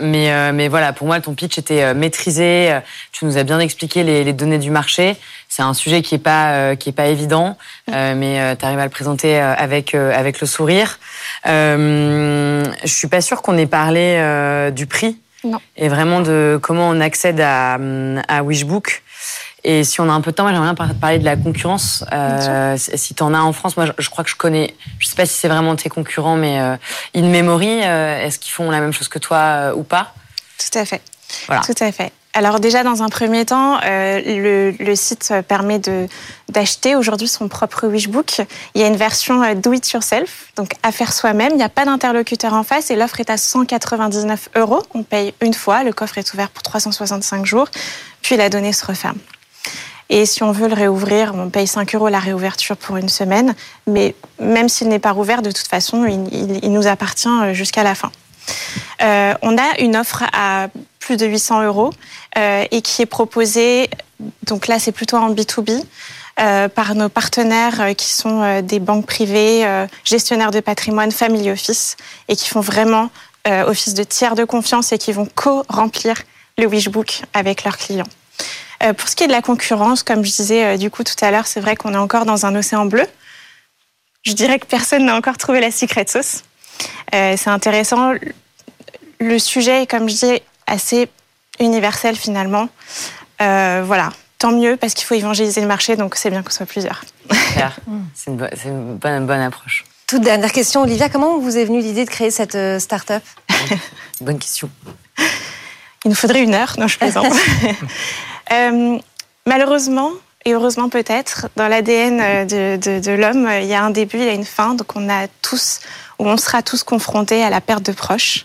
mais 0.00 0.52
mais 0.52 0.68
voilà, 0.68 0.92
pour 0.92 1.06
moi 1.06 1.20
ton 1.20 1.34
pitch 1.34 1.58
était 1.58 1.94
maîtrisé. 1.94 2.78
Tu 3.12 3.24
nous 3.24 3.36
as 3.36 3.44
bien 3.44 3.58
expliqué 3.60 4.02
les, 4.02 4.24
les 4.24 4.32
données 4.32 4.58
du 4.58 4.70
marché. 4.70 5.16
C'est 5.52 5.62
un 5.62 5.74
sujet 5.74 6.00
qui 6.00 6.14
est 6.14 6.18
pas 6.18 6.76
qui 6.76 6.88
est 6.88 6.92
pas 6.92 7.06
évident, 7.06 7.58
mais 7.88 8.56
tu 8.56 8.64
arrives 8.64 8.78
à 8.78 8.84
le 8.84 8.90
présenter 8.90 9.36
avec 9.38 9.94
avec 9.94 10.40
le 10.40 10.46
sourire. 10.46 10.98
je 11.44 12.70
suis 12.84 13.08
pas 13.08 13.20
sûre 13.20 13.42
qu'on 13.42 13.58
ait 13.58 13.66
parlé 13.66 14.70
du 14.72 14.86
prix 14.86 15.18
et 15.76 15.88
vraiment 15.88 16.20
de 16.20 16.58
comment 16.62 16.88
on 16.88 17.00
accède 17.00 17.40
à, 17.40 17.78
à 18.28 18.42
Wishbook. 18.42 19.02
Et 19.62 19.84
si 19.84 20.00
on 20.00 20.08
a 20.08 20.12
un 20.12 20.20
peu 20.20 20.30
de 20.30 20.36
temps, 20.36 20.48
j'aimerais 20.48 20.72
bien 20.74 20.94
parler 20.94 21.18
de 21.18 21.24
la 21.24 21.36
concurrence. 21.36 22.04
Euh, 22.12 22.76
si 22.78 23.14
tu 23.14 23.22
en 23.22 23.34
as 23.34 23.40
en 23.40 23.52
France, 23.52 23.76
moi 23.76 23.86
je, 23.98 24.10
crois 24.10 24.24
que 24.24 24.30
je 24.30 24.36
connais, 24.36 24.74
je 24.98 25.06
sais 25.06 25.16
pas 25.16 25.26
si 25.26 25.34
c'est 25.34 25.48
vraiment 25.48 25.76
tes 25.76 25.90
concurrents, 25.90 26.36
mais 26.36 26.60
euh, 26.60 26.76
In 27.14 27.28
Memory, 27.28 27.82
euh, 27.82 28.24
est-ce 28.24 28.38
qu'ils 28.38 28.52
font 28.52 28.70
la 28.70 28.80
même 28.80 28.92
chose 28.92 29.08
que 29.08 29.18
toi 29.18 29.36
euh, 29.36 29.74
ou 29.74 29.82
pas? 29.82 30.14
Tout 30.58 30.78
à 30.78 30.84
fait. 30.86 31.02
Voilà. 31.46 31.62
Tout 31.62 31.74
à 31.78 31.92
fait. 31.92 32.12
Alors 32.32 32.60
déjà, 32.60 32.84
dans 32.84 33.02
un 33.02 33.08
premier 33.08 33.44
temps, 33.44 33.80
euh, 33.84 34.72
le, 34.78 34.94
site 34.94 35.34
permet 35.48 35.80
d'acheter 36.48 36.94
aujourd'hui 36.94 37.26
son 37.26 37.48
propre 37.48 37.88
Wishbook. 37.88 38.42
Il 38.74 38.80
y 38.80 38.84
a 38.84 38.86
une 38.86 38.96
version 38.96 39.42
euh, 39.42 39.54
do 39.54 39.72
it 39.72 39.90
yourself, 39.90 40.52
donc 40.54 40.74
à 40.84 40.92
faire 40.92 41.12
soi-même. 41.12 41.50
Il 41.52 41.56
n'y 41.56 41.64
a 41.64 41.68
pas 41.68 41.84
d'interlocuteur 41.84 42.54
en 42.54 42.62
face 42.62 42.92
et 42.92 42.96
l'offre 42.96 43.18
est 43.18 43.30
à 43.30 43.36
199 43.36 44.50
euros. 44.54 44.82
On 44.94 45.02
paye 45.02 45.34
une 45.40 45.54
fois, 45.54 45.82
le 45.82 45.92
coffre 45.92 46.18
est 46.18 46.32
ouvert 46.32 46.50
pour 46.50 46.62
365 46.62 47.44
jours, 47.44 47.66
puis 48.22 48.36
la 48.36 48.48
donnée 48.48 48.72
se 48.72 48.86
referme. 48.86 49.18
Et 50.08 50.24
si 50.24 50.44
on 50.44 50.52
veut 50.52 50.68
le 50.68 50.74
réouvrir, 50.74 51.32
on 51.34 51.50
paye 51.50 51.66
5 51.66 51.94
euros 51.96 52.08
la 52.08 52.20
réouverture 52.20 52.76
pour 52.76 52.96
une 52.96 53.08
semaine. 53.08 53.54
Mais 53.88 54.14
même 54.40 54.68
s'il 54.68 54.88
n'est 54.88 54.98
pas 55.00 55.12
rouvert, 55.12 55.42
de 55.42 55.50
toute 55.50 55.68
façon, 55.68 56.04
il 56.04 56.72
nous 56.72 56.86
appartient 56.86 57.28
euh, 57.28 57.54
jusqu'à 57.54 57.82
la 57.82 57.96
fin. 57.96 58.10
Euh, 59.02 59.34
on 59.42 59.56
a 59.56 59.80
une 59.80 59.96
offre 59.96 60.24
à 60.32 60.68
plus 60.98 61.16
de 61.16 61.26
800 61.26 61.62
euros 61.64 61.90
euh, 62.38 62.64
et 62.70 62.82
qui 62.82 63.02
est 63.02 63.06
proposée, 63.06 63.88
donc 64.44 64.66
là 64.66 64.78
c'est 64.78 64.92
plutôt 64.92 65.16
en 65.16 65.32
B2B, 65.32 65.82
euh, 66.38 66.68
par 66.68 66.94
nos 66.94 67.08
partenaires 67.08 67.94
qui 67.96 68.12
sont 68.12 68.60
des 68.62 68.80
banques 68.80 69.06
privées, 69.06 69.66
gestionnaires 70.04 70.50
de 70.50 70.60
patrimoine, 70.60 71.10
family 71.10 71.50
office, 71.50 71.96
et 72.28 72.36
qui 72.36 72.48
font 72.48 72.60
vraiment 72.60 73.10
office 73.46 73.94
de 73.94 74.04
tiers 74.04 74.34
de 74.34 74.44
confiance 74.44 74.92
et 74.92 74.98
qui 74.98 75.12
vont 75.12 75.26
co-remplir 75.34 76.22
le 76.58 76.66
Wishbook 76.66 77.22
avec 77.32 77.64
leurs 77.64 77.78
clients. 77.78 78.08
pour 78.98 79.08
ce 79.08 79.16
qui 79.16 79.24
est 79.24 79.28
de 79.28 79.32
la 79.32 79.42
concurrence, 79.42 80.02
comme 80.02 80.24
je 80.24 80.30
disais 80.30 80.78
du 80.78 80.90
coup 80.90 81.04
tout 81.04 81.16
à 81.22 81.30
l'heure, 81.30 81.46
c'est 81.46 81.60
vrai 81.60 81.74
qu'on 81.74 81.94
est 81.94 81.98
encore 81.98 82.26
dans 82.26 82.44
un 82.44 82.54
océan 82.54 82.84
bleu. 82.84 83.06
Je 84.22 84.32
dirais 84.32 84.58
que 84.58 84.66
personne 84.66 85.06
n'a 85.06 85.16
encore 85.16 85.38
trouvé 85.38 85.60
la 85.60 85.70
secret 85.70 86.04
sauce. 86.06 86.42
C'est 87.12 87.48
intéressant 87.48 88.14
le 89.20 89.38
sujet 89.38 89.82
est, 89.82 89.86
comme 89.86 90.08
je 90.08 90.14
dis, 90.14 90.42
assez 90.66 91.08
universel 91.60 92.16
finalement. 92.16 92.68
Euh, 93.40 93.82
voilà, 93.84 94.10
tant 94.38 94.52
mieux 94.52 94.76
parce 94.76 94.94
qu'il 94.94 95.06
faut 95.06 95.14
évangéliser 95.14 95.60
le 95.60 95.66
marché, 95.66 95.96
donc 95.96 96.16
c'est 96.16 96.30
bien 96.30 96.42
qu'on 96.42 96.50
soit 96.50 96.66
plusieurs. 96.66 97.04
c'est 98.14 98.30
une, 98.30 98.96
bonne, 98.96 99.30
approche. 99.30 99.84
Toute 100.06 100.22
dernière 100.22 100.52
question, 100.52 100.82
Olivia, 100.82 101.08
comment 101.08 101.38
vous 101.38 101.56
est 101.56 101.64
venue 101.64 101.80
l'idée 101.80 102.04
de 102.04 102.10
créer 102.10 102.30
cette 102.30 102.56
euh, 102.56 102.78
start-up? 102.78 103.22
Bonne 104.20 104.38
question. 104.38 104.68
Il 106.04 106.08
nous 106.08 106.14
faudrait 106.14 106.42
une 106.42 106.54
heure, 106.54 106.74
non, 106.78 106.88
je 106.88 106.98
plaisante. 106.98 107.32
Euh, 108.52 108.98
Malheureusement, 109.46 110.10
et 110.46 110.54
heureusement 110.54 110.88
peut-être, 110.88 111.48
dans 111.56 111.68
l'ADN 111.68 112.46
de, 112.46 112.76
de, 112.76 113.00
de 113.00 113.12
l'homme, 113.12 113.48
il 113.60 113.66
y 113.66 113.74
a 113.74 113.82
un 113.82 113.90
début, 113.90 114.18
il 114.18 114.24
y 114.24 114.28
a 114.28 114.32
une 114.32 114.44
fin. 114.44 114.74
Donc 114.74 114.96
on 114.96 115.08
a 115.10 115.26
tous, 115.42 115.80
ou 116.18 116.26
on 116.26 116.36
sera 116.38 116.62
tous 116.62 116.82
confrontés 116.82 117.42
à 117.42 117.50
la 117.50 117.60
perte 117.60 117.82
de 117.84 117.92
proches. 117.92 118.44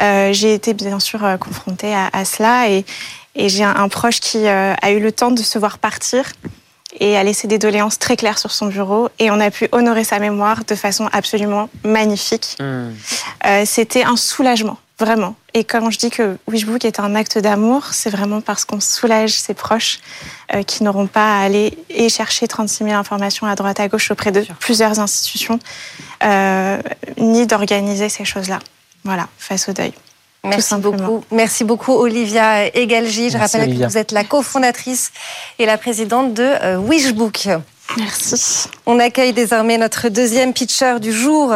Euh, 0.00 0.32
j'ai 0.32 0.54
été 0.54 0.74
bien 0.74 0.98
sûr 0.98 1.24
euh, 1.24 1.36
confrontée 1.36 1.94
à, 1.94 2.10
à 2.12 2.24
cela 2.24 2.68
et, 2.68 2.84
et 3.36 3.48
j'ai 3.48 3.62
un, 3.62 3.76
un, 3.76 3.88
proche 3.88 4.18
qui 4.18 4.46
euh, 4.46 4.74
a 4.82 4.90
eu 4.90 4.98
le 4.98 5.12
temps 5.12 5.30
de 5.30 5.42
se 5.42 5.58
voir 5.58 5.78
partir 5.78 6.24
et 6.98 7.16
a 7.16 7.22
laissé 7.22 7.46
des 7.46 7.58
doléances 7.58 8.00
très 8.00 8.16
claires 8.16 8.38
sur 8.38 8.50
son 8.50 8.66
bureau 8.66 9.08
et 9.20 9.30
on 9.30 9.38
a 9.38 9.52
pu 9.52 9.68
honorer 9.70 10.02
sa 10.02 10.18
mémoire 10.18 10.64
de 10.64 10.74
façon 10.74 11.08
absolument 11.12 11.68
magnifique. 11.84 12.56
Mmh. 12.58 12.88
Euh, 13.46 13.62
C'était 13.64 14.02
un 14.02 14.16
soulagement. 14.16 14.78
Vraiment. 15.00 15.34
Et 15.54 15.64
quand 15.64 15.90
je 15.90 15.98
dis 15.98 16.10
que 16.10 16.36
Wishbook 16.46 16.84
est 16.84 17.00
un 17.00 17.14
acte 17.14 17.38
d'amour, 17.38 17.86
c'est 17.92 18.10
vraiment 18.10 18.42
parce 18.42 18.66
qu'on 18.66 18.80
soulage 18.80 19.32
ses 19.32 19.54
proches 19.54 19.98
euh, 20.54 20.62
qui 20.62 20.84
n'auront 20.84 21.06
pas 21.06 21.38
à 21.38 21.42
aller 21.42 21.78
et 21.88 22.10
chercher 22.10 22.46
36 22.46 22.84
000 22.84 22.90
informations 22.96 23.46
à 23.46 23.54
droite 23.54 23.80
à 23.80 23.88
gauche 23.88 24.10
auprès 24.10 24.30
de 24.30 24.44
plusieurs 24.58 25.00
institutions, 25.00 25.58
euh, 26.22 26.78
ni 27.16 27.46
d'organiser 27.46 28.10
ces 28.10 28.26
choses-là. 28.26 28.58
Voilà, 29.02 29.26
face 29.38 29.70
au 29.70 29.72
deuil. 29.72 29.94
Merci 30.44 30.74
beaucoup. 30.76 31.24
Merci 31.30 31.64
beaucoup, 31.64 31.92
Olivia 31.92 32.66
Egalji. 32.76 33.30
Je 33.30 33.38
Merci 33.38 33.56
rappelle 33.56 33.70
Olivia. 33.70 33.86
que 33.86 33.92
vous 33.92 33.98
êtes 33.98 34.12
la 34.12 34.24
cofondatrice 34.24 35.12
et 35.58 35.64
la 35.64 35.78
présidente 35.78 36.34
de 36.34 36.42
euh, 36.42 36.76
Wishbook. 36.76 37.48
Merci. 37.96 38.68
On 38.86 38.98
accueille 38.98 39.32
désormais 39.32 39.78
notre 39.78 40.08
deuxième 40.08 40.52
pitcher 40.52 41.00
du 41.00 41.12
jour. 41.12 41.54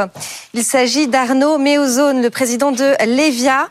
Il 0.53 0.65
s'agit 0.65 1.07
d'Arnaud 1.07 1.59
Méozone, 1.59 2.23
le 2.23 2.31
président 2.31 2.73
de 2.73 2.95
Levia. 3.05 3.69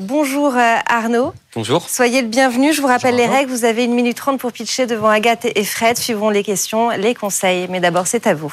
Bonjour 0.00 0.56
euh, 0.56 0.76
Arnaud. 0.86 1.32
Bonjour. 1.54 1.86
Soyez 1.88 2.22
le 2.22 2.28
bienvenu. 2.28 2.72
Je 2.72 2.80
vous 2.80 2.86
rappelle 2.86 3.14
Bonjour. 3.14 3.30
les 3.30 3.36
règles. 3.36 3.50
Vous 3.52 3.64
avez 3.64 3.84
une 3.84 3.94
minute 3.94 4.16
trente 4.16 4.40
pour 4.40 4.52
pitcher 4.52 4.86
devant 4.86 5.08
Agathe 5.08 5.46
et 5.54 5.64
Fred. 5.64 5.98
Suivront 5.98 6.30
les 6.30 6.42
questions, 6.42 6.90
les 6.90 7.14
conseils. 7.14 7.66
Mais 7.68 7.80
d'abord, 7.80 8.06
c'est 8.06 8.26
à 8.26 8.34
vous. 8.34 8.52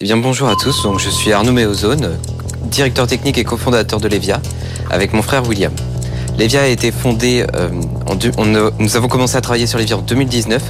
Eh 0.00 0.04
bien, 0.04 0.16
bonjour 0.16 0.48
à 0.48 0.54
tous. 0.56 0.82
Donc, 0.82 0.98
je 0.98 1.08
suis 1.08 1.32
Arnaud 1.32 1.52
Méozone, 1.52 2.18
directeur 2.64 3.06
technique 3.06 3.38
et 3.38 3.44
cofondateur 3.44 4.00
de 4.00 4.08
Levia, 4.08 4.40
avec 4.90 5.12
mon 5.12 5.22
frère 5.22 5.46
William. 5.46 5.72
Levia 6.38 6.62
a 6.62 6.66
été 6.66 6.90
fondée, 6.90 7.46
euh, 7.54 7.70
en 8.06 8.16
deux, 8.16 8.32
on, 8.36 8.44
nous 8.44 8.96
avons 8.96 9.08
commencé 9.08 9.36
à 9.36 9.40
travailler 9.40 9.66
sur 9.66 9.78
Levia 9.78 9.96
en 9.96 10.02
2019 10.02 10.62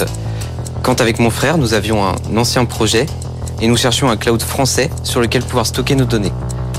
quand 0.85 1.01
avec 1.01 1.18
mon 1.18 1.30
frère, 1.30 1.57
nous 1.57 1.72
avions 1.72 2.05
un 2.05 2.37
ancien 2.37 2.66
projet 2.66 3.07
et 3.62 3.68
nous 3.68 3.76
cherchions 3.76 4.11
un 4.11 4.18
cloud 4.18 4.43
français 4.43 4.91
sur 5.03 5.22
lequel 5.22 5.43
pouvoir 5.43 5.64
stocker 5.64 5.95
nos 5.95 6.05
données. 6.05 6.32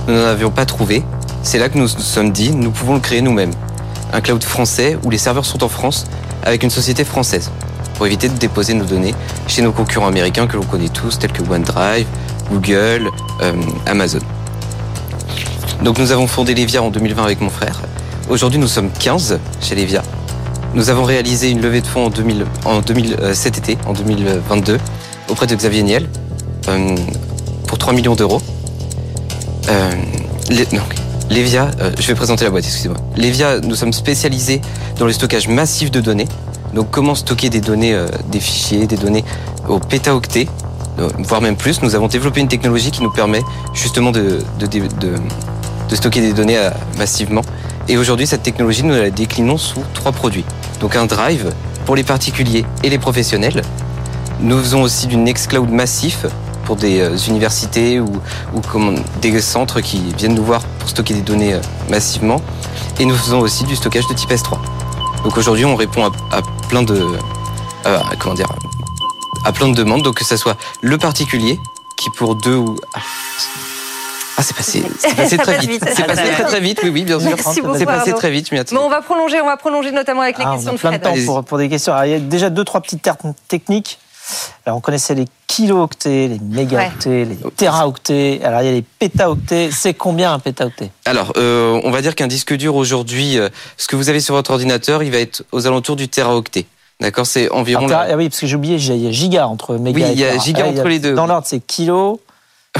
Nous 0.07 0.13
n'en 0.13 0.25
avions 0.25 0.51
pas 0.51 0.65
trouvé. 0.65 1.01
C'est 1.41 1.57
là 1.57 1.69
que 1.69 1.77
nous 1.79 1.85
nous 1.85 1.87
sommes 1.87 2.31
dit, 2.31 2.51
nous 2.51 2.69
pouvons 2.69 2.93
le 2.93 2.99
créer 2.99 3.21
nous-mêmes. 3.21 3.51
Un 4.13 4.21
cloud 4.21 4.43
français 4.43 4.95
où 5.03 5.09
les 5.09 5.17
serveurs 5.17 5.45
sont 5.45 5.63
en 5.63 5.69
France 5.69 6.05
avec 6.43 6.61
une 6.61 6.69
société 6.69 7.03
française 7.03 7.49
pour 7.95 8.05
éviter 8.05 8.29
de 8.29 8.37
déposer 8.37 8.75
nos 8.75 8.85
données 8.85 9.15
chez 9.47 9.63
nos 9.63 9.71
concurrents 9.71 10.07
américains 10.07 10.45
que 10.45 10.55
l'on 10.55 10.65
connaît 10.65 10.89
tous, 10.89 11.17
tels 11.17 11.31
que 11.31 11.41
OneDrive, 11.41 12.05
Google, 12.51 13.09
euh, 13.41 13.53
Amazon. 13.87 14.19
Donc 15.81 15.97
nous 15.97 16.11
avons 16.11 16.27
fondé 16.27 16.53
Levia 16.53 16.83
en 16.83 16.91
2020 16.91 17.23
avec 17.23 17.41
mon 17.41 17.49
frère. 17.49 17.81
Aujourd'hui, 18.29 18.59
nous 18.59 18.67
sommes 18.67 18.91
15 18.91 19.39
chez 19.61 19.73
Levia. 19.73 20.03
Nous 20.75 20.89
avons 20.89 21.05
réalisé 21.05 21.49
une 21.51 21.61
levée 21.61 21.79
de 21.79 21.87
fonds 21.87 22.07
en, 22.07 22.09
2000, 22.09 22.45
en 22.65 22.81
2000, 22.81 23.15
euh, 23.21 23.33
cet 23.33 23.57
été, 23.57 23.77
en 23.87 23.93
2022, 23.93 24.77
auprès 25.29 25.47
de 25.47 25.55
Xavier 25.55 25.83
Niel, 25.83 26.09
euh, 26.67 26.95
pour 27.65 27.77
3 27.77 27.93
millions 27.93 28.15
d'euros. 28.15 28.41
Euh, 29.69 29.91
euh, 30.51 31.91
je 31.97 32.07
vais 32.07 32.15
présenter 32.15 32.43
la 32.43 32.51
boîte, 32.51 32.65
excusez-moi. 32.65 32.97
Levia, 33.15 33.61
nous 33.61 33.75
sommes 33.75 33.93
spécialisés 33.93 34.59
dans 34.99 35.05
le 35.05 35.13
stockage 35.13 35.47
massif 35.47 35.91
de 35.91 36.01
données. 36.01 36.27
Donc, 36.73 36.91
comment 36.91 37.15
stocker 37.15 37.49
des 37.49 37.61
données, 37.61 37.97
des 38.29 38.41
fichiers, 38.41 38.85
des 38.85 38.97
données 38.97 39.23
au 39.69 39.79
pétaoctet, 39.79 40.49
voire 41.19 41.39
même 41.39 41.55
plus. 41.55 41.81
Nous 41.83 41.95
avons 41.95 42.07
développé 42.07 42.41
une 42.41 42.49
technologie 42.49 42.91
qui 42.91 43.01
nous 43.01 43.11
permet 43.11 43.41
justement 43.73 44.11
de, 44.11 44.39
stocker 45.93 46.19
des 46.19 46.33
données 46.33 46.59
massivement. 46.97 47.43
Et 47.87 47.97
aujourd'hui, 47.97 48.27
cette 48.27 48.43
technologie, 48.43 48.83
nous 48.83 48.93
la 48.93 49.09
déclinons 49.09 49.57
sous 49.57 49.81
trois 49.93 50.11
produits. 50.11 50.43
Donc 50.79 50.95
un 50.95 51.05
drive 51.05 51.53
pour 51.85 51.95
les 51.95 52.03
particuliers 52.03 52.65
et 52.83 52.89
les 52.89 52.97
professionnels. 52.97 53.61
Nous 54.39 54.59
faisons 54.59 54.81
aussi 54.81 55.07
du 55.07 55.17
Nextcloud 55.17 55.69
massif 55.69 56.25
pour 56.65 56.75
des 56.75 56.99
euh, 56.99 57.17
universités 57.27 57.99
ou, 57.99 58.11
ou 58.53 58.61
des 59.21 59.41
centres 59.41 59.81
qui 59.81 60.13
viennent 60.17 60.35
nous 60.35 60.43
voir 60.43 60.61
pour 60.79 60.89
stocker 60.89 61.13
des 61.13 61.21
données 61.21 61.53
euh, 61.53 61.61
massivement. 61.89 62.41
Et 62.99 63.05
nous 63.05 63.15
faisons 63.15 63.39
aussi 63.39 63.63
du 63.63 63.75
stockage 63.75 64.07
de 64.07 64.13
type 64.13 64.31
S3. 64.31 64.57
Donc 65.23 65.37
aujourd'hui, 65.37 65.65
on 65.65 65.75
répond 65.75 66.05
à, 66.05 66.37
à 66.37 66.41
plein 66.69 66.83
de 66.83 67.01
euh, 67.85 67.99
comment 68.19 68.35
dire 68.35 68.49
à 69.45 69.51
plein 69.51 69.69
de 69.69 69.75
demandes. 69.75 70.01
Donc 70.01 70.15
que 70.15 70.25
ce 70.25 70.37
soit 70.37 70.57
le 70.81 70.97
particulier 70.97 71.59
qui 71.95 72.09
pour 72.09 72.35
deux 72.35 72.55
ou 72.55 72.75
ah, 74.37 74.43
c'est 74.43 74.55
passé, 74.55 74.81
très 75.37 75.57
vite. 75.65 75.83
C'est 75.95 76.05
passé 76.05 76.23
très 76.23 76.43
très 76.43 76.59
vite, 76.59 76.79
oui, 76.83 76.89
oui, 76.89 77.03
bien 77.03 77.19
sûr. 77.19 77.37
C'est 77.77 77.85
passé 77.85 78.13
très 78.13 78.31
vite, 78.31 78.51
mais 78.51 78.63
on 78.77 78.89
va 78.89 79.01
prolonger, 79.01 79.41
on 79.41 79.45
va 79.45 79.57
prolonger 79.57 79.91
notamment 79.91 80.21
avec 80.21 80.37
les 80.37 80.45
ah, 80.45 80.53
questions 80.53 80.71
on 80.71 80.73
a 80.73 80.77
de 80.77 80.79
plein 80.79 80.89
Fred. 80.91 81.01
de 81.01 81.25
temps 81.25 81.25
pour, 81.25 81.43
pour 81.43 81.57
des 81.57 81.69
questions. 81.69 81.93
Alors, 81.93 82.05
il 82.05 82.11
y 82.11 82.15
a 82.15 82.19
déjà 82.19 82.49
deux, 82.49 82.63
trois 82.63 82.81
petites 82.81 83.01
termes 83.01 83.33
techniques. 83.47 83.99
Alors, 84.65 84.77
on 84.77 84.81
connaissait 84.81 85.13
les 85.13 85.25
kilo-octets, 85.47 86.27
les 86.27 86.39
mégaoctets, 86.39 87.09
ouais. 87.09 87.25
les 87.25 87.51
téraoctets. 87.51 88.41
Alors, 88.43 88.61
il 88.61 88.65
y 88.65 88.69
a 88.69 88.73
les 88.73 88.81
pétaoctets. 88.81 89.69
C'est 89.71 89.93
combien 89.93 90.33
un 90.33 90.39
pétaoctet? 90.39 90.89
Alors, 91.05 91.33
euh, 91.37 91.79
on 91.83 91.91
va 91.91 92.01
dire 92.01 92.15
qu'un 92.15 92.27
disque 92.27 92.53
dur 92.55 92.75
aujourd'hui, 92.75 93.37
euh, 93.37 93.49
ce 93.77 93.87
que 93.87 93.95
vous 93.95 94.09
avez 94.09 94.19
sur 94.19 94.33
votre 94.33 94.51
ordinateur, 94.51 95.03
il 95.03 95.11
va 95.11 95.19
être 95.19 95.43
aux 95.51 95.67
alentours 95.67 95.95
du 95.95 96.09
téraoctet. 96.09 96.65
D'accord, 96.99 97.25
c'est 97.25 97.49
environ. 97.51 97.87
Alors, 97.87 98.05
ah 98.09 98.15
oui, 98.15 98.29
parce 98.29 98.39
que 98.39 98.47
j'ai 98.47 98.55
oublié, 98.55 98.77
il 98.77 99.03
y 99.03 99.07
a 99.07 99.11
giga 99.11 99.47
entre 99.47 99.75
méga 99.75 99.97
oui, 99.97 100.11
et 100.11 100.13
il 100.13 100.19
y 100.19 100.25
a 100.25 100.37
giga 100.37 100.63
ah, 100.65 100.69
entre 100.69 100.85
a, 100.85 100.89
les 100.89 100.99
deux. 100.99 101.13
Dans 101.13 101.27
l'ordre, 101.27 101.45
c'est 101.45 101.59
kilo, 101.59 102.21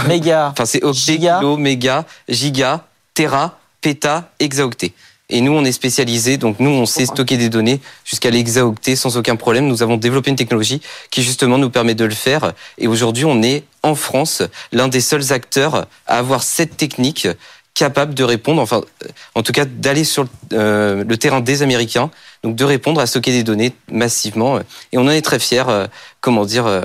méga. 0.08 0.50
enfin, 0.52 0.66
c'est 0.66 0.84
octet, 0.84 1.18
kilo, 1.18 1.58
méga, 1.58 2.06
giga, 2.28 2.86
téra, 3.14 3.60
péta, 3.82 4.32
hexaoctet. 4.39 4.93
Et 5.30 5.41
nous, 5.41 5.54
on 5.54 5.66
est 5.66 5.72
spécialisé, 5.72 6.38
donc 6.38 6.60
nous, 6.60 6.70
on 6.70 6.86
sait 6.86 7.08
stocker 7.08 7.38
des 7.38 7.50
données 7.50 7.82
jusqu'à 8.04 8.30
l'hexaoctet 8.30 8.96
sans 8.96 9.18
aucun 9.18 9.36
problème. 9.36 9.68
Nous 9.68 9.82
avons 9.82 9.98
développé 9.98 10.30
une 10.30 10.36
technologie 10.36 10.82
qui 11.10 11.24
justement 11.24 11.58
nous 11.58 11.72
permet 11.72 11.96
de 11.96 12.06
le 12.06 12.14
faire. 12.14 12.54
Et 12.78 12.88
aujourd'hui, 12.88 13.26
on 13.26 13.41
est 13.41 13.64
en 13.82 13.96
France 13.96 14.43
l'un 14.72 14.88
des 14.88 15.02
seuls 15.02 15.34
acteurs 15.34 15.88
à 16.06 16.18
avoir 16.20 16.43
cette 16.43 16.78
technique 16.78 17.28
capable 17.74 18.14
de 18.14 18.24
répondre, 18.24 18.62
enfin, 18.62 18.82
en 19.36 19.43
tout 19.43 19.52
cas, 19.52 19.66
d'aller 19.66 20.06
sur 20.06 20.26
euh, 20.54 21.04
le 21.04 21.18
terrain 21.18 21.41
des 21.41 21.62
Américains, 21.62 22.10
donc 22.41 22.56
de 22.56 22.64
répondre 22.64 23.02
à 23.02 23.06
stocker 23.06 23.32
des 23.32 23.43
données 23.43 23.74
massivement. 23.91 24.60
Et 24.91 24.98
on 24.98 25.02
en 25.02 25.10
est 25.10 25.22
très 25.22 25.39
fiers, 25.39 25.64
euh, 25.68 25.88
comment 26.22 26.46
dire, 26.46 26.68
euh, 26.68 26.82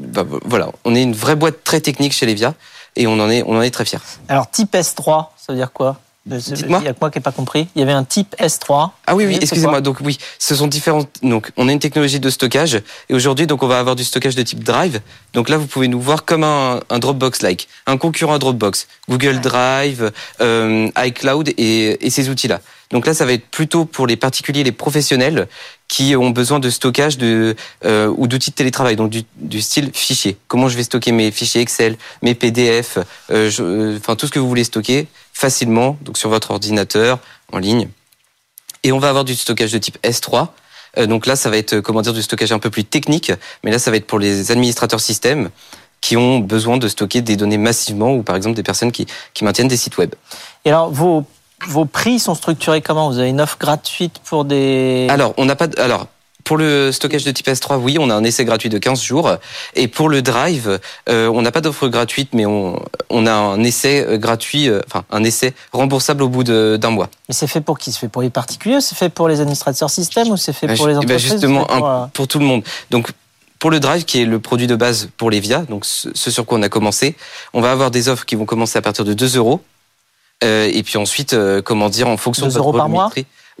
bah, 0.00 0.24
voilà, 0.44 0.70
on 0.84 0.94
est 0.94 1.02
une 1.02 1.14
vraie 1.14 1.36
boîte 1.36 1.64
très 1.64 1.80
technique 1.80 2.12
chez 2.12 2.26
Levia 2.26 2.54
et 2.96 3.06
on 3.06 3.18
en 3.20 3.30
est, 3.30 3.42
on 3.44 3.56
en 3.56 3.62
est 3.62 3.70
très 3.70 3.84
fiers. 3.84 3.98
Alors, 4.28 4.50
type 4.50 4.74
S3, 4.74 5.28
ça 5.36 5.52
veut 5.52 5.58
dire 5.58 5.72
quoi? 5.72 5.96
Dites-moi. 6.26 6.80
Il 6.82 6.84
y 6.84 6.88
a 6.88 6.92
quoi 6.92 7.10
qui 7.10 7.18
n'est 7.18 7.22
pas 7.22 7.32
compris? 7.32 7.68
Il 7.74 7.80
y 7.80 7.82
avait 7.82 7.92
un 7.92 8.04
type 8.04 8.36
S3. 8.38 8.90
Ah 9.06 9.14
oui, 9.14 9.24
oui, 9.26 9.38
excusez-moi. 9.40 9.80
Donc 9.80 9.98
oui, 10.02 10.18
ce 10.38 10.54
sont 10.54 10.66
différentes. 10.66 11.08
Donc 11.22 11.50
on 11.56 11.68
a 11.68 11.72
une 11.72 11.78
technologie 11.78 12.20
de 12.20 12.28
stockage 12.28 12.82
et 13.08 13.14
aujourd'hui, 13.14 13.46
donc 13.46 13.62
on 13.62 13.66
va 13.66 13.78
avoir 13.78 13.96
du 13.96 14.04
stockage 14.04 14.34
de 14.34 14.42
type 14.42 14.62
Drive. 14.62 15.00
Donc 15.32 15.48
là, 15.48 15.56
vous 15.56 15.66
pouvez 15.66 15.88
nous 15.88 16.00
voir 16.00 16.26
comme 16.26 16.44
un, 16.44 16.80
un 16.90 16.98
Dropbox-like, 16.98 17.68
un 17.86 17.96
concurrent 17.96 18.34
à 18.34 18.38
Dropbox, 18.38 18.86
Google 19.08 19.40
Drive, 19.40 20.12
euh, 20.42 20.90
iCloud 20.98 21.48
et, 21.56 22.06
et 22.06 22.10
ces 22.10 22.28
outils-là. 22.28 22.60
Donc 22.90 23.06
là, 23.06 23.14
ça 23.14 23.24
va 23.24 23.32
être 23.32 23.46
plutôt 23.46 23.84
pour 23.84 24.06
les 24.06 24.16
particuliers, 24.16 24.64
les 24.64 24.72
professionnels 24.72 25.48
qui 25.86 26.16
ont 26.16 26.30
besoin 26.30 26.58
de 26.58 26.70
stockage 26.70 27.18
de 27.18 27.54
euh, 27.84 28.12
ou 28.16 28.26
d'outils 28.26 28.50
de 28.50 28.56
télétravail, 28.56 28.96
donc 28.96 29.10
du, 29.10 29.22
du, 29.36 29.60
style 29.60 29.90
fichier. 29.92 30.36
Comment 30.48 30.68
je 30.68 30.76
vais 30.76 30.82
stocker 30.82 31.12
mes 31.12 31.30
fichiers 31.30 31.60
Excel, 31.60 31.96
mes 32.22 32.34
PDF, 32.34 32.98
euh, 33.30 33.96
enfin 33.96 34.16
tout 34.16 34.26
ce 34.26 34.32
que 34.32 34.38
vous 34.38 34.48
voulez 34.48 34.64
stocker 34.64 35.06
facilement, 35.40 35.96
donc 36.02 36.18
sur 36.18 36.28
votre 36.28 36.50
ordinateur, 36.50 37.18
en 37.50 37.58
ligne. 37.58 37.88
Et 38.82 38.92
on 38.92 38.98
va 38.98 39.08
avoir 39.08 39.24
du 39.24 39.34
stockage 39.34 39.72
de 39.72 39.78
type 39.78 39.98
S3. 40.04 40.48
Euh, 40.98 41.06
donc 41.06 41.24
là, 41.24 41.34
ça 41.34 41.48
va 41.48 41.56
être 41.56 41.80
comment 41.80 42.02
dire 42.02 42.12
du 42.12 42.22
stockage 42.22 42.52
un 42.52 42.58
peu 42.58 42.68
plus 42.68 42.84
technique, 42.84 43.32
mais 43.64 43.70
là, 43.70 43.78
ça 43.78 43.90
va 43.90 43.96
être 43.96 44.06
pour 44.06 44.18
les 44.18 44.50
administrateurs 44.50 45.00
système 45.00 45.48
qui 46.02 46.16
ont 46.16 46.38
besoin 46.38 46.76
de 46.76 46.88
stocker 46.88 47.22
des 47.22 47.36
données 47.36 47.58
massivement 47.58 48.14
ou 48.14 48.22
par 48.22 48.36
exemple 48.36 48.56
des 48.56 48.62
personnes 48.62 48.92
qui, 48.92 49.06
qui 49.34 49.44
maintiennent 49.44 49.68
des 49.68 49.76
sites 49.76 49.96
web. 49.98 50.14
Et 50.64 50.70
alors, 50.70 50.90
vos 50.90 51.24
vos 51.66 51.84
prix 51.84 52.18
sont 52.18 52.34
structurés 52.34 52.80
comment? 52.80 53.10
Vous 53.10 53.18
avez 53.18 53.28
une 53.28 53.40
offre 53.40 53.58
gratuite 53.58 54.18
pour 54.24 54.46
des... 54.46 55.06
Alors, 55.10 55.34
on 55.36 55.44
n'a 55.44 55.56
pas... 55.56 55.66
De... 55.66 55.78
Alors, 55.78 56.06
pour 56.44 56.56
le 56.56 56.92
stockage 56.92 57.24
de 57.24 57.30
type 57.30 57.46
S3, 57.46 57.76
oui, 57.76 57.96
on 57.98 58.10
a 58.10 58.14
un 58.14 58.24
essai 58.24 58.44
gratuit 58.44 58.68
de 58.68 58.78
15 58.78 59.02
jours. 59.02 59.36
Et 59.74 59.88
pour 59.88 60.08
le 60.08 60.22
Drive, 60.22 60.80
euh, 61.08 61.28
on 61.28 61.42
n'a 61.42 61.52
pas 61.52 61.60
d'offre 61.60 61.88
gratuite, 61.88 62.30
mais 62.32 62.46
on, 62.46 62.80
on, 63.08 63.26
a 63.26 63.32
un 63.32 63.62
essai 63.62 64.06
gratuit, 64.18 64.68
euh, 64.68 64.80
enfin 64.86 65.04
un 65.10 65.24
essai 65.24 65.54
remboursable 65.72 66.22
au 66.22 66.28
bout 66.28 66.44
d'un 66.44 66.90
mois. 66.90 67.08
Mais 67.28 67.34
c'est 67.34 67.46
fait 67.46 67.60
pour 67.60 67.78
qui? 67.78 67.92
C'est 67.92 68.00
fait 68.00 68.08
pour 68.08 68.22
les 68.22 68.30
particuliers 68.30 68.80
C'est 68.80 68.96
fait 68.96 69.08
pour 69.08 69.28
les 69.28 69.40
administrateurs 69.40 69.90
système 69.90 70.28
ou 70.28 70.36
c'est 70.36 70.52
fait 70.52 70.74
pour 70.74 70.88
les 70.88 70.96
entreprises 70.96 71.22
ben 71.22 71.32
Justement, 71.32 71.64
pour, 71.64 71.86
un, 71.86 72.10
pour 72.12 72.28
tout 72.28 72.38
le 72.38 72.44
monde. 72.44 72.62
Donc, 72.90 73.10
pour 73.58 73.70
le 73.70 73.78
Drive, 73.78 74.04
qui 74.04 74.22
est 74.22 74.24
le 74.24 74.40
produit 74.40 74.66
de 74.66 74.74
base 74.74 75.10
pour 75.16 75.30
les 75.30 75.38
VIA, 75.38 75.60
donc 75.68 75.84
ce 75.84 76.30
sur 76.30 76.46
quoi 76.46 76.58
on 76.58 76.62
a 76.62 76.68
commencé, 76.68 77.14
on 77.52 77.60
va 77.60 77.70
avoir 77.70 77.90
des 77.90 78.08
offres 78.08 78.24
qui 78.24 78.34
vont 78.34 78.46
commencer 78.46 78.78
à 78.78 78.82
partir 78.82 79.04
de 79.04 79.12
2 79.12 79.36
euros. 79.36 79.60
Euh, 80.42 80.70
et 80.72 80.82
puis 80.82 80.96
ensuite, 80.96 81.34
euh, 81.34 81.60
comment 81.60 81.90
dire, 81.90 82.08
en 82.08 82.16
fonction 82.16 82.46
2 82.46 82.52
de 82.52 82.58
votre 82.58 82.68
euros 82.68 82.78
par 82.78 82.88
mois? 82.88 83.10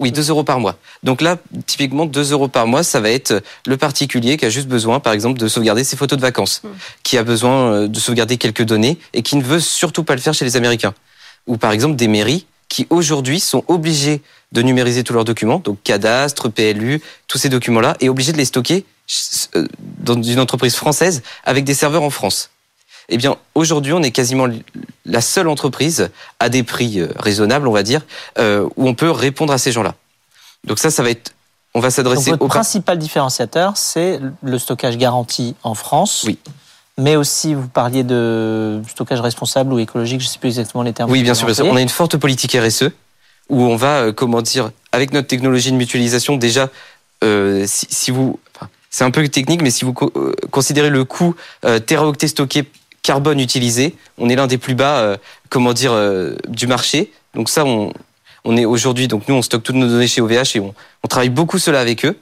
Oui, 0.00 0.12
2 0.12 0.30
euros 0.30 0.44
par 0.44 0.60
mois. 0.60 0.78
Donc 1.02 1.20
là, 1.20 1.36
typiquement, 1.66 2.06
2 2.06 2.32
euros 2.32 2.48
par 2.48 2.66
mois, 2.66 2.82
ça 2.82 3.00
va 3.00 3.10
être 3.10 3.42
le 3.66 3.76
particulier 3.76 4.38
qui 4.38 4.46
a 4.46 4.48
juste 4.48 4.66
besoin, 4.66 4.98
par 4.98 5.12
exemple, 5.12 5.38
de 5.38 5.46
sauvegarder 5.46 5.84
ses 5.84 5.96
photos 5.96 6.16
de 6.16 6.22
vacances, 6.22 6.62
qui 7.02 7.18
a 7.18 7.22
besoin 7.22 7.72
euh, 7.72 7.86
de 7.86 8.00
sauvegarder 8.00 8.38
quelques 8.38 8.62
données 8.62 8.98
et 9.12 9.20
qui 9.20 9.36
ne 9.36 9.42
veut 9.42 9.60
surtout 9.60 10.02
pas 10.02 10.14
le 10.14 10.22
faire 10.22 10.32
chez 10.32 10.46
les 10.46 10.56
Américains. 10.56 10.94
Ou 11.46 11.58
par 11.58 11.72
exemple 11.72 11.96
des 11.96 12.08
mairies 12.08 12.46
qui 12.68 12.86
aujourd'hui 12.88 13.40
sont 13.40 13.62
obligées 13.68 14.22
de 14.52 14.62
numériser 14.62 15.04
tous 15.04 15.12
leurs 15.12 15.24
documents, 15.24 15.58
donc 15.58 15.82
cadastre, 15.82 16.48
PLU, 16.48 17.02
tous 17.28 17.36
ces 17.36 17.50
documents-là, 17.50 17.96
et 18.00 18.08
obligées 18.08 18.32
de 18.32 18.38
les 18.38 18.46
stocker 18.46 18.86
euh, 19.54 19.66
dans 19.98 20.20
une 20.20 20.40
entreprise 20.40 20.76
française 20.76 21.22
avec 21.44 21.64
des 21.64 21.74
serveurs 21.74 22.02
en 22.02 22.10
France. 22.10 22.50
Eh 23.10 23.16
bien, 23.16 23.36
aujourd'hui, 23.54 23.92
on 23.92 24.02
est 24.02 24.12
quasiment 24.12 24.46
la 25.04 25.20
seule 25.20 25.48
entreprise 25.48 26.10
à 26.38 26.48
des 26.48 26.62
prix 26.62 27.00
euh, 27.00 27.08
raisonnables, 27.18 27.66
on 27.66 27.72
va 27.72 27.82
dire, 27.82 28.02
euh, 28.38 28.68
où 28.76 28.88
on 28.88 28.94
peut 28.94 29.10
répondre 29.10 29.52
à 29.52 29.58
ces 29.58 29.72
gens-là. 29.72 29.94
Donc 30.64 30.78
ça, 30.78 30.90
ça 30.90 31.02
va 31.02 31.10
être, 31.10 31.32
on 31.74 31.80
va 31.80 31.90
s'adresser. 31.90 32.30
Votre 32.30 32.46
principal 32.46 32.98
différenciateur, 32.98 33.76
c'est 33.76 34.20
le 34.42 34.58
stockage 34.58 34.96
garanti 34.96 35.56
en 35.62 35.74
France. 35.74 36.24
Oui. 36.26 36.38
Mais 36.98 37.16
aussi, 37.16 37.54
vous 37.54 37.68
parliez 37.68 38.04
de 38.04 38.82
stockage 38.88 39.20
responsable 39.20 39.72
ou 39.72 39.78
écologique, 39.78 40.20
je 40.20 40.26
ne 40.26 40.30
sais 40.30 40.38
plus 40.38 40.48
exactement 40.48 40.82
les 40.82 40.92
termes. 40.92 41.10
Oui, 41.10 41.22
bien 41.22 41.34
sûr, 41.34 41.46
bien 41.46 41.54
sûr. 41.54 41.66
On 41.66 41.76
a 41.76 41.80
une 41.80 41.88
forte 41.88 42.16
politique 42.16 42.52
RSE 42.52 42.90
où 43.48 43.62
on 43.62 43.76
va, 43.76 44.02
euh, 44.02 44.12
comment 44.12 44.42
dire, 44.42 44.70
avec 44.92 45.12
notre 45.12 45.26
technologie 45.26 45.72
de 45.72 45.76
mutualisation, 45.76 46.36
déjà, 46.36 46.68
euh, 47.24 47.64
si, 47.66 47.86
si, 47.88 48.10
vous, 48.10 48.38
enfin, 48.54 48.68
c'est 48.90 49.04
un 49.04 49.10
peu 49.10 49.26
technique, 49.28 49.62
mais 49.62 49.70
si 49.70 49.84
vous 49.84 49.92
co 49.92 50.12
considérez 50.50 50.90
le 50.90 51.04
coût 51.04 51.34
euh, 51.64 51.78
téraoctet 51.78 52.28
stocké 52.28 52.64
carbone 53.10 53.40
utilisé, 53.40 53.96
on 54.18 54.28
est 54.28 54.36
l'un 54.36 54.46
des 54.46 54.56
plus 54.56 54.76
bas, 54.76 54.98
euh, 54.98 55.16
comment 55.48 55.72
dire, 55.72 55.90
euh, 55.92 56.36
du 56.46 56.68
marché. 56.68 57.10
Donc 57.34 57.48
ça, 57.48 57.64
on, 57.64 57.92
on 58.44 58.56
est 58.56 58.64
aujourd'hui, 58.64 59.08
donc 59.08 59.26
nous, 59.26 59.34
on 59.34 59.42
stocke 59.42 59.64
toutes 59.64 59.74
nos 59.74 59.88
données 59.88 60.06
chez 60.06 60.20
OVH 60.20 60.54
et 60.54 60.60
on, 60.60 60.72
on 61.02 61.08
travaille 61.08 61.28
beaucoup 61.28 61.58
cela 61.58 61.80
avec 61.80 62.04
eux. 62.04 62.16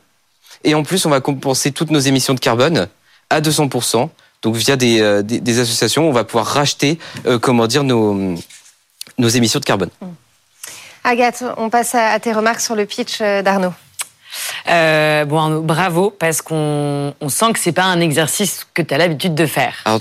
Et 0.64 0.74
en 0.74 0.84
plus, 0.84 1.04
on 1.04 1.10
va 1.10 1.20
compenser 1.20 1.72
toutes 1.72 1.90
nos 1.90 1.98
émissions 2.00 2.32
de 2.32 2.40
carbone 2.40 2.88
à 3.28 3.42
200%. 3.42 4.08
Donc 4.40 4.56
via 4.56 4.76
des, 4.76 5.02
euh, 5.02 5.20
des, 5.20 5.40
des 5.40 5.58
associations, 5.58 6.08
on 6.08 6.12
va 6.12 6.24
pouvoir 6.24 6.46
racheter, 6.46 6.98
comment 7.42 7.66
dire, 7.66 7.84
nos, 7.84 8.34
nos 9.18 9.28
émissions 9.28 9.60
de 9.60 9.66
carbone. 9.66 9.90
Agathe, 11.04 11.44
on 11.58 11.68
passe 11.68 11.94
à, 11.94 12.18
tes 12.18 12.32
remarques 12.32 12.60
sur 12.60 12.76
le 12.76 12.86
pitch 12.86 13.18
d'Arnaud. 13.20 13.74
Euh, 14.68 15.24
bon, 15.24 15.60
bravo, 15.60 16.10
parce 16.10 16.42
qu'on 16.42 17.14
on 17.20 17.28
sent 17.28 17.52
que 17.52 17.58
c'est 17.58 17.72
pas 17.72 17.84
un 17.84 18.00
exercice 18.00 18.66
que 18.74 18.82
tu 18.82 18.92
as 18.94 18.98
l'habitude 18.98 19.34
de 19.34 19.46
faire. 19.46 19.74
Alors, 19.84 20.00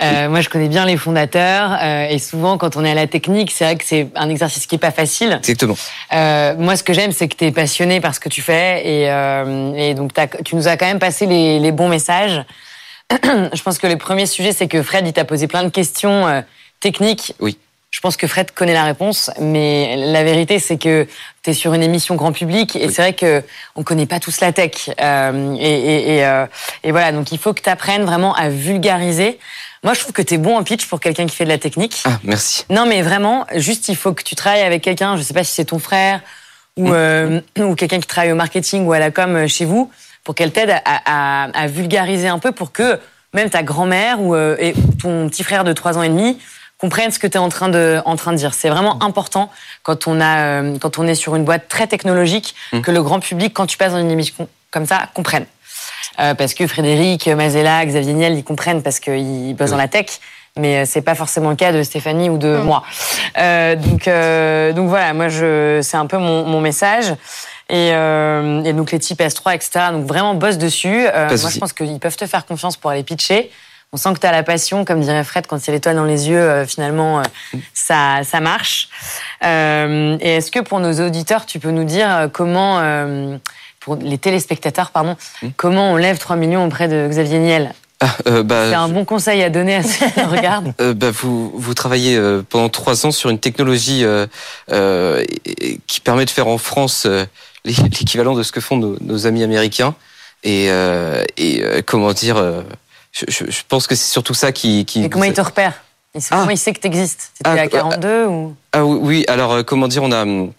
Euh, 0.00 0.28
moi, 0.28 0.40
je 0.40 0.48
connais 0.48 0.68
bien 0.68 0.86
les 0.86 0.96
fondateurs, 0.96 1.76
euh, 1.82 2.06
et 2.08 2.18
souvent, 2.20 2.56
quand 2.56 2.76
on 2.76 2.84
est 2.84 2.90
à 2.92 2.94
la 2.94 3.06
technique, 3.08 3.50
c'est 3.50 3.64
vrai 3.64 3.76
que 3.76 3.84
c'est 3.84 4.08
un 4.14 4.28
exercice 4.28 4.66
qui 4.66 4.76
est 4.76 4.78
pas 4.78 4.92
facile. 4.92 5.40
exactement. 5.42 5.76
Moi, 6.12 6.76
ce 6.76 6.82
que 6.84 6.92
j'aime, 6.92 7.10
c'est 7.12 7.26
que 7.28 7.36
tu 7.36 7.44
es 7.46 7.50
passionné 7.52 8.00
par 8.00 8.14
ce 8.14 8.20
que 8.20 8.28
tu 8.28 8.40
fais, 8.40 8.86
et, 8.86 9.88
et 9.88 9.94
donc 9.94 10.12
tu 10.44 10.54
nous 10.54 10.68
as 10.68 10.76
quand 10.76 10.86
même 10.86 11.00
passé 11.00 11.26
les, 11.26 11.58
les 11.58 11.72
bons 11.72 11.88
messages. 11.88 12.44
je 13.10 13.62
pense 13.62 13.78
que 13.78 13.86
le 13.86 13.96
premier 13.96 14.26
sujet, 14.26 14.52
c'est 14.52 14.68
que 14.68 14.82
Fred, 14.82 15.06
il 15.06 15.12
t'a 15.12 15.24
posé 15.24 15.46
plein 15.48 15.64
de 15.64 15.70
questions 15.70 16.44
techniques. 16.80 17.34
Oui. 17.40 17.58
Je 17.90 18.00
pense 18.00 18.16
que 18.18 18.26
Fred 18.26 18.50
connaît 18.52 18.74
la 18.74 18.84
réponse, 18.84 19.30
mais 19.40 19.96
la 19.96 20.22
vérité, 20.22 20.58
c'est 20.58 20.76
que 20.76 21.06
tu 21.42 21.50
es 21.50 21.52
sur 21.54 21.72
une 21.72 21.82
émission 21.82 22.16
grand 22.16 22.32
public 22.32 22.76
et 22.76 22.88
c'est 22.90 23.00
vrai 23.00 23.12
que 23.14 23.42
on 23.76 23.82
connaît 23.82 24.04
pas 24.06 24.20
tous 24.20 24.40
la 24.40 24.52
tech. 24.52 24.90
Euh, 25.00 25.54
et, 25.58 25.62
et, 25.70 26.16
et, 26.16 26.24
euh, 26.26 26.44
et 26.84 26.90
voilà, 26.92 27.12
donc 27.12 27.32
il 27.32 27.38
faut 27.38 27.54
que 27.54 27.62
tu 27.62 27.70
apprennes 27.70 28.04
vraiment 28.04 28.34
à 28.34 28.50
vulgariser. 28.50 29.38
Moi, 29.82 29.94
je 29.94 30.00
trouve 30.00 30.12
que 30.12 30.20
tu 30.22 30.34
es 30.34 30.38
bon 30.38 30.56
en 30.58 30.64
pitch 30.64 30.86
pour 30.86 31.00
quelqu'un 31.00 31.26
qui 31.26 31.34
fait 31.34 31.44
de 31.44 31.48
la 31.48 31.56
technique. 31.56 32.02
Ah, 32.04 32.18
merci. 32.24 32.66
Non, 32.68 32.84
mais 32.84 33.00
vraiment, 33.00 33.46
juste, 33.54 33.88
il 33.88 33.96
faut 33.96 34.12
que 34.12 34.22
tu 34.22 34.34
travailles 34.34 34.62
avec 34.62 34.82
quelqu'un, 34.82 35.16
je 35.16 35.22
sais 35.22 35.34
pas 35.34 35.44
si 35.44 35.54
c'est 35.54 35.64
ton 35.66 35.78
frère 35.78 36.20
ou, 36.76 36.92
euh, 36.92 37.40
ou 37.58 37.74
quelqu'un 37.74 38.00
qui 38.00 38.06
travaille 38.06 38.32
au 38.32 38.36
marketing 38.36 38.84
ou 38.84 38.92
à 38.92 38.98
la 38.98 39.10
com 39.10 39.34
euh, 39.34 39.46
chez 39.48 39.64
vous, 39.64 39.90
pour 40.24 40.34
qu'elle 40.34 40.52
t'aide 40.52 40.70
à, 40.70 40.80
à- 40.84 41.44
à 41.54 41.66
vulgariser 41.68 42.28
un 42.28 42.38
peu 42.38 42.52
pour 42.52 42.70
que 42.70 43.00
même 43.32 43.48
ta 43.48 43.62
grand-mère 43.62 44.20
ou 44.20 44.34
euh, 44.34 44.56
et 44.60 44.74
ton 45.00 45.28
petit 45.30 45.42
frère 45.42 45.64
de 45.64 45.72
3 45.72 45.96
ans 45.96 46.02
et 46.02 46.08
demi 46.10 46.38
comprennent 46.78 47.10
ce 47.10 47.18
que 47.18 47.26
tu 47.26 47.34
es 47.34 47.40
en 47.40 47.48
train 47.48 47.68
de, 47.68 48.00
en 48.04 48.16
train 48.16 48.32
de 48.32 48.36
dire. 48.36 48.54
C'est 48.54 48.68
vraiment 48.68 49.02
important 49.02 49.50
quand 49.82 50.06
on, 50.06 50.20
a, 50.20 50.62
euh, 50.62 50.78
quand 50.78 50.98
on 50.98 51.06
est 51.06 51.14
sur 51.14 51.36
une 51.36 51.44
boîte 51.44 51.68
très 51.68 51.86
technologique 51.86 52.54
que 52.82 52.90
le 52.90 53.02
grand 53.02 53.20
public, 53.20 53.52
quand 53.52 53.66
tu 53.66 53.76
passes 53.76 53.92
dans 53.92 54.00
une 54.00 54.10
émission 54.10 54.48
comme 54.70 54.86
ça, 54.86 55.08
comprenne. 55.14 55.46
Euh, 56.20 56.34
parce 56.34 56.54
que 56.54 56.66
Frédéric, 56.66 57.28
Mazella, 57.28 57.84
Xavier 57.84 58.12
Niel, 58.12 58.34
ils 58.34 58.44
comprennent 58.44 58.82
parce 58.82 59.00
qu'ils 59.00 59.54
bossent 59.54 59.70
dans 59.70 59.76
la 59.76 59.88
tech. 59.88 60.06
Mais 60.56 60.78
euh, 60.78 60.84
c'est 60.86 61.02
pas 61.02 61.14
forcément 61.14 61.50
le 61.50 61.56
cas 61.56 61.72
de 61.72 61.82
Stéphanie 61.82 62.30
ou 62.30 62.38
de 62.38 62.56
moi. 62.56 62.82
Euh, 63.38 63.76
donc, 63.76 64.08
euh, 64.08 64.72
donc 64.72 64.88
voilà, 64.88 65.12
moi 65.14 65.28
je, 65.28 65.80
c'est 65.82 65.96
un 65.96 66.06
peu 66.06 66.18
mon, 66.18 66.44
mon 66.44 66.60
message. 66.60 67.14
Et, 67.70 67.90
euh, 67.92 68.64
et 68.64 68.72
donc 68.72 68.90
les 68.92 68.98
types 68.98 69.20
S3, 69.20 69.54
etc. 69.54 69.70
Donc 69.92 70.06
vraiment 70.06 70.34
bosse 70.34 70.58
dessus. 70.58 71.06
Euh, 71.06 71.28
moi 71.28 71.50
je 71.50 71.58
pense 71.58 71.72
qu'ils 71.72 72.00
peuvent 72.00 72.16
te 72.16 72.26
faire 72.26 72.46
confiance 72.46 72.76
pour 72.76 72.90
aller 72.90 73.02
pitcher. 73.02 73.50
On 73.94 73.96
sent 73.96 74.12
que 74.12 74.18
tu 74.18 74.26
as 74.26 74.32
la 74.32 74.42
passion, 74.42 74.84
comme 74.84 75.00
dirait 75.00 75.24
Fred, 75.24 75.46
quand 75.46 75.56
a 75.66 75.72
l'étoile 75.72 75.96
dans 75.96 76.04
les 76.04 76.28
yeux, 76.28 76.38
euh, 76.38 76.66
finalement, 76.66 77.20
euh, 77.20 77.22
ça, 77.72 78.20
ça 78.22 78.40
marche. 78.40 78.90
Euh, 79.44 80.18
et 80.20 80.36
est-ce 80.36 80.50
que 80.50 80.60
pour 80.60 80.78
nos 80.80 81.00
auditeurs, 81.06 81.46
tu 81.46 81.58
peux 81.58 81.70
nous 81.70 81.84
dire 81.84 82.28
comment, 82.34 82.82
pour 83.80 83.96
les 83.96 84.18
téléspectateurs, 84.18 84.90
pardon, 84.90 85.16
comment 85.56 85.92
on 85.92 85.96
lève 85.96 86.18
3 86.18 86.36
millions 86.36 86.66
auprès 86.66 86.86
de 86.88 87.08
Xavier 87.08 87.38
Niel? 87.38 87.72
Ah, 88.00 88.42
bah, 88.44 88.68
C'est 88.68 88.74
un 88.74 88.88
bon 88.90 89.06
conseil 89.06 89.42
à 89.42 89.48
donner 89.48 89.76
à 89.76 89.82
ceux 89.82 90.06
qui 90.06 90.20
nous 90.20 90.28
regardent. 90.30 90.74
Bah, 90.94 91.10
vous, 91.10 91.50
vous 91.54 91.72
travaillez 91.74 92.20
pendant 92.50 92.68
trois 92.68 93.06
ans 93.06 93.10
sur 93.10 93.30
une 93.30 93.38
technologie 93.40 94.04
qui 95.86 96.00
permet 96.02 96.24
de 96.26 96.30
faire 96.30 96.48
en 96.48 96.58
France 96.58 97.06
l'é- 97.06 97.72
l'équivalent 97.82 98.34
de 98.34 98.42
ce 98.42 98.52
que 98.52 98.60
font 98.60 98.76
nos, 98.76 98.96
nos 99.00 99.26
amis 99.26 99.42
américains. 99.42 99.94
Et, 100.44 100.68
et 101.38 101.62
comment 101.86 102.12
dire, 102.12 102.36
je, 103.18 103.24
je- 103.46 103.50
je 103.50 103.60
pense 103.68 103.86
que 103.86 103.94
c'est 103.94 104.10
surtout 104.10 104.34
ça 104.34 104.52
qui. 104.52 104.84
qui 104.84 105.04
Et 105.04 105.08
comment 105.10 105.24
il 105.24 105.32
te 105.32 105.40
repère 105.40 105.74
il 106.14 106.22
sait, 106.22 106.28
Ah. 106.32 106.38
Comment 106.38 106.50
il 106.50 106.58
sait 106.58 106.72
que 106.72 106.80
tu 106.80 106.86
existes 106.86 107.30
C'était 107.34 107.50
Ah, 107.50 107.62
à 107.62 107.66
42 107.68 108.26
ou 108.26 108.56
Ah 108.72 108.84
oui, 108.84 108.98
oui, 109.02 109.24
alors 109.28 109.52
euh, 109.52 109.62
comment 109.62 109.88
dire, 109.88 110.02
on 110.02 110.10
a. 110.12 110.22
hum, 110.22 110.52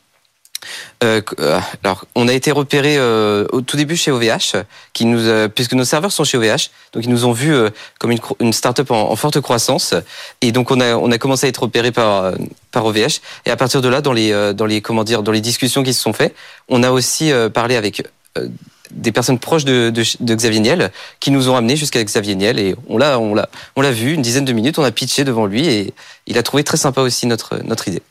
euh, 1.04 1.22
euh, 1.40 1.60
alors, 1.84 2.06
on 2.16 2.28
a 2.28 2.34
été 2.34 2.52
repéré 2.52 2.98
euh, 2.98 3.46
au 3.54 3.62
tout 3.62 3.78
début 3.78 3.96
chez 3.96 4.12
OVH, 4.12 4.58
qui 4.94 5.06
nous, 5.06 5.28
a- 5.30 5.48
puisque 5.48 5.74
nos 5.74 5.86
serveurs 5.86 6.12
sont 6.12 6.26
chez 6.26 6.38
OVH, 6.38 6.70
donc 6.94 7.04
ils 7.06 7.10
nous 7.10 7.24
ont 7.26 7.32
vus 7.32 7.54
euh, 7.54 7.70
comme 7.98 8.12
une, 8.12 8.20
une 8.42 8.52
start-up 8.54 8.92
en, 8.92 9.10
en 9.10 9.16
forte 9.16 9.40
croissance, 9.40 9.94
et 10.42 10.52
donc 10.52 10.70
on 10.72 10.82
a, 10.82 10.96
on 10.96 11.10
a 11.12 11.18
commencé 11.18 11.46
à 11.46 11.50
être 11.50 11.64
repéré 11.64 11.92
par, 11.94 12.26
euh, 12.26 12.32
par 12.72 12.86
OVH, 12.86 13.22
et 13.46 13.52
à 13.52 13.56
partir 13.56 13.82
de 13.82 13.88
là, 13.88 14.02
dans 14.02 14.12
les, 14.14 14.32
euh, 14.34 14.52
dans 14.54 14.66
les, 14.66 14.82
comment 14.82 15.06
dire, 15.06 15.24
dans 15.24 15.32
les 15.32 15.42
discussions 15.42 15.82
qui 15.84 15.94
se 15.94 16.02
sont 16.02 16.14
faites, 16.14 16.36
on 16.68 16.84
a 16.84 16.92
aussi 16.92 17.32
euh, 17.32 17.50
parlé 17.50 17.76
avec 17.78 18.04
euh, 18.38 18.48
des 18.92 19.12
personnes 19.12 19.40
proches 19.40 19.66
de, 19.66 19.90
de, 19.90 20.04
de 20.20 20.36
Xavier 20.36 20.60
Niel, 20.60 20.92
qui 21.20 21.32
nous 21.32 21.50
ont 21.50 21.56
amenés 21.56 21.76
jusqu'à 21.76 22.04
Xavier 22.04 22.36
Niel, 22.36 22.60
et 22.60 22.76
on 22.88 22.98
l'a, 22.98 23.20
on 23.20 23.34
l'a, 23.34 23.50
on 23.76 23.82
l'a 23.82 23.92
vu 23.92 24.14
une 24.14 24.22
dizaine 24.22 24.46
de 24.46 24.54
minutes, 24.54 24.80
on 24.80 24.84
a 24.84 24.92
pitché 24.92 25.24
devant 25.24 25.46
lui, 25.46 25.68
et 25.68 25.94
il 26.28 26.38
a 26.38 26.44
trouvé 26.44 26.64
très 26.64 26.78
sympa 26.78 27.02
aussi 27.02 27.28
notre, 27.28 27.58
notre 27.64 27.88
idée. 27.88 28.02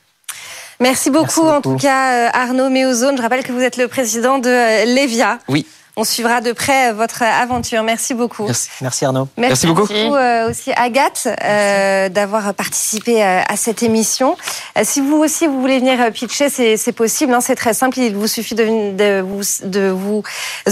Merci 0.81 1.11
beaucoup, 1.11 1.43
Merci 1.43 1.57
en 1.57 1.61
tout 1.61 1.76
cas, 1.76 2.29
euh, 2.29 2.31
Arnaud 2.33 2.70
Méozone. 2.70 3.16
Je 3.16 3.22
rappelle 3.22 3.43
que 3.43 3.51
vous 3.51 3.62
êtes 3.62 3.76
le 3.76 3.89
président 3.89 4.39
de 4.39 4.49
euh, 4.49 4.85
Levia. 4.85 5.41
Oui. 5.49 5.66
On 5.99 6.05
suivra 6.05 6.41
de 6.41 6.53
près 6.53 6.93
votre 6.93 7.23
aventure. 7.23 7.83
Merci 7.83 8.15
beaucoup. 8.15 8.45
Merci. 8.47 8.69
Merci 8.81 9.05
Arnaud. 9.05 9.29
Merci 9.37 9.67
beaucoup. 9.67 9.93
euh, 9.93 10.49
aussi 10.49 10.71
Agathe 10.77 11.27
euh, 11.45 12.09
d'avoir 12.09 12.55
participé 12.55 13.23
euh, 13.23 13.41
à 13.47 13.57
cette 13.57 13.83
émission. 13.83 14.37
Euh, 14.79 14.83
si 14.85 15.01
vous 15.01 15.17
aussi 15.17 15.47
vous 15.49 15.61
voulez 15.61 15.81
venir 15.81 16.01
euh, 16.01 16.11
pitcher, 16.11 16.49
c'est 16.49 16.93
possible, 16.93 17.35
hein, 17.35 17.41
c'est 17.41 17.57
très 17.57 17.75
simple. 17.75 17.99
Il 17.99 18.15
vous 18.15 18.29
suffit 18.29 18.55
de, 18.55 18.95
de 18.97 19.21
vous, 19.21 19.43
de 19.65 19.89
vous 19.89 20.23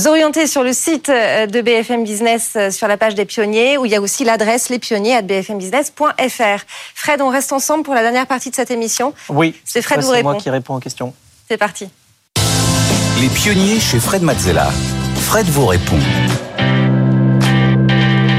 orienter 0.07 0.47
sur 0.47 0.63
le 0.63 0.73
site 0.73 1.11
de 1.11 1.61
BFM 1.61 2.05
Business 2.05 2.53
euh, 2.57 2.71
sur 2.71 2.87
la 2.87 2.97
page 2.97 3.15
des 3.17 3.25
pionniers, 3.25 3.77
où 3.79 3.85
il 3.85 3.91
y 3.93 3.97
a 3.97 4.01
aussi 4.01 4.23
l'adresse 4.25 4.69
lespionniers@bfmbusiness.fr. 4.71 6.65
Fred, 6.95 7.21
on 7.21 7.29
reste 7.31 7.53
ensemble 7.53 7.83
pour 7.83 7.95
la 7.95 8.03
dernière 8.03 8.27
partie 8.27 8.51
de 8.51 8.55
cette 8.55 8.71
émission. 8.71 9.13
Oui, 9.29 9.55
C'est 9.65 9.83
Fred 9.83 10.01
vous 10.01 10.13
c'est 10.15 10.23
moi 10.23 10.33
répond. 10.33 10.43
qui 10.43 10.51
réponds 10.51 10.77
aux 10.77 10.81
questions. 10.81 11.13
C'est 11.49 11.57
parti. 11.57 11.89
Les 13.21 13.29
pionniers 13.29 13.81
chez 13.81 13.99
Fred 13.99 14.23
Mazzella. 14.23 14.69
Fred 15.21 15.47
vous 15.47 15.67
répond. 15.67 15.99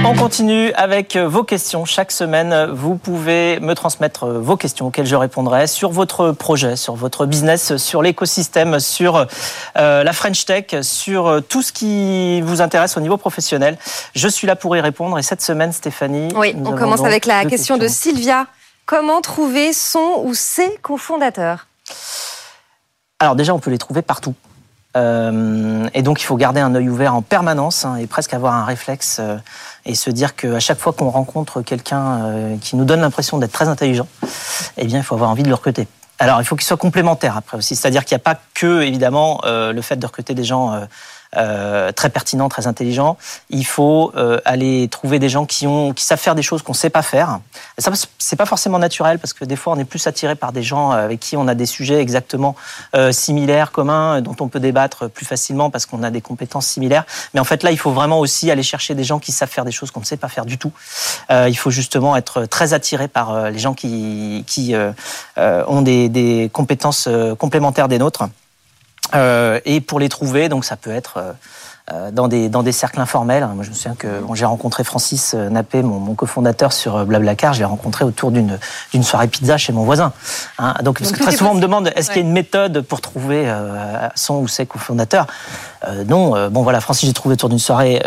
On 0.06 0.16
continue 0.16 0.72
avec 0.74 1.16
euh, 1.16 1.28
vos 1.28 1.44
questions. 1.44 1.84
Chaque 1.84 2.12
semaine, 2.12 2.72
vous 2.72 2.96
pouvez 2.96 3.60
me 3.60 3.74
transmettre 3.74 4.24
euh, 4.24 4.40
vos 4.40 4.56
questions 4.56 4.88
auxquelles 4.88 5.06
je 5.06 5.16
répondrai 5.16 5.68
sur 5.68 5.92
votre 5.92 6.32
projet, 6.32 6.78
sur 6.78 6.96
votre 6.96 7.26
business, 7.26 7.76
sur 7.76 8.02
l'écosystème, 8.02 8.80
sur 8.80 9.28
euh, 9.78 10.04
la 10.04 10.14
French 10.14 10.46
Tech, 10.46 10.82
sur 10.82 11.42
tout 11.50 11.62
ce 11.62 11.74
qui 11.74 12.42
vous 12.42 12.62
intéresse 12.62 12.96
au 12.96 13.02
niveau 13.02 13.18
professionnel. 13.18 13.78
Je 14.16 14.28
suis 14.30 14.48
là 14.48 14.56
pour 14.56 14.78
y 14.78 14.80
répondre. 14.80 15.20
Et 15.20 15.24
cette 15.24 15.42
semaine, 15.42 15.74
Stéphanie. 15.74 16.30
Oui, 16.36 16.56
on 16.64 16.76
commence 16.76 17.04
avec 17.04 17.26
la 17.26 17.44
question 17.46 17.78
de. 17.78 17.88
Sylvia. 17.88 18.48
Comment 18.86 19.20
trouver 19.20 19.74
son 19.74 20.22
ou 20.24 20.34
ses 20.34 20.78
cofondateurs? 20.82 21.68
Alors 23.20 23.36
déjà, 23.36 23.54
on 23.54 23.60
peut 23.60 23.72
les 23.72 23.78
trouver 23.78 24.02
partout. 24.02 24.36
Euh, 24.96 25.88
et 25.94 26.02
donc, 26.02 26.22
il 26.22 26.26
faut 26.26 26.38
garder 26.38 26.60
un 26.60 26.74
œil 26.76 26.90
ouvert 26.90 27.14
en 27.14 27.22
permanence 27.22 27.86
hein, 27.86 27.98
et 27.98 28.08
presque 28.08 28.34
avoir 28.34 28.54
un 28.54 28.66
réflexe 28.66 29.18
euh, 29.20 29.38
et 29.86 29.96
se 29.96 30.10
dire 30.10 30.36
qu'à 30.36 30.60
chaque 30.60 30.80
fois 30.80 30.94
qu'on 30.94 31.10
rencontre 31.10 31.62
quelqu'un 31.62 32.22
euh, 32.24 32.58
qui 32.58 32.76
nous 32.76 32.86
donne 32.86 33.02
l'impression 33.02 33.38
d'être 33.38 33.52
très 33.52 33.68
intelligent, 33.68 34.08
eh 34.78 34.86
bien, 34.86 35.00
il 35.00 35.04
faut 35.04 35.16
avoir 35.16 35.30
envie 35.30 35.44
de 35.44 35.50
le 35.50 35.56
recruter. 35.56 35.88
Alors, 36.20 36.42
il 36.42 36.46
faut 36.46 36.56
qu'il 36.56 36.66
soit 36.66 36.78
complémentaire 36.78 37.38
après 37.38 37.58
aussi. 37.58 37.76
C'est-à-dire 37.76 38.06
qu'il 38.06 38.16
n'y 38.16 38.22
a 38.22 38.24
pas 38.24 38.40
que, 38.56 38.82
évidemment, 38.82 39.42
le 39.46 39.82
fait 39.84 39.98
de 39.98 40.06
recruter 40.06 40.34
des 40.34 40.44
gens 40.44 40.88
euh, 41.36 41.92
très 41.92 42.10
pertinents, 42.10 42.48
très 42.48 42.68
intelligents. 42.68 43.18
Il 43.50 43.66
faut 43.66 44.14
euh, 44.16 44.40
aller 44.46 44.88
trouver 44.88 45.20
des 45.20 45.28
gens 45.28 45.46
qui, 45.46 45.68
ont, 45.68 45.92
qui 45.92 46.06
savent 46.06 46.20
faire 46.20 46.36
des 46.36 46.42
choses 46.42 46.62
qu'on 46.62 46.72
ne 46.72 46.78
sait 46.78 46.90
pas 46.90 47.02
faire. 47.02 47.42
Et 47.78 47.82
ça, 47.82 47.92
c'est 48.18 48.38
pas 48.38 48.46
forcément 48.46 48.80
naturel 48.80 49.20
parce 49.20 49.34
que 49.34 49.44
des 49.44 49.58
fois, 49.58 49.74
on 49.74 49.80
est 49.80 49.86
plus 49.86 50.08
attiré 50.08 50.36
par 50.36 50.54
des 50.54 50.64
gens 50.64 50.92
avec 50.92 51.20
qui 51.20 51.36
on 51.36 51.50
a 51.50 51.54
des 51.54 51.66
sujets 51.66 52.00
exactement 52.00 52.56
euh, 52.96 53.12
similaires, 53.12 53.74
communs, 53.74 54.22
dont 54.22 54.38
on 54.40 54.48
peut 54.48 54.62
débattre 54.62 55.10
plus 55.10 55.26
facilement 55.26 55.70
parce 55.70 55.86
qu'on 55.86 56.02
a 56.02 56.12
des 56.12 56.22
compétences 56.22 56.68
similaires. 56.68 57.04
Mais 57.34 57.42
en 57.42 57.46
fait, 57.46 57.62
là, 57.62 57.72
il 57.72 57.78
faut 57.78 57.92
vraiment 57.92 58.20
aussi 58.20 58.50
aller 58.50 58.64
chercher 58.64 58.96
des 58.96 59.04
gens 59.04 59.20
qui 59.20 59.34
savent 59.34 59.50
faire 59.50 59.66
des 59.66 59.72
choses 59.72 59.92
qu'on 59.92 60.00
ne 60.00 60.06
sait 60.06 60.18
pas 60.18 60.30
faire 60.30 60.46
du 60.46 60.58
tout. 60.58 60.72
Il 61.30 61.58
faut 61.58 61.72
justement 61.72 62.16
être 62.16 62.46
très 62.46 62.74
attiré 62.74 63.10
par 63.10 63.52
les 63.52 63.60
gens 63.60 63.74
qui, 63.74 64.46
qui 64.48 64.74
ont 65.38 65.82
des, 65.82 66.50
compétences 66.54 67.10
complémentaires 67.38 67.90
des 67.90 68.00
nôtres. 68.00 68.24
Euh, 69.16 69.60
et 69.66 69.82
pour 69.82 70.00
les 70.00 70.10
trouver, 70.10 70.50
donc 70.50 70.66
ça 70.66 70.76
peut 70.76 70.92
être 70.92 71.18
euh, 71.18 71.32
euh, 71.92 72.12
dans 72.12 72.28
des 72.28 72.50
dans 72.50 72.64
des 72.64 72.74
cercles 72.74 73.00
informels. 73.00 73.48
Moi, 73.56 73.64
je 73.64 73.70
me 73.70 73.76
souviens 73.76 73.96
que 73.96 74.20
bon, 74.20 74.36
j'ai 74.36 74.46
rencontré 74.46 74.84
Francis 74.84 75.34
Nappé, 75.34 75.82
mon, 75.82 76.00
mon 76.00 76.16
cofondateur 76.16 76.74
sur 76.74 77.06
Blablacar. 77.06 77.54
Je 77.54 77.60
l'ai 77.60 77.66
rencontré 77.66 78.04
autour 78.04 78.32
d'une 78.32 78.60
d'une 78.92 79.04
soirée 79.04 79.28
pizza 79.28 79.58
chez 79.58 79.72
mon 79.72 79.84
voisin. 79.84 80.12
Hein, 80.60 80.74
donc, 80.84 81.00
parce 81.00 81.10
Donc, 81.10 81.20
que 81.20 81.24
tout 81.24 81.30
très 81.30 81.38
souvent 81.38 81.52
on 81.52 81.56
me 81.56 81.62
demande 81.62 81.92
est-ce 81.96 82.10
qu'il 82.10 82.22
y 82.22 82.26
a 82.26 82.28
une 82.28 82.34
méthode 82.34 82.82
pour 82.82 83.00
trouver 83.00 83.44
euh, 83.48 84.10
son 84.16 84.36
ou 84.36 84.48
ses 84.48 84.66
cofondateurs? 84.66 85.28
Non. 86.08 86.50
bon 86.50 86.64
voilà, 86.64 86.82
Francis 86.82 87.08
j'ai 87.08 87.14
trouvé 87.14 87.34
autour 87.34 87.50
d'une 87.50 87.60
soirée 87.60 88.02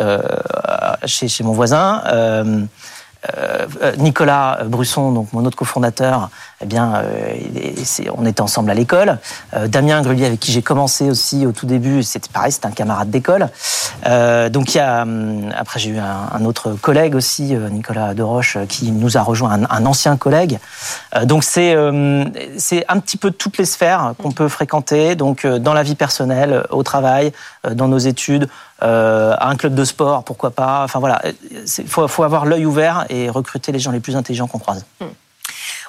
chez 1.06 1.28
chez 1.28 1.44
mon 1.44 1.52
voisin. 1.52 2.02
Nicolas 3.96 4.58
Brusson, 4.64 5.12
donc 5.12 5.32
mon 5.32 5.44
autre 5.46 5.56
cofondateur, 5.56 6.30
eh 6.62 6.66
bien, 6.66 6.96
euh, 6.96 7.34
on 8.18 8.26
était 8.26 8.42
ensemble 8.42 8.70
à 8.70 8.74
l'école. 8.74 9.18
Euh, 9.54 9.66
Damien 9.66 10.02
Grelier, 10.02 10.26
avec 10.26 10.40
qui 10.40 10.52
j'ai 10.52 10.60
commencé 10.60 11.08
aussi 11.08 11.46
au 11.46 11.52
tout 11.52 11.64
début, 11.64 12.02
c'était 12.02 12.28
pareil, 12.30 12.52
c'était 12.52 12.66
un 12.66 12.72
camarade 12.72 13.08
d'école. 13.08 13.48
Euh, 14.06 14.50
donc 14.50 14.74
il 14.74 14.76
y 14.76 14.80
a, 14.80 15.02
hum, 15.02 15.50
après 15.56 15.80
j'ai 15.80 15.90
eu 15.90 15.98
un, 15.98 16.44
autre 16.44 16.72
collègue 16.72 17.14
aussi, 17.14 17.54
Nicolas 17.70 18.12
Deroche, 18.12 18.58
qui 18.68 18.92
nous 18.92 19.16
a 19.16 19.22
rejoint, 19.22 19.60
un, 19.70 19.86
ancien 19.86 20.18
collègue. 20.18 20.58
Donc 21.24 21.44
c'est 21.44 21.74
euh, 21.74 22.24
c'est 22.58 22.84
un 22.88 22.98
petit 23.00 23.16
peu 23.16 23.30
toutes 23.30 23.56
les 23.56 23.64
sphères 23.64 24.14
qu'on 24.22 24.32
peut 24.32 24.48
fréquenter, 24.48 25.14
donc 25.14 25.46
dans 25.46 25.72
la 25.72 25.82
vie 25.82 25.94
personnelle, 25.94 26.64
au 26.70 26.82
travail, 26.82 27.32
dans 27.70 27.88
nos 27.88 27.98
études, 27.98 28.48
à 28.80 29.48
un 29.48 29.56
club 29.56 29.74
de 29.74 29.84
sport, 29.84 30.24
pourquoi 30.24 30.50
pas. 30.50 30.82
Enfin 30.84 30.98
voilà, 30.98 31.22
il 31.50 31.88
faut, 31.88 32.06
faut 32.06 32.22
avoir 32.22 32.44
l'œil 32.44 32.66
ouvert 32.66 33.06
et 33.08 33.30
recruter 33.30 33.72
les 33.72 33.78
gens 33.78 33.92
les 33.92 34.00
plus 34.00 34.16
intelligents 34.16 34.46
qu'on 34.46 34.58
croise. 34.58 34.84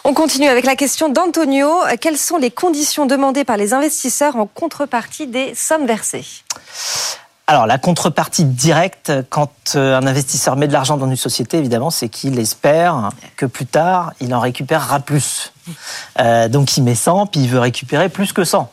On 0.03 0.15
continue 0.15 0.47
avec 0.47 0.65
la 0.65 0.75
question 0.75 1.09
d'Antonio. 1.09 1.69
Quelles 1.99 2.17
sont 2.17 2.37
les 2.37 2.49
conditions 2.49 3.05
demandées 3.05 3.43
par 3.43 3.55
les 3.55 3.73
investisseurs 3.73 4.35
en 4.35 4.47
contrepartie 4.47 5.27
des 5.27 5.53
sommes 5.53 5.85
versées? 5.85 6.25
Alors, 7.51 7.67
la 7.67 7.77
contrepartie 7.77 8.45
directe, 8.45 9.11
quand 9.29 9.51
euh, 9.75 9.97
un 9.97 10.07
investisseur 10.07 10.55
met 10.55 10.69
de 10.69 10.71
l'argent 10.71 10.95
dans 10.95 11.09
une 11.09 11.17
société, 11.17 11.57
évidemment, 11.57 11.89
c'est 11.89 12.07
qu'il 12.07 12.39
espère 12.39 13.09
que 13.35 13.45
plus 13.45 13.65
tard, 13.65 14.13
il 14.21 14.33
en 14.33 14.39
récupérera 14.39 15.01
plus. 15.01 15.51
Euh, 16.21 16.47
donc, 16.47 16.77
il 16.77 16.83
met 16.85 16.95
100, 16.95 17.25
puis 17.25 17.41
il 17.41 17.49
veut 17.49 17.59
récupérer 17.59 18.07
plus 18.07 18.31
que 18.31 18.45
100. 18.45 18.71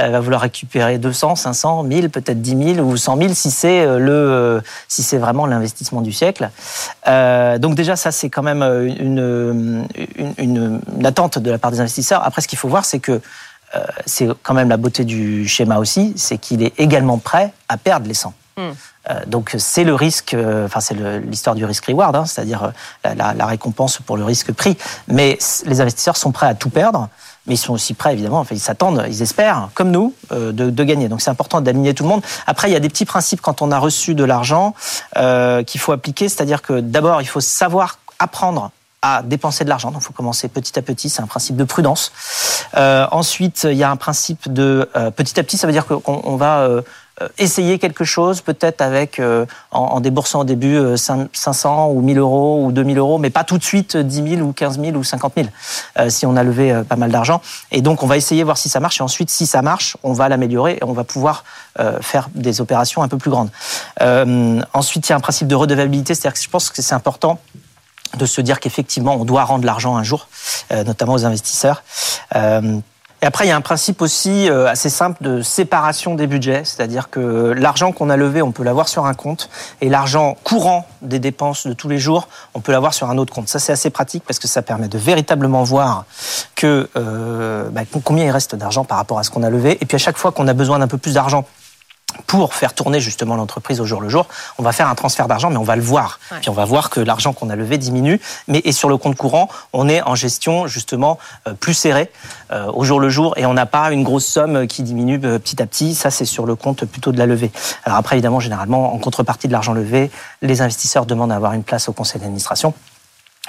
Euh, 0.00 0.08
va 0.08 0.20
vouloir 0.20 0.40
récupérer 0.40 0.96
200, 0.96 1.36
500, 1.36 1.82
1000, 1.82 2.08
peut-être 2.08 2.40
10 2.40 2.76
000 2.76 2.86
ou 2.86 2.96
100 2.96 3.18
000 3.18 3.34
si 3.34 3.50
c'est 3.50 3.80
euh, 3.82 3.98
le, 3.98 4.62
si 4.88 5.02
c'est 5.02 5.18
vraiment 5.18 5.44
l'investissement 5.44 6.00
du 6.00 6.12
siècle. 6.12 6.48
Donc 7.06 7.74
déjà, 7.74 7.94
ça 7.94 8.10
c'est 8.10 8.30
quand 8.30 8.42
même 8.42 8.62
une, 8.62 9.86
une, 10.38 10.80
attente 11.04 11.38
de 11.38 11.50
la 11.50 11.58
part 11.58 11.70
des 11.70 11.80
investisseurs. 11.80 12.22
Après, 12.24 12.40
ce 12.40 12.48
qu'il 12.48 12.58
faut 12.58 12.68
voir, 12.68 12.86
c'est 12.86 13.00
que 13.00 13.20
c'est 14.06 14.28
quand 14.42 14.54
même 14.54 14.68
la 14.68 14.76
beauté 14.76 15.04
du 15.04 15.46
schéma 15.48 15.78
aussi, 15.78 16.12
c'est 16.16 16.38
qu'il 16.38 16.62
est 16.62 16.78
également 16.78 17.18
prêt 17.18 17.52
à 17.68 17.76
perdre 17.76 18.06
les 18.06 18.14
100. 18.14 18.34
Euh, 18.58 19.20
donc 19.26 19.54
c'est 19.58 19.84
le 19.84 19.94
risque, 19.94 20.34
euh, 20.34 20.66
enfin 20.66 20.80
c'est 20.80 20.94
l'histoire 20.94 21.54
du 21.56 21.64
risk 21.64 21.84
reward, 21.86 22.16
hein, 22.16 22.24
c'est-à-dire 22.24 22.72
euh, 23.04 23.14
la, 23.14 23.46
récompense 23.46 23.98
pour 23.98 24.16
le 24.16 24.24
risque 24.24 24.52
pris. 24.52 24.76
Mais 25.08 25.38
les 25.66 25.80
investisseurs 25.80 26.16
sont 26.16 26.32
prêts 26.32 26.46
à 26.46 26.54
tout 26.54 26.70
perdre, 26.70 27.08
mais 27.46 27.54
ils 27.54 27.58
sont 27.58 27.74
aussi 27.74 27.94
prêts 27.94 28.12
évidemment, 28.12 28.40
enfin, 28.40 28.54
ils 28.54 28.60
s'attendent, 28.60 29.04
ils 29.08 29.22
espèrent, 29.22 29.68
comme 29.74 29.90
nous, 29.90 30.14
euh, 30.32 30.52
de, 30.52 30.70
de 30.70 30.84
gagner. 30.84 31.08
Donc 31.08 31.20
c'est 31.20 31.30
important 31.30 31.60
d'aligner 31.60 31.94
tout 31.94 32.04
le 32.04 32.08
monde. 32.08 32.22
Après 32.46 32.70
il 32.70 32.72
y 32.72 32.76
a 32.76 32.80
des 32.80 32.88
petits 32.88 33.04
principes 33.04 33.40
quand 33.40 33.60
on 33.60 33.70
a 33.70 33.78
reçu 33.78 34.14
de 34.14 34.24
l'argent 34.24 34.74
euh, 35.16 35.62
qu'il 35.62 35.80
faut 35.80 35.92
appliquer, 35.92 36.28
c'est-à-dire 36.28 36.62
que 36.62 36.80
d'abord 36.80 37.20
il 37.20 37.28
faut 37.28 37.40
savoir 37.40 37.98
apprendre 38.18 38.70
à 39.04 39.22
dépenser 39.22 39.64
de 39.64 39.68
l'argent. 39.68 39.90
Donc, 39.90 40.00
il 40.00 40.04
faut 40.06 40.14
commencer 40.14 40.48
petit 40.48 40.78
à 40.78 40.82
petit. 40.82 41.10
C'est 41.10 41.20
un 41.20 41.26
principe 41.26 41.56
de 41.56 41.64
prudence. 41.64 42.10
Euh, 42.76 43.06
ensuite, 43.12 43.64
il 43.70 43.76
y 43.76 43.84
a 43.84 43.90
un 43.90 43.96
principe 43.96 44.50
de 44.50 44.88
euh, 44.96 45.10
petit 45.10 45.38
à 45.38 45.42
petit. 45.42 45.58
Ça 45.58 45.66
veut 45.66 45.74
dire 45.74 45.84
qu'on 45.84 46.00
on 46.24 46.36
va 46.36 46.60
euh, 46.60 46.80
essayer 47.36 47.78
quelque 47.78 48.02
chose, 48.04 48.40
peut-être 48.40 48.80
avec 48.80 49.20
en, 49.70 50.00
déboursant 50.00 50.40
au 50.40 50.44
début 50.44 50.76
euh, 50.76 50.96
cin- 50.96 51.28
500 51.32 51.90
ou 51.90 52.00
1000 52.00 52.18
euros 52.18 52.64
ou 52.64 52.72
2000 52.72 52.98
euros, 52.98 53.18
mais 53.18 53.30
pas 53.30 53.44
tout 53.44 53.56
de 53.58 53.62
suite 53.62 53.96
euh, 53.96 54.02
10 54.02 54.36
000 54.36 54.40
ou 54.40 54.52
15 54.52 54.80
000 54.80 54.96
ou 54.96 55.04
50 55.04 55.34
000 55.36 55.48
euh, 55.98 56.08
si 56.08 56.24
on 56.26 56.34
a 56.34 56.42
levé 56.42 56.82
pas 56.88 56.96
mal 56.96 57.12
d'argent. 57.12 57.42
Et 57.70 57.82
donc, 57.82 58.02
on 58.02 58.06
va 58.06 58.16
essayer 58.16 58.42
voir 58.42 58.56
si 58.56 58.70
ça 58.70 58.80
marche. 58.80 59.00
Et 59.00 59.02
ensuite, 59.02 59.28
si 59.30 59.46
ça 59.46 59.60
marche, 59.60 59.98
on 60.02 60.14
va 60.14 60.30
l'améliorer 60.30 60.78
et 60.80 60.84
on 60.84 60.92
va 60.92 61.04
pouvoir 61.04 61.44
faire 62.00 62.28
des 62.34 62.60
opérations 62.60 63.02
un 63.02 63.08
peu 63.08 63.18
plus 63.18 63.30
grandes. 63.30 63.50
Ensuite, 64.72 65.08
il 65.08 65.10
y 65.10 65.12
a 65.12 65.16
un 65.16 65.20
principe 65.20 65.48
de 65.48 65.56
redevabilité, 65.56 66.14
c'est-à-dire 66.14 66.38
que 66.38 66.44
je 66.44 66.48
pense 66.48 66.70
que 66.70 66.80
c'est 66.82 66.94
important 66.94 67.40
de 68.16 68.26
se 68.26 68.40
dire 68.40 68.60
qu'effectivement, 68.60 69.14
on 69.14 69.24
doit 69.24 69.44
rendre 69.44 69.64
l'argent 69.64 69.96
un 69.96 70.02
jour, 70.02 70.28
euh, 70.72 70.84
notamment 70.84 71.14
aux 71.14 71.24
investisseurs. 71.24 71.82
Euh, 72.34 72.78
et 73.22 73.26
après, 73.26 73.46
il 73.46 73.48
y 73.48 73.52
a 73.52 73.56
un 73.56 73.62
principe 73.62 74.02
aussi 74.02 74.50
euh, 74.50 74.66
assez 74.66 74.90
simple 74.90 75.22
de 75.22 75.40
séparation 75.40 76.14
des 76.14 76.26
budgets, 76.26 76.62
c'est-à-dire 76.64 77.08
que 77.08 77.54
l'argent 77.56 77.90
qu'on 77.90 78.10
a 78.10 78.16
levé, 78.16 78.42
on 78.42 78.52
peut 78.52 78.64
l'avoir 78.64 78.86
sur 78.86 79.06
un 79.06 79.14
compte, 79.14 79.48
et 79.80 79.88
l'argent 79.88 80.36
courant 80.44 80.86
des 81.00 81.18
dépenses 81.18 81.66
de 81.66 81.72
tous 81.72 81.88
les 81.88 81.98
jours, 81.98 82.28
on 82.52 82.60
peut 82.60 82.72
l'avoir 82.72 82.92
sur 82.92 83.08
un 83.08 83.16
autre 83.16 83.32
compte. 83.32 83.48
Ça, 83.48 83.58
c'est 83.58 83.72
assez 83.72 83.88
pratique 83.88 84.24
parce 84.26 84.38
que 84.38 84.48
ça 84.48 84.60
permet 84.60 84.88
de 84.88 84.98
véritablement 84.98 85.62
voir 85.62 86.04
bah, 86.62 87.82
combien 88.04 88.24
il 88.24 88.30
reste 88.30 88.54
d'argent 88.54 88.84
par 88.84 88.98
rapport 88.98 89.18
à 89.18 89.22
ce 89.22 89.30
qu'on 89.30 89.42
a 89.42 89.50
levé. 89.50 89.78
Et 89.80 89.86
puis 89.86 89.96
à 89.96 89.98
chaque 89.98 90.16
fois 90.16 90.32
qu'on 90.32 90.48
a 90.48 90.54
besoin 90.54 90.78
d'un 90.78 90.88
peu 90.88 90.98
plus 90.98 91.14
d'argent 91.14 91.44
pour 92.26 92.54
faire 92.54 92.74
tourner 92.74 93.00
justement 93.00 93.36
l'entreprise 93.36 93.80
au 93.80 93.84
jour 93.84 94.00
le 94.00 94.08
jour, 94.08 94.26
on 94.58 94.62
va 94.62 94.72
faire 94.72 94.88
un 94.88 94.94
transfert 94.94 95.28
d'argent, 95.28 95.50
mais 95.50 95.56
on 95.56 95.64
va 95.64 95.76
le 95.76 95.82
voir. 95.82 96.18
Ouais. 96.30 96.38
Puis 96.40 96.50
on 96.50 96.54
va 96.54 96.64
voir 96.64 96.90
que 96.90 97.00
l'argent 97.00 97.32
qu'on 97.32 97.50
a 97.50 97.56
levé 97.56 97.78
diminue, 97.78 98.20
mais 98.48 98.60
et 98.64 98.72
sur 98.72 98.88
le 98.88 98.96
compte 98.96 99.16
courant, 99.16 99.48
on 99.72 99.88
est 99.88 100.02
en 100.02 100.14
gestion 100.14 100.66
justement 100.66 101.18
euh, 101.48 101.54
plus 101.54 101.74
serrée 101.74 102.10
euh, 102.52 102.70
au 102.72 102.84
jour 102.84 103.00
le 103.00 103.08
jour, 103.08 103.34
et 103.36 103.46
on 103.46 103.54
n'a 103.54 103.66
pas 103.66 103.92
une 103.92 104.04
grosse 104.04 104.26
somme 104.26 104.66
qui 104.66 104.82
diminue 104.82 105.20
euh, 105.24 105.38
petit 105.38 105.60
à 105.62 105.66
petit. 105.66 105.94
Ça, 105.94 106.10
c'est 106.10 106.24
sur 106.24 106.46
le 106.46 106.56
compte 106.56 106.84
plutôt 106.84 107.12
de 107.12 107.18
la 107.18 107.26
levée. 107.26 107.50
Alors 107.84 107.98
après, 107.98 108.16
évidemment, 108.16 108.40
généralement, 108.40 108.94
en 108.94 108.98
contrepartie 108.98 109.48
de 109.48 109.52
l'argent 109.52 109.72
levé, 109.72 110.10
les 110.42 110.62
investisseurs 110.62 111.06
demandent 111.06 111.32
à 111.32 111.36
avoir 111.36 111.52
une 111.52 111.64
place 111.64 111.88
au 111.88 111.92
conseil 111.92 112.20
d'administration 112.20 112.74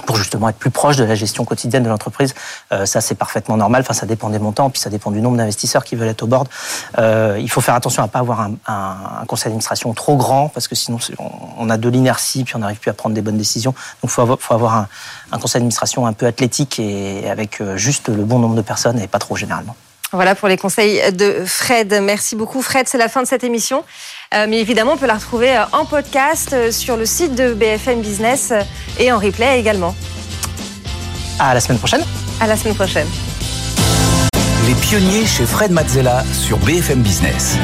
pour 0.06 0.18
justement 0.18 0.50
être 0.50 0.58
plus 0.58 0.72
proche 0.72 0.98
de 0.98 1.06
la 1.06 1.16
gestion 1.16 1.46
quotidienne 1.46 1.84
de 1.84 1.88
l'entreprise. 1.90 2.34
Euh, 2.74 2.86
ça, 2.86 3.00
c'est 3.00 3.16
parfaitement 3.16 3.56
normal. 3.56 3.82
Enfin, 3.82 3.94
ça 3.94 4.06
dépend 4.06 4.30
des 4.30 4.40
montants, 4.40 4.70
puis 4.70 4.82
ça 4.82 4.90
dépend 4.90 5.10
du 5.10 5.22
nombre 5.22 5.38
d'investisseurs 5.38 5.86
qui 5.86 5.96
veulent 5.96 6.10
être 6.10 6.24
au 6.24 6.28
board. 6.28 6.50
Euh, 6.98 7.38
il 7.40 7.50
faut 7.50 7.62
faire 7.62 7.76
attention 7.76 8.04
à 8.04 8.10
pas 8.10 8.20
avoir 8.20 8.42
un, 8.42 8.52
un- 8.68 9.22
un 9.22 9.26
conseil 9.26 9.46
d'administration 9.46 9.94
trop 9.94 10.18
grand, 10.18 10.50
parce 10.50 10.68
que 10.68 10.76
sinon, 10.76 11.00
on 11.58 11.70
a 11.70 11.78
de 11.78 11.88
l'inertie, 11.90 12.44
puis 12.44 12.56
on 12.58 12.60
n'arrive 12.60 12.80
plus 12.80 12.92
à 12.92 12.94
prendre 12.94 13.16
des 13.16 13.22
bonnes 13.22 13.38
décisions. 13.38 13.72
Donc, 13.72 13.78
il 14.04 14.10
faut 14.10 14.22
avoir, 14.22 14.38
faut 14.42 14.54
avoir 14.54 14.76
un, 14.76 14.88
un 15.32 15.40
conseil 15.40 15.60
d'administration 15.60 16.06
un 16.06 16.14
peu 16.14 16.26
athlétique 16.26 16.78
et 16.80 17.30
avec 17.30 17.62
euh, 17.62 17.78
juste 17.78 18.10
le 18.10 18.26
bon 18.26 18.40
nombre 18.40 18.56
de 18.56 18.62
personnes 18.62 19.00
et 19.00 19.08
pas 19.08 19.20
trop 19.20 19.38
généralement. 19.38 19.76
Voilà 20.12 20.36
pour 20.36 20.48
les 20.48 20.58
conseils 20.58 21.02
de 21.14 21.44
Fred. 21.46 22.00
Merci 22.02 22.36
beaucoup 22.36 22.62
Fred, 22.62 22.88
c'est 22.88 22.98
la 22.98 23.10
fin 23.10 23.22
de 23.22 23.28
cette 23.28 23.44
émission. 23.44 23.84
Euh, 24.34 24.46
mais 24.48 24.60
évidemment, 24.60 24.94
on 24.94 24.98
peut 24.98 25.08
la 25.08 25.16
retrouver 25.16 25.56
euh, 25.56 25.64
en 25.72 25.86
podcast 25.86 26.54
euh, 26.54 26.72
sur 26.72 26.98
le 26.98 27.06
site 27.06 27.36
de 27.36 27.54
BFM 27.54 28.02
Business 28.02 28.54
et 29.00 29.12
en 29.12 29.20
replay 29.20 29.60
également. 29.60 29.96
À 31.40 31.54
la 31.54 31.60
semaine 31.60 31.80
prochaine. 31.80 32.04
À 32.40 32.48
la 32.48 32.56
semaine 32.56 32.76
prochaine. 32.76 33.08
Les 34.68 34.76
pionniers 34.76 35.26
chez 35.26 35.46
Fred 35.46 35.72
Mazzella 35.72 36.24
sur 36.34 36.58
BFM 36.60 37.02
Business. 37.02 37.58